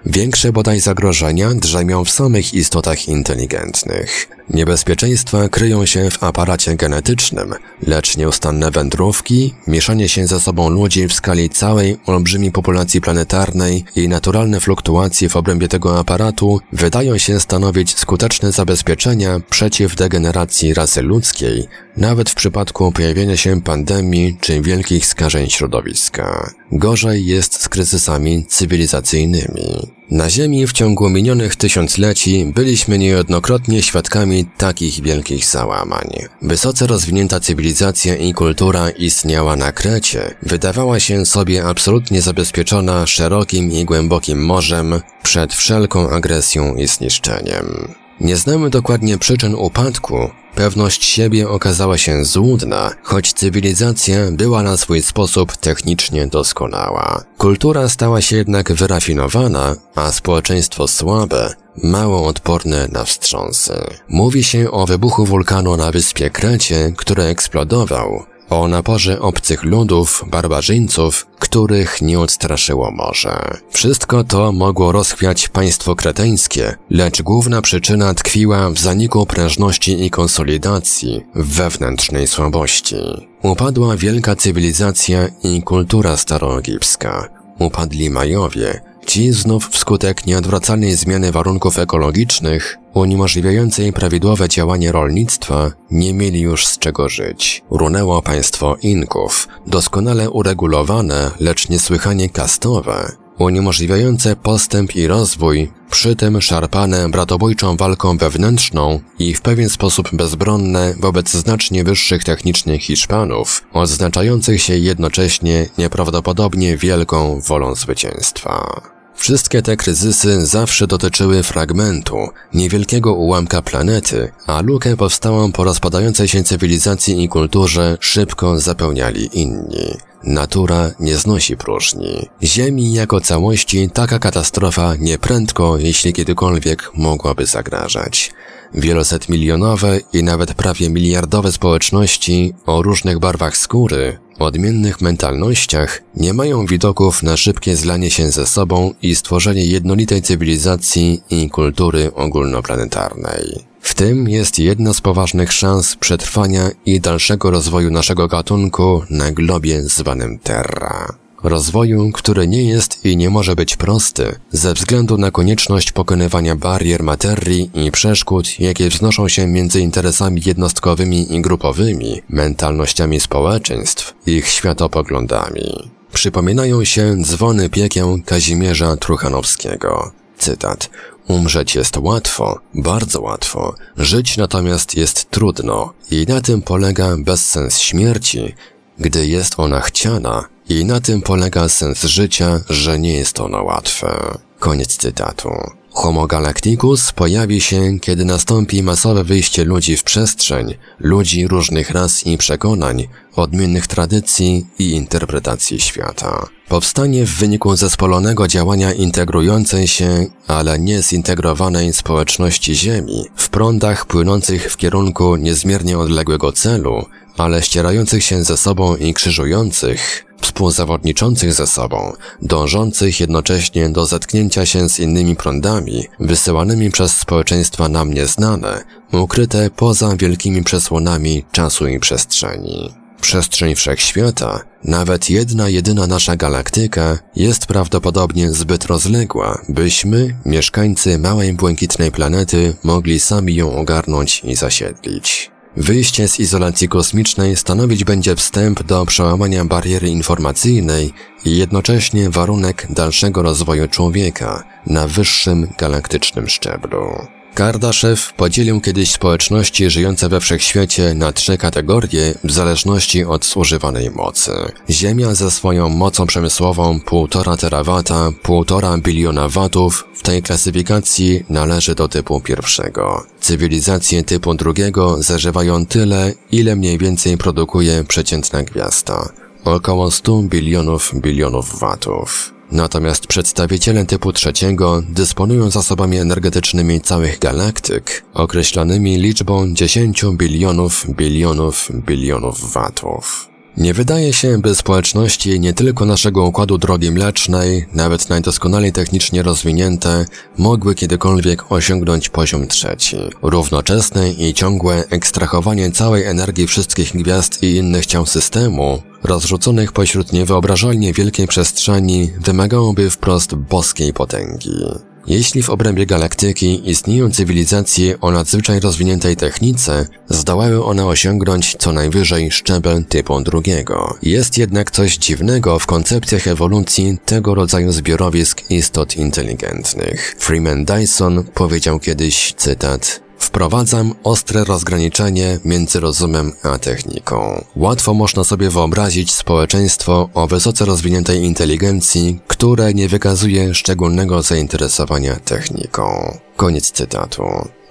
Większe 0.05 0.51
bodaj 0.51 0.79
zagrożenia 0.79 1.49
drzemią 1.55 2.05
w 2.05 2.09
samych 2.09 2.53
istotach 2.53 3.07
inteligentnych. 3.07 4.27
Niebezpieczeństwa 4.53 5.49
kryją 5.49 5.85
się 5.85 6.09
w 6.09 6.23
aparacie 6.23 6.75
genetycznym, 6.75 7.53
lecz 7.87 8.17
nieustanne 8.17 8.71
wędrówki, 8.71 9.53
mieszanie 9.67 10.09
się 10.09 10.27
ze 10.27 10.39
sobą 10.39 10.69
ludzi 10.69 11.07
w 11.07 11.13
skali 11.13 11.49
całej 11.49 11.97
olbrzymiej 12.05 12.51
populacji 12.51 13.01
planetarnej 13.01 13.83
i 13.95 14.07
naturalne 14.07 14.59
fluktuacje 14.59 15.29
w 15.29 15.35
obrębie 15.35 15.67
tego 15.67 15.99
aparatu 15.99 16.59
wydają 16.73 17.17
się 17.17 17.39
stanowić 17.39 17.99
skuteczne 17.99 18.51
zabezpieczenia 18.51 19.39
przeciw 19.49 19.95
degeneracji 19.95 20.73
rasy 20.73 21.01
ludzkiej, 21.01 21.67
nawet 21.97 22.29
w 22.29 22.35
przypadku 22.35 22.91
pojawienia 22.91 23.37
się 23.37 23.61
pandemii 23.61 24.37
czy 24.41 24.61
wielkich 24.61 25.05
skażeń 25.05 25.49
środowiska. 25.49 26.53
Gorzej 26.71 27.25
jest 27.25 27.61
z 27.61 27.69
kryzysami 27.69 28.45
cywilizacyjnymi. 28.45 30.00
Na 30.11 30.29
Ziemi 30.29 30.67
w 30.67 30.73
ciągu 30.73 31.09
minionych 31.09 31.55
tysiącleci 31.55 32.45
byliśmy 32.55 32.97
niejednokrotnie 32.97 33.81
świadkami 33.81 34.45
takich 34.57 35.01
wielkich 35.01 35.45
załamań. 35.45 36.09
Wysoce 36.41 36.87
rozwinięta 36.87 37.39
cywilizacja 37.39 38.15
i 38.15 38.33
kultura 38.33 38.89
istniała 38.89 39.55
na 39.55 39.71
Krecie, 39.71 40.35
wydawała 40.41 40.99
się 40.99 41.25
sobie 41.25 41.65
absolutnie 41.65 42.21
zabezpieczona 42.21 43.07
szerokim 43.07 43.71
i 43.71 43.85
głębokim 43.85 44.45
morzem 44.45 45.01
przed 45.23 45.53
wszelką 45.53 46.09
agresją 46.09 46.75
i 46.75 46.87
zniszczeniem. 46.87 48.00
Nie 48.21 48.37
znamy 48.37 48.69
dokładnie 48.69 49.17
przyczyn 49.17 49.55
upadku, 49.55 50.29
Pewność 50.55 51.05
siebie 51.05 51.49
okazała 51.49 51.97
się 51.97 52.25
złudna, 52.25 52.91
choć 53.03 53.33
cywilizacja 53.33 54.15
była 54.31 54.63
na 54.63 54.77
swój 54.77 55.01
sposób 55.01 55.57
technicznie 55.57 56.27
doskonała. 56.27 57.23
Kultura 57.37 57.89
stała 57.89 58.21
się 58.21 58.35
jednak 58.35 58.71
wyrafinowana, 58.73 59.75
a 59.95 60.11
społeczeństwo 60.11 60.87
słabe, 60.87 61.53
mało 61.83 62.27
odporne 62.27 62.87
na 62.91 63.03
wstrząsy. 63.03 63.73
Mówi 64.09 64.43
się 64.43 64.71
o 64.71 64.85
wybuchu 64.85 65.25
wulkanu 65.25 65.77
na 65.77 65.91
wyspie 65.91 66.29
Krecie, 66.29 66.93
który 66.97 67.23
eksplodował, 67.23 68.25
o 68.51 68.67
naporze 68.67 69.19
obcych 69.19 69.63
ludów, 69.63 70.25
barbarzyńców, 70.27 71.27
których 71.39 72.01
nie 72.01 72.19
odstraszyło 72.19 72.91
morze. 72.91 73.57
Wszystko 73.69 74.23
to 74.23 74.51
mogło 74.51 74.91
rozchwiać 74.91 75.49
państwo 75.49 75.95
kreteńskie, 75.95 76.75
lecz 76.89 77.21
główna 77.21 77.61
przyczyna 77.61 78.13
tkwiła 78.13 78.69
w 78.69 78.79
zaniku 78.79 79.25
prężności 79.25 80.05
i 80.05 80.09
konsolidacji, 80.09 81.25
w 81.35 81.55
wewnętrznej 81.55 82.27
słabości. 82.27 82.95
Upadła 83.41 83.97
wielka 83.97 84.35
cywilizacja 84.35 85.27
i 85.43 85.61
kultura 85.61 86.17
staroegipska. 86.17 87.29
Upadli 87.59 88.09
Majowie, 88.09 88.81
Ci 89.05 89.31
znów 89.31 89.69
wskutek 89.69 90.25
nieodwracalnej 90.25 90.95
zmiany 90.95 91.31
warunków 91.31 91.79
ekologicznych, 91.79 92.77
uniemożliwiającej 92.93 93.93
prawidłowe 93.93 94.49
działanie 94.49 94.91
rolnictwa, 94.91 95.71
nie 95.91 96.13
mieli 96.13 96.41
już 96.41 96.67
z 96.67 96.79
czego 96.79 97.09
żyć. 97.09 97.63
Runęło 97.71 98.21
państwo 98.21 98.75
Inków, 98.81 99.47
doskonale 99.67 100.29
uregulowane, 100.29 101.31
lecz 101.39 101.69
niesłychanie 101.69 102.29
kastowe, 102.29 103.11
uniemożliwiające 103.39 104.35
postęp 104.35 104.95
i 104.95 105.07
rozwój, 105.07 105.71
przy 105.91 106.15
tym 106.15 106.41
szarpane 106.41 107.09
bratobójczą 107.09 107.77
walką 107.77 108.17
wewnętrzną 108.17 108.99
i 109.19 109.33
w 109.33 109.41
pewien 109.41 109.69
sposób 109.69 110.09
bezbronne 110.13 110.93
wobec 110.99 111.31
znacznie 111.31 111.83
wyższych 111.83 112.23
technicznie 112.23 112.79
Hiszpanów, 112.79 113.63
odznaczających 113.73 114.61
się 114.61 114.77
jednocześnie 114.77 115.69
nieprawdopodobnie 115.77 116.77
wielką 116.77 117.41
wolą 117.41 117.75
zwycięstwa. 117.75 118.81
Wszystkie 119.21 119.61
te 119.61 119.77
kryzysy 119.77 120.45
zawsze 120.45 120.87
dotyczyły 120.87 121.43
fragmentu, 121.43 122.29
niewielkiego 122.53 123.13
ułamka 123.13 123.61
planety, 123.61 124.31
a 124.47 124.61
lukę 124.61 124.97
powstałą 124.97 125.51
po 125.51 125.63
rozpadającej 125.63 126.27
się 126.27 126.43
cywilizacji 126.43 127.23
i 127.23 127.29
kulturze 127.29 127.97
szybko 127.99 128.59
zapełniali 128.59 129.39
inni. 129.39 129.97
Natura 130.23 130.91
nie 130.99 131.17
znosi 131.17 131.57
próżni. 131.57 132.29
Ziemi 132.43 132.93
jako 132.93 133.21
całości 133.21 133.89
taka 133.93 134.19
katastrofa 134.19 134.95
nieprędko, 134.95 135.77
jeśli 135.77 136.13
kiedykolwiek 136.13 136.91
mogłaby 136.93 137.45
zagrażać. 137.45 138.33
Wieloset 138.73 139.29
milionowe 139.29 139.99
i 140.13 140.23
nawet 140.23 140.53
prawie 140.53 140.89
miliardowe 140.89 141.51
społeczności 141.51 142.53
o 142.65 142.81
różnych 142.81 143.19
barwach 143.19 143.57
skóry, 143.57 144.17
odmiennych 144.39 145.01
mentalnościach 145.01 146.01
nie 146.15 146.33
mają 146.33 146.65
widoków 146.65 147.23
na 147.23 147.37
szybkie 147.37 147.75
zlanie 147.75 148.11
się 148.11 148.31
ze 148.31 148.47
sobą 148.47 148.93
i 149.01 149.15
stworzenie 149.15 149.65
jednolitej 149.65 150.21
cywilizacji 150.21 151.21
i 151.29 151.49
kultury 151.49 152.11
ogólnoplanetarnej. 152.15 153.65
W 153.81 153.93
tym 153.95 154.29
jest 154.29 154.59
jedna 154.59 154.93
z 154.93 155.01
poważnych 155.01 155.53
szans 155.53 155.95
przetrwania 155.95 156.69
i 156.85 156.99
dalszego 156.99 157.51
rozwoju 157.51 157.91
naszego 157.91 158.27
gatunku 158.27 159.03
na 159.09 159.31
globie 159.31 159.83
zwanym 159.83 160.39
Terra. 160.39 161.20
Rozwoju, 161.43 162.11
który 162.11 162.47
nie 162.47 162.63
jest 162.63 163.05
i 163.05 163.17
nie 163.17 163.29
może 163.29 163.55
być 163.55 163.77
prosty, 163.77 164.35
ze 164.51 164.73
względu 164.73 165.17
na 165.17 165.31
konieczność 165.31 165.91
pokonywania 165.91 166.55
barier 166.55 167.03
materii 167.03 167.71
i 167.73 167.91
przeszkód, 167.91 168.59
jakie 168.59 168.89
wznoszą 168.89 169.27
się 169.27 169.47
między 169.47 169.81
interesami 169.81 170.41
jednostkowymi 170.45 171.35
i 171.35 171.41
grupowymi, 171.41 172.21
mentalnościami 172.29 173.19
społeczeństw, 173.19 174.13
ich 174.25 174.47
światopoglądami. 174.47 175.91
Przypominają 176.13 176.83
się 176.83 177.15
dzwony 177.21 177.69
piekieł 177.69 178.21
Kazimierza 178.25 178.97
Truchanowskiego. 178.97 180.11
Cytat. 180.37 180.89
Umrzeć 181.27 181.75
jest 181.75 181.97
łatwo, 181.97 182.59
bardzo 182.73 183.21
łatwo, 183.21 183.75
żyć 183.97 184.37
natomiast 184.37 184.95
jest 184.97 185.29
trudno 185.29 185.93
i 186.11 186.25
na 186.27 186.41
tym 186.41 186.61
polega 186.61 187.15
bezsens 187.17 187.79
śmierci, 187.79 188.55
gdy 188.99 189.27
jest 189.27 189.53
ona 189.57 189.79
chciana 189.79 190.50
i 190.69 190.85
na 190.85 190.99
tym 190.99 191.21
polega 191.21 191.69
sens 191.69 192.03
życia, 192.03 192.59
że 192.69 192.99
nie 192.99 193.13
jest 193.13 193.39
ono 193.39 193.63
łatwe. 193.63 194.37
Koniec 194.59 194.97
cytatu. 194.97 195.49
Homo 195.93 196.27
Galacticus 196.27 197.11
pojawi 197.11 197.61
się, 197.61 197.99
kiedy 197.99 198.25
nastąpi 198.25 198.83
masowe 198.83 199.23
wyjście 199.23 199.63
ludzi 199.63 199.97
w 199.97 200.03
przestrzeń, 200.03 200.75
ludzi 200.99 201.47
różnych 201.47 201.89
ras 201.91 202.27
i 202.27 202.37
przekonań, 202.37 203.07
odmiennych 203.35 203.87
tradycji 203.87 204.67
i 204.79 204.91
interpretacji 204.91 205.79
świata. 205.79 206.47
Powstanie 206.67 207.25
w 207.25 207.35
wyniku 207.35 207.75
zespolonego 207.75 208.47
działania 208.47 208.93
integrującej 208.93 209.87
się, 209.87 210.25
ale 210.47 210.79
nie 210.79 211.03
zintegrowanej 211.03 211.93
społeczności 211.93 212.75
Ziemi, 212.75 213.25
w 213.35 213.49
prądach 213.49 214.05
płynących 214.05 214.71
w 214.71 214.77
kierunku 214.77 215.35
niezmiernie 215.35 215.99
odległego 215.99 216.51
celu, 216.51 217.05
ale 217.37 217.61
ścierających 217.61 218.23
się 218.23 218.43
ze 218.43 218.57
sobą 218.57 218.95
i 218.95 219.13
krzyżujących, 219.13 220.25
współzawodniczących 220.41 221.53
ze 221.53 221.67
sobą, 221.67 222.13
dążących 222.41 223.19
jednocześnie 223.19 223.89
do 223.89 224.05
zetknięcia 224.05 224.65
się 224.65 224.89
z 224.89 224.99
innymi 224.99 225.35
prądami, 225.35 226.07
wysyłanymi 226.19 226.91
przez 226.91 227.17
społeczeństwa 227.17 227.89
nam 227.89 228.13
nieznane, 228.13 228.83
ukryte 229.11 229.69
poza 229.69 230.15
wielkimi 230.15 230.63
przesłonami 230.63 231.45
czasu 231.51 231.87
i 231.87 231.99
przestrzeni. 231.99 232.93
Przestrzeń 233.21 233.75
wszechświata, 233.75 234.59
nawet 234.83 235.29
jedna 235.29 235.69
jedyna 235.69 236.07
nasza 236.07 236.35
galaktyka, 236.35 237.19
jest 237.35 237.65
prawdopodobnie 237.65 238.51
zbyt 238.51 238.85
rozległa, 238.85 239.61
byśmy, 239.69 240.35
mieszkańcy 240.45 241.19
małej 241.19 241.53
błękitnej 241.53 242.11
planety, 242.11 242.75
mogli 242.83 243.19
sami 243.19 243.55
ją 243.55 243.75
ogarnąć 243.75 244.41
i 244.43 244.55
zasiedlić. 244.55 245.51
Wyjście 245.77 246.27
z 246.27 246.39
izolacji 246.39 246.89
kosmicznej 246.89 247.55
stanowić 247.55 248.03
będzie 248.03 248.35
wstęp 248.35 248.83
do 248.83 249.05
przełamania 249.05 249.65
bariery 249.65 250.09
informacyjnej 250.09 251.13
i 251.45 251.57
jednocześnie 251.57 252.29
warunek 252.29 252.87
dalszego 252.89 253.41
rozwoju 253.41 253.87
człowieka 253.87 254.63
na 254.85 255.07
wyższym 255.07 255.67
galaktycznym 255.77 256.49
szczeblu. 256.49 257.27
Kardaszew 257.53 258.33
podzielił 258.33 258.81
kiedyś 258.81 259.11
społeczności 259.11 259.89
żyjące 259.89 260.29
we 260.29 260.39
wszechświecie 260.39 261.13
na 261.13 261.31
trzy 261.31 261.57
kategorie 261.57 262.33
w 262.43 262.51
zależności 262.51 263.25
od 263.25 263.45
zużywanej 263.45 264.11
mocy. 264.11 264.51
Ziemia 264.89 265.35
ze 265.35 265.51
swoją 265.51 265.89
mocą 265.89 266.25
przemysłową 266.25 266.97
1,5 266.97 267.57
terawata, 267.57 268.31
1,5 268.43 269.01
biliona 269.01 269.49
watów 269.49 270.07
w 270.13 270.21
tej 270.21 270.41
klasyfikacji 270.41 271.45
należy 271.49 271.95
do 271.95 272.07
typu 272.07 272.41
pierwszego. 272.41 273.23
Cywilizacje 273.41 274.23
typu 274.23 274.53
drugiego 274.53 275.23
zażywają 275.23 275.85
tyle, 275.85 276.33
ile 276.51 276.75
mniej 276.75 276.97
więcej 276.97 277.37
produkuje 277.37 278.03
przeciętna 278.03 278.63
gwiazda. 278.63 279.29
Około 279.65 280.11
100 280.11 280.41
bilionów 280.41 281.11
bilionów 281.15 281.79
watów. 281.79 282.53
Natomiast 282.71 283.27
przedstawiciele 283.27 284.05
typu 284.05 284.33
trzeciego 284.33 285.03
dysponują 285.09 285.69
zasobami 285.69 286.17
energetycznymi 286.17 287.01
całych 287.01 287.39
galaktyk, 287.39 288.23
określanymi 288.33 289.17
liczbą 289.17 289.73
10 289.73 290.25
bilionów 290.33 291.05
bilionów 291.09 291.91
bilionów 292.05 292.73
watów. 292.73 293.51
Nie 293.77 293.93
wydaje 293.93 294.33
się, 294.33 294.57
by 294.57 294.75
społeczności 294.75 295.59
nie 295.59 295.73
tylko 295.73 296.05
naszego 296.05 296.45
układu 296.45 296.77
drogi 296.77 297.11
mlecznej, 297.11 297.85
nawet 297.93 298.29
najdoskonalej 298.29 298.91
technicznie 298.91 299.43
rozwinięte, 299.43 300.25
mogły 300.57 300.95
kiedykolwiek 300.95 301.71
osiągnąć 301.71 302.29
poziom 302.29 302.67
trzeci. 302.67 303.17
Równoczesne 303.41 304.31
i 304.31 304.53
ciągłe 304.53 305.03
ekstrahowanie 305.09 305.91
całej 305.91 306.23
energii 306.25 306.67
wszystkich 306.67 307.13
gwiazd 307.13 307.63
i 307.63 307.75
innych 307.75 308.05
ciał 308.05 308.25
systemu, 308.25 309.01
rozrzuconych 309.23 309.91
pośród 309.91 310.33
niewyobrażalnie 310.33 311.13
wielkiej 311.13 311.47
przestrzeni, 311.47 312.31
wymagałoby 312.39 313.09
wprost 313.09 313.55
boskiej 313.55 314.13
potęgi. 314.13 314.85
Jeśli 315.27 315.63
w 315.63 315.69
obrębie 315.69 316.05
galaktyki 316.05 316.89
istnieją 316.89 317.31
cywilizacje 317.31 318.19
o 318.19 318.31
nadzwyczaj 318.31 318.79
rozwiniętej 318.79 319.35
technice, 319.35 320.07
zdołały 320.29 320.85
one 320.85 321.05
osiągnąć 321.05 321.75
co 321.79 321.93
najwyżej 321.93 322.51
szczebel 322.51 323.05
typu 323.05 323.41
drugiego. 323.41 324.17
Jest 324.21 324.57
jednak 324.57 324.91
coś 324.91 325.17
dziwnego 325.17 325.79
w 325.79 325.85
koncepcjach 325.85 326.47
ewolucji 326.47 327.17
tego 327.25 327.55
rodzaju 327.55 327.91
zbiorowisk 327.91 328.71
istot 328.71 329.15
inteligentnych. 329.17 330.35
Freeman 330.39 330.85
Dyson 330.85 331.43
powiedział 331.53 331.99
kiedyś, 331.99 332.53
cytat, 332.57 333.21
Wprowadzam 333.51 334.13
ostre 334.23 334.63
rozgraniczenie 334.63 335.59
między 335.65 335.99
rozumem 335.99 336.53
a 336.63 336.77
techniką. 336.77 337.65
Łatwo 337.75 338.13
można 338.13 338.43
sobie 338.43 338.69
wyobrazić 338.69 339.31
społeczeństwo 339.33 340.29
o 340.33 340.47
wysoce 340.47 340.85
rozwiniętej 340.85 341.43
inteligencji, 341.43 342.39
które 342.47 342.93
nie 342.93 343.07
wykazuje 343.07 343.73
szczególnego 343.73 344.41
zainteresowania 344.41 345.35
techniką. 345.35 346.37
Koniec 346.55 346.91
cytatu. 346.91 347.43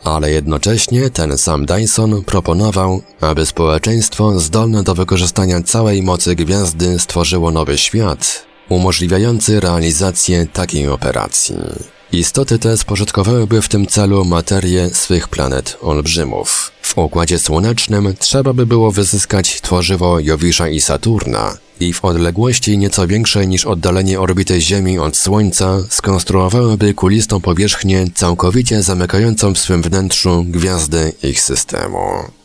Ale 0.04 0.30
jednocześnie 0.30 1.10
ten 1.10 1.38
sam 1.38 1.66
Dyson 1.66 2.24
proponował, 2.24 3.02
aby 3.20 3.46
społeczeństwo 3.46 4.40
zdolne 4.40 4.82
do 4.82 4.94
wykorzystania 4.94 5.62
całej 5.62 6.02
mocy 6.02 6.34
gwiazdy 6.34 6.98
stworzyło 6.98 7.50
nowy 7.50 7.78
świat, 7.78 8.46
umożliwiający 8.68 9.60
realizację 9.60 10.46
takiej 10.46 10.88
operacji. 10.88 11.56
Istoty 12.12 12.58
te 12.58 12.76
spożytkowałyby 12.76 13.62
w 13.62 13.68
tym 13.68 13.86
celu 13.86 14.24
materię 14.24 14.90
swych 14.92 15.28
planet 15.28 15.76
olbrzymów. 15.82 16.72
W 16.82 16.98
Układzie 16.98 17.38
Słonecznym 17.38 18.14
trzeba 18.18 18.52
by 18.52 18.66
było 18.66 18.92
wyzyskać 18.92 19.60
tworzywo 19.60 20.20
Jowisza 20.20 20.68
i 20.68 20.80
Saturna 20.80 21.56
i 21.80 21.92
w 21.92 22.04
odległości 22.04 22.78
nieco 22.78 23.06
większej 23.06 23.48
niż 23.48 23.64
oddalenie 23.64 24.20
orbity 24.20 24.60
Ziemi 24.60 24.98
od 24.98 25.16
Słońca 25.16 25.78
skonstruowałyby 25.88 26.94
kulistą 26.94 27.40
powierzchnię 27.40 28.06
całkowicie 28.14 28.82
zamykającą 28.82 29.54
w 29.54 29.58
swym 29.58 29.82
wnętrzu 29.82 30.44
gwiazdy 30.48 31.12
ich 31.22 31.40
systemu. 31.40 31.98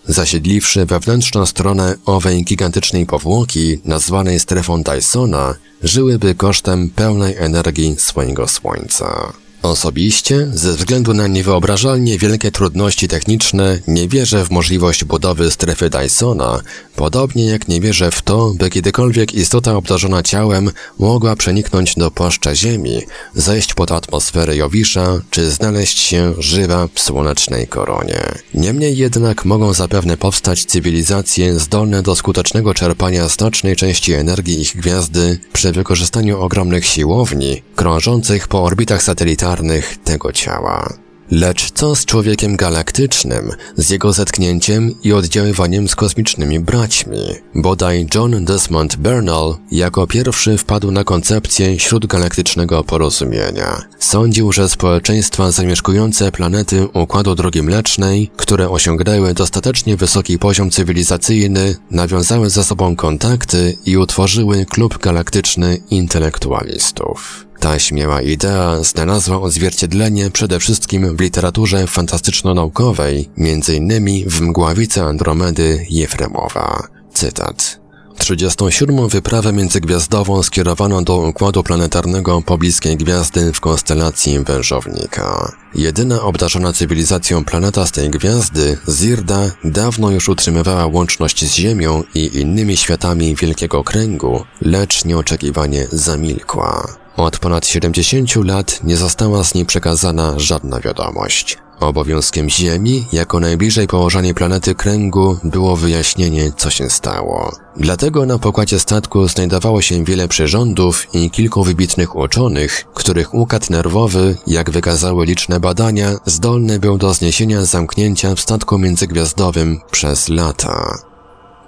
Zasiedliwszy 0.08 0.86
wewnętrzną 0.86 1.46
stronę 1.46 1.96
owej 2.06 2.44
gigantycznej 2.44 3.06
powłoki, 3.06 3.80
nazwanej 3.86 4.40
strefą 4.40 4.84
Dysona, 4.84 5.56
żyłyby 5.84 6.36
kosztem 6.36 6.90
pełnej 6.90 7.36
energii 7.38 7.96
swojego 8.00 8.48
Słońca. 8.48 9.34
Osobiście, 9.66 10.48
ze 10.54 10.74
względu 10.74 11.14
na 11.14 11.28
niewyobrażalnie 11.28 12.18
wielkie 12.18 12.52
trudności 12.52 13.08
techniczne, 13.08 13.80
nie 13.88 14.08
wierzę 14.08 14.46
w 14.46 14.52
możliwość 14.52 15.04
budowy 15.04 15.52
strefy 15.52 15.90
Dysona, 15.90 16.60
podobnie 16.96 17.46
jak 17.46 17.68
nie 17.68 17.82
wierzę 17.82 18.12
w 18.12 18.22
to, 18.22 18.54
by 18.58 18.70
kiedykolwiek 18.70 19.34
istota 19.34 19.76
obdarzona 19.76 20.24
ciałem 20.24 20.72
mogła 21.00 21.36
przeniknąć 21.36 21.96
do 21.96 22.12
płaszcza 22.12 22.56
Ziemi, 22.56 23.02
zejść 23.36 23.74
pod 23.74 23.92
atmosferę 23.92 24.56
Jowisza, 24.56 25.22
czy 25.30 25.52
znaleźć 25.52 26.00
się 26.00 26.34
żywa 26.38 26.88
w 26.94 27.00
słonecznej 27.00 27.68
koronie. 27.68 28.22
Niemniej 28.54 28.98
jednak 28.98 29.46
mogą 29.46 29.74
zapewne 29.74 30.18
powstać 30.18 30.66
cywilizacje 30.66 31.60
zdolne 31.60 32.02
do 32.02 32.16
skutecznego 32.16 32.74
czerpania 32.74 33.28
znacznej 33.28 33.76
części 33.76 34.14
energii 34.14 34.62
ich 34.62 34.76
gwiazdy 34.76 35.40
przy 35.54 35.72
wykorzystaniu 35.72 36.42
ogromnych 36.42 36.86
siłowni, 36.86 37.62
krążących 37.76 38.48
po 38.48 38.64
orbitach 38.64 39.04
satelitarnych 39.04 39.55
tego 40.04 40.32
ciała. 40.32 40.94
Lecz 41.32 41.72
co 41.72 41.96
z 41.96 42.06
człowiekiem 42.06 42.56
galaktycznym, 42.56 43.52
z 43.78 43.90
jego 43.90 44.14
zetknięciem 44.14 44.96
i 45.04 45.14
oddziaływaniem 45.14 45.88
z 45.88 45.96
kosmicznymi 45.96 46.60
braćmi? 46.60 47.20
Bodaj 47.56 48.08
John 48.16 48.46
Desmond 48.46 48.96
Bernal 48.96 49.56
jako 49.72 50.08
pierwszy 50.08 50.58
wpadł 50.58 50.92
na 50.92 51.04
koncepcję 51.04 51.80
śródgalaktycznego 51.80 52.84
porozumienia. 52.84 53.82
Sądził, 54.00 54.52
że 54.52 54.70
społeczeństwa 54.70 55.52
zamieszkujące 55.52 56.32
planety 56.32 56.88
Układu 56.94 57.36
Drogi 57.36 57.64
Mlecznej, 57.64 58.32
które 58.38 58.70
osiągnęły 58.70 59.34
dostatecznie 59.34 59.98
wysoki 59.98 60.40
poziom 60.40 60.72
cywilizacyjny, 60.72 61.76
nawiązały 61.92 62.50
ze 62.50 62.64
sobą 62.64 62.96
kontakty 62.96 63.78
i 63.86 63.98
utworzyły 63.98 64.66
klub 64.66 64.98
galaktyczny 64.98 65.78
intelektualistów. 65.90 67.46
Ta 67.60 67.80
śmiała 67.80 68.22
idea 68.22 68.84
znalazła 68.84 69.42
odzwierciedlenie 69.42 70.32
przede 70.32 70.60
wszystkim 70.60 71.18
w 71.18 71.22
literaturze 71.22 71.86
fantastyczno-naukowej, 71.88 73.30
m.in. 73.38 74.30
w 74.30 74.42
Mgławice 74.42 75.04
Andromedy 75.04 75.86
Jefremowa. 75.90 76.88
Cytat. 77.14 77.86
37. 78.18 79.10
wyprawę 79.10 79.54
międzygwiazdową 79.54 80.44
skierowaną 80.44 81.04
do 81.04 81.18
układu 81.18 81.64
planetarnego 81.64 82.42
pobliskiej 82.42 82.98
gwiazdy 82.98 83.54
w 83.54 83.60
konstelacji 83.60 84.40
Wężownika. 84.40 85.52
Jedyna 85.76 86.22
obdarzona 86.22 86.74
cywilizacją 86.74 87.46
planeta 87.46 87.88
z 87.88 87.92
tej 87.92 88.10
gwiazdy, 88.10 88.78
Zirda, 88.90 89.52
dawno 89.64 90.12
już 90.12 90.30
utrzymywała 90.30 90.86
łączność 90.86 91.46
z 91.46 91.54
Ziemią 91.54 92.04
i 92.16 92.40
innymi 92.40 92.78
światami 92.78 93.36
Wielkiego 93.36 93.84
Kręgu, 93.84 94.46
lecz 94.62 95.06
nieoczekiwanie 95.06 95.88
zamilkła. 95.92 97.05
Od 97.18 97.40
ponad 97.40 97.66
70 97.66 98.36
lat 98.36 98.80
nie 98.84 98.98
została 98.98 99.44
z 99.44 99.54
niej 99.54 99.66
przekazana 99.66 100.40
żadna 100.40 100.80
wiadomość. 100.80 101.58
Obowiązkiem 101.80 102.50
Ziemi, 102.50 103.08
jako 103.14 103.40
najbliżej 103.40 103.88
położonej 103.88 104.34
planety 104.34 104.76
kręgu, 104.76 105.38
było 105.44 105.76
wyjaśnienie, 105.76 106.52
co 106.58 106.70
się 106.70 106.90
stało. 106.90 107.56
Dlatego 107.78 108.26
na 108.26 108.40
pokładzie 108.40 108.80
statku 108.80 109.28
znajdowało 109.28 109.82
się 109.82 110.04
wiele 110.04 110.28
przyrządów 110.28 111.16
i 111.16 111.32
kilku 111.32 111.64
wybitnych 111.64 112.16
uczonych, 112.16 112.86
których 112.94 113.34
układ 113.34 113.70
nerwowy, 113.70 114.38
jak 114.48 114.72
wykazały 114.72 115.26
liczne 115.26 115.60
badania, 115.60 116.10
zdolny 116.26 116.80
był 116.80 116.98
do 116.98 117.14
zniesienia 117.14 117.66
zamknięcia 117.66 118.36
w 118.36 118.40
statku 118.40 118.78
międzygwiazdowym 118.78 119.82
przez 119.92 120.30
lata. 120.30 120.98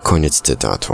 Koniec 0.04 0.42
cytatu. 0.42 0.94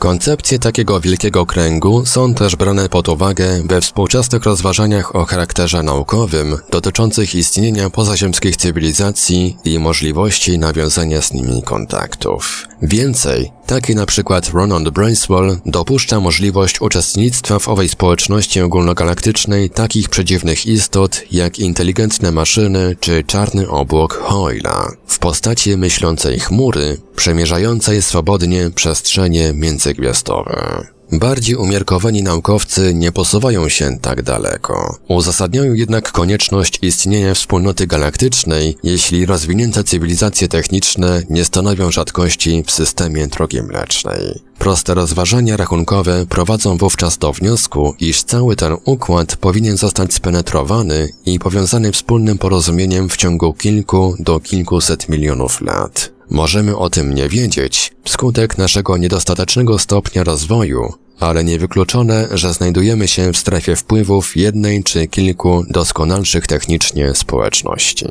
Koncepcje 0.00 0.58
takiego 0.58 1.00
wielkiego 1.00 1.46
kręgu 1.46 2.06
są 2.06 2.34
też 2.34 2.56
brane 2.56 2.88
pod 2.88 3.08
uwagę 3.08 3.62
we 3.64 3.80
współczesnych 3.80 4.44
rozważaniach 4.44 5.16
o 5.16 5.24
charakterze 5.24 5.82
naukowym 5.82 6.58
dotyczących 6.70 7.34
istnienia 7.34 7.90
pozaziemskich 7.90 8.56
cywilizacji 8.56 9.56
i 9.64 9.78
możliwości 9.78 10.58
nawiązania 10.58 11.22
z 11.22 11.32
nimi 11.32 11.62
kontaktów. 11.62 12.68
Więcej, 12.82 13.52
taki 13.70 13.94
na 13.94 14.06
przykład 14.06 14.50
Ronald 14.54 14.88
Bracewell 14.88 15.56
dopuszcza 15.66 16.20
możliwość 16.20 16.80
uczestnictwa 16.80 17.58
w 17.58 17.68
owej 17.68 17.88
społeczności 17.88 18.60
ogólnogalaktycznej 18.60 19.70
takich 19.70 20.08
przedziwnych 20.08 20.66
istot 20.66 21.22
jak 21.32 21.58
inteligentne 21.58 22.32
maszyny 22.32 22.96
czy 23.00 23.24
czarny 23.24 23.68
obłok 23.68 24.14
Hoyla 24.14 24.92
w 25.06 25.18
postaci 25.18 25.76
myślącej 25.76 26.40
chmury 26.40 27.00
przemierzającej 27.16 28.02
swobodnie 28.02 28.70
przestrzenie 28.74 29.52
międzygwiazdowe. 29.52 30.86
Bardziej 31.12 31.56
umiarkowani 31.56 32.22
naukowcy 32.22 32.94
nie 32.94 33.12
posuwają 33.12 33.68
się 33.68 33.98
tak 34.02 34.22
daleko. 34.22 34.96
Uzasadniają 35.08 35.74
jednak 35.74 36.12
konieczność 36.12 36.78
istnienia 36.82 37.34
wspólnoty 37.34 37.86
galaktycznej, 37.86 38.76
jeśli 38.82 39.26
rozwinięte 39.26 39.84
cywilizacje 39.84 40.48
techniczne 40.48 41.22
nie 41.30 41.44
stanowią 41.44 41.90
rzadkości 41.90 42.64
w 42.66 42.70
systemie 42.70 43.26
drogi 43.26 43.62
mlecznej. 43.62 44.40
Proste 44.58 44.94
rozważania 44.94 45.56
rachunkowe 45.56 46.26
prowadzą 46.26 46.76
wówczas 46.76 47.18
do 47.18 47.32
wniosku, 47.32 47.94
iż 48.00 48.22
cały 48.22 48.56
ten 48.56 48.76
układ 48.84 49.36
powinien 49.36 49.76
zostać 49.76 50.14
spenetrowany 50.14 51.08
i 51.26 51.38
powiązany 51.38 51.92
wspólnym 51.92 52.38
porozumieniem 52.38 53.08
w 53.08 53.16
ciągu 53.16 53.52
kilku 53.52 54.16
do 54.18 54.40
kilkuset 54.40 55.08
milionów 55.08 55.60
lat. 55.60 56.19
Możemy 56.30 56.76
o 56.76 56.90
tym 56.90 57.14
nie 57.14 57.28
wiedzieć 57.28 57.92
wskutek 58.04 58.58
naszego 58.58 58.96
niedostatecznego 58.96 59.78
stopnia 59.78 60.24
rozwoju, 60.24 60.92
ale 61.20 61.44
niewykluczone, 61.44 62.28
że 62.30 62.52
znajdujemy 62.54 63.08
się 63.08 63.32
w 63.32 63.36
strefie 63.36 63.76
wpływów 63.76 64.36
jednej 64.36 64.82
czy 64.82 65.08
kilku 65.08 65.64
doskonalszych 65.68 66.46
technicznie 66.46 67.14
społeczności. 67.14 68.06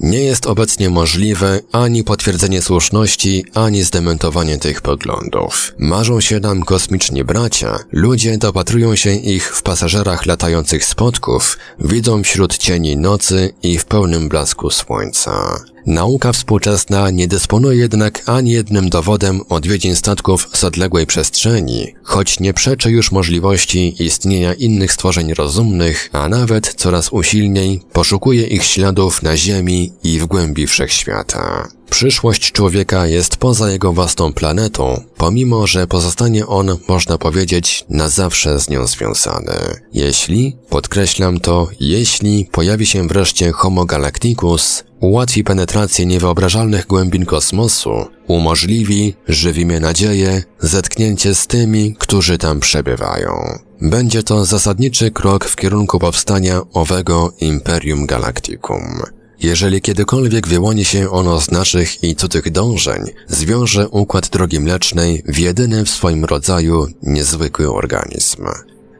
Nie 0.00 0.18
jest 0.18 0.46
obecnie 0.46 0.90
możliwe 0.90 1.60
ani 1.72 2.04
potwierdzenie 2.04 2.62
słuszności, 2.62 3.44
ani 3.54 3.82
zdementowanie 3.82 4.58
tych 4.58 4.80
poglądów. 4.82 5.74
Marzą 5.78 6.20
się 6.20 6.40
nam 6.40 6.62
kosmiczni 6.62 7.24
bracia, 7.24 7.78
ludzie 7.92 8.38
dopatrują 8.38 8.96
się 8.96 9.14
ich 9.14 9.56
w 9.56 9.62
pasażerach 9.62 10.26
latających 10.26 10.84
spotków, 10.84 11.58
widzą 11.80 12.22
wśród 12.22 12.58
cieni 12.58 12.96
nocy 12.96 13.54
i 13.62 13.78
w 13.78 13.84
pełnym 13.84 14.28
blasku 14.28 14.70
słońca. 14.70 15.60
Nauka 15.86 16.32
współczesna 16.32 17.10
nie 17.10 17.28
dysponuje 17.28 17.78
jednak 17.78 18.22
ani 18.26 18.50
jednym 18.50 18.90
dowodem 18.90 19.40
odwiedzin 19.48 19.96
statków 19.96 20.48
z 20.52 20.64
odległej 20.64 21.06
przestrzeni, 21.06 21.94
choć 22.02 22.40
nie 22.40 22.54
przeczy 22.54 22.90
już 22.90 23.12
możliwości 23.12 24.02
istnienia 24.02 24.54
innych 24.54 24.92
stworzeń 24.92 25.34
rozumnych, 25.34 26.10
a 26.12 26.28
nawet 26.28 26.74
coraz 26.74 27.08
usilniej 27.12 27.80
poszukuje 27.92 28.46
ich 28.46 28.64
śladów 28.64 29.22
na 29.22 29.36
Ziemi 29.36 29.92
i 30.02 30.18
w 30.18 30.26
głębi 30.26 30.66
wszechświata. 30.66 31.68
Przyszłość 31.90 32.52
człowieka 32.52 33.06
jest 33.06 33.36
poza 33.36 33.70
jego 33.70 33.92
własną 33.92 34.32
planetą, 34.32 35.02
pomimo 35.16 35.66
że 35.66 35.86
pozostanie 35.86 36.46
on, 36.46 36.76
można 36.88 37.18
powiedzieć, 37.18 37.84
na 37.88 38.08
zawsze 38.08 38.60
z 38.60 38.70
nią 38.70 38.86
związany. 38.86 39.52
Jeśli, 39.92 40.56
podkreślam 40.68 41.40
to, 41.40 41.68
jeśli 41.80 42.48
pojawi 42.52 42.86
się 42.86 43.08
wreszcie 43.08 43.52
Homo 43.52 43.84
Galacticus, 43.84 44.84
ułatwi 45.00 45.44
penetrację 45.44 46.06
niewyobrażalnych 46.06 46.86
głębin 46.86 47.24
kosmosu, 47.24 47.90
umożliwi, 48.26 49.14
żywimy 49.28 49.80
nadzieję, 49.80 50.42
zetknięcie 50.60 51.34
z 51.34 51.46
tymi, 51.46 51.96
którzy 51.98 52.38
tam 52.38 52.60
przebywają. 52.60 53.58
Będzie 53.80 54.22
to 54.22 54.44
zasadniczy 54.44 55.10
krok 55.10 55.44
w 55.44 55.56
kierunku 55.56 55.98
powstania 55.98 56.60
owego 56.72 57.32
Imperium 57.40 58.06
Galacticum. 58.06 59.02
Jeżeli 59.42 59.80
kiedykolwiek 59.80 60.48
wyłoni 60.48 60.84
się 60.84 61.10
ono 61.10 61.40
z 61.40 61.50
naszych 61.50 62.04
i 62.04 62.16
cudzych 62.16 62.50
dążeń, 62.50 63.02
zwiąże 63.28 63.88
układ 63.88 64.28
drogi 64.28 64.60
mlecznej 64.60 65.22
w 65.28 65.38
jedyny 65.38 65.84
w 65.84 65.90
swoim 65.90 66.24
rodzaju 66.24 66.86
niezwykły 67.02 67.72
organizm. 67.72 68.44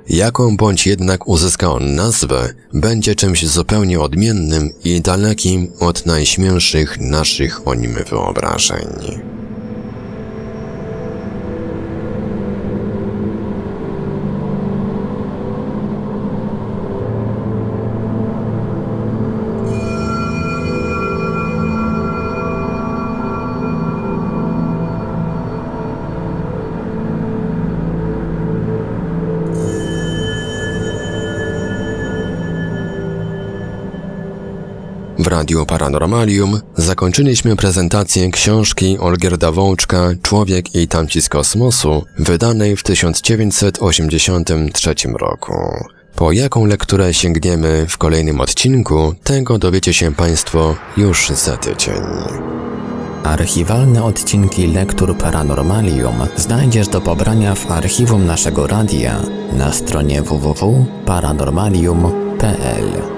Jaką 0.09 0.57
bądź 0.57 0.87
jednak 0.87 1.29
uzyska 1.29 1.73
on 1.73 1.95
nazwę, 1.95 2.55
będzie 2.75 3.15
czymś 3.15 3.47
zupełnie 3.47 4.01
odmiennym 4.01 4.71
i 4.85 5.01
dalekim 5.01 5.73
od 5.81 6.07
najśmielszych 6.07 7.01
naszych 7.01 7.69
o 7.69 7.75
nim 7.75 7.95
wyobrażeń. 8.11 8.87
W 35.37 35.39
Radiu 35.39 35.67
Paranormalium 35.67 36.61
zakończyliśmy 36.77 37.57
prezentację 37.57 38.31
książki 38.31 38.99
Olgierda 38.99 39.53
Wołczka 39.53 40.11
Człowiek 40.23 40.75
i 40.75 40.89
tamci 40.89 41.23
z 41.23 41.29
kosmosu, 41.29 42.05
wydanej 42.19 42.77
w 42.77 42.83
1983 42.83 44.95
roku. 45.19 45.53
Po 46.15 46.33
jaką 46.33 46.67
lekturę 46.67 47.15
sięgniemy 47.15 47.87
w 47.89 47.99
kolejnym 47.99 48.41
odcinku, 48.41 49.15
tego 49.25 49.59
dowiecie 49.59 49.95
się 49.95 50.15
Państwo 50.15 50.77
już 50.97 51.29
za 51.29 51.57
tydzień. 51.57 52.03
Archiwalne 53.25 54.05
odcinki 54.05 54.67
Lektur 54.67 55.19
Paranormalium 55.19 56.17
znajdziesz 56.37 56.89
do 56.89 57.01
pobrania 57.01 57.55
w 57.55 57.71
archiwum 57.71 58.27
naszego 58.27 58.67
radia 58.67 59.21
na 59.53 59.73
stronie 59.73 60.23
www.paranormalium.pl. 60.23 63.16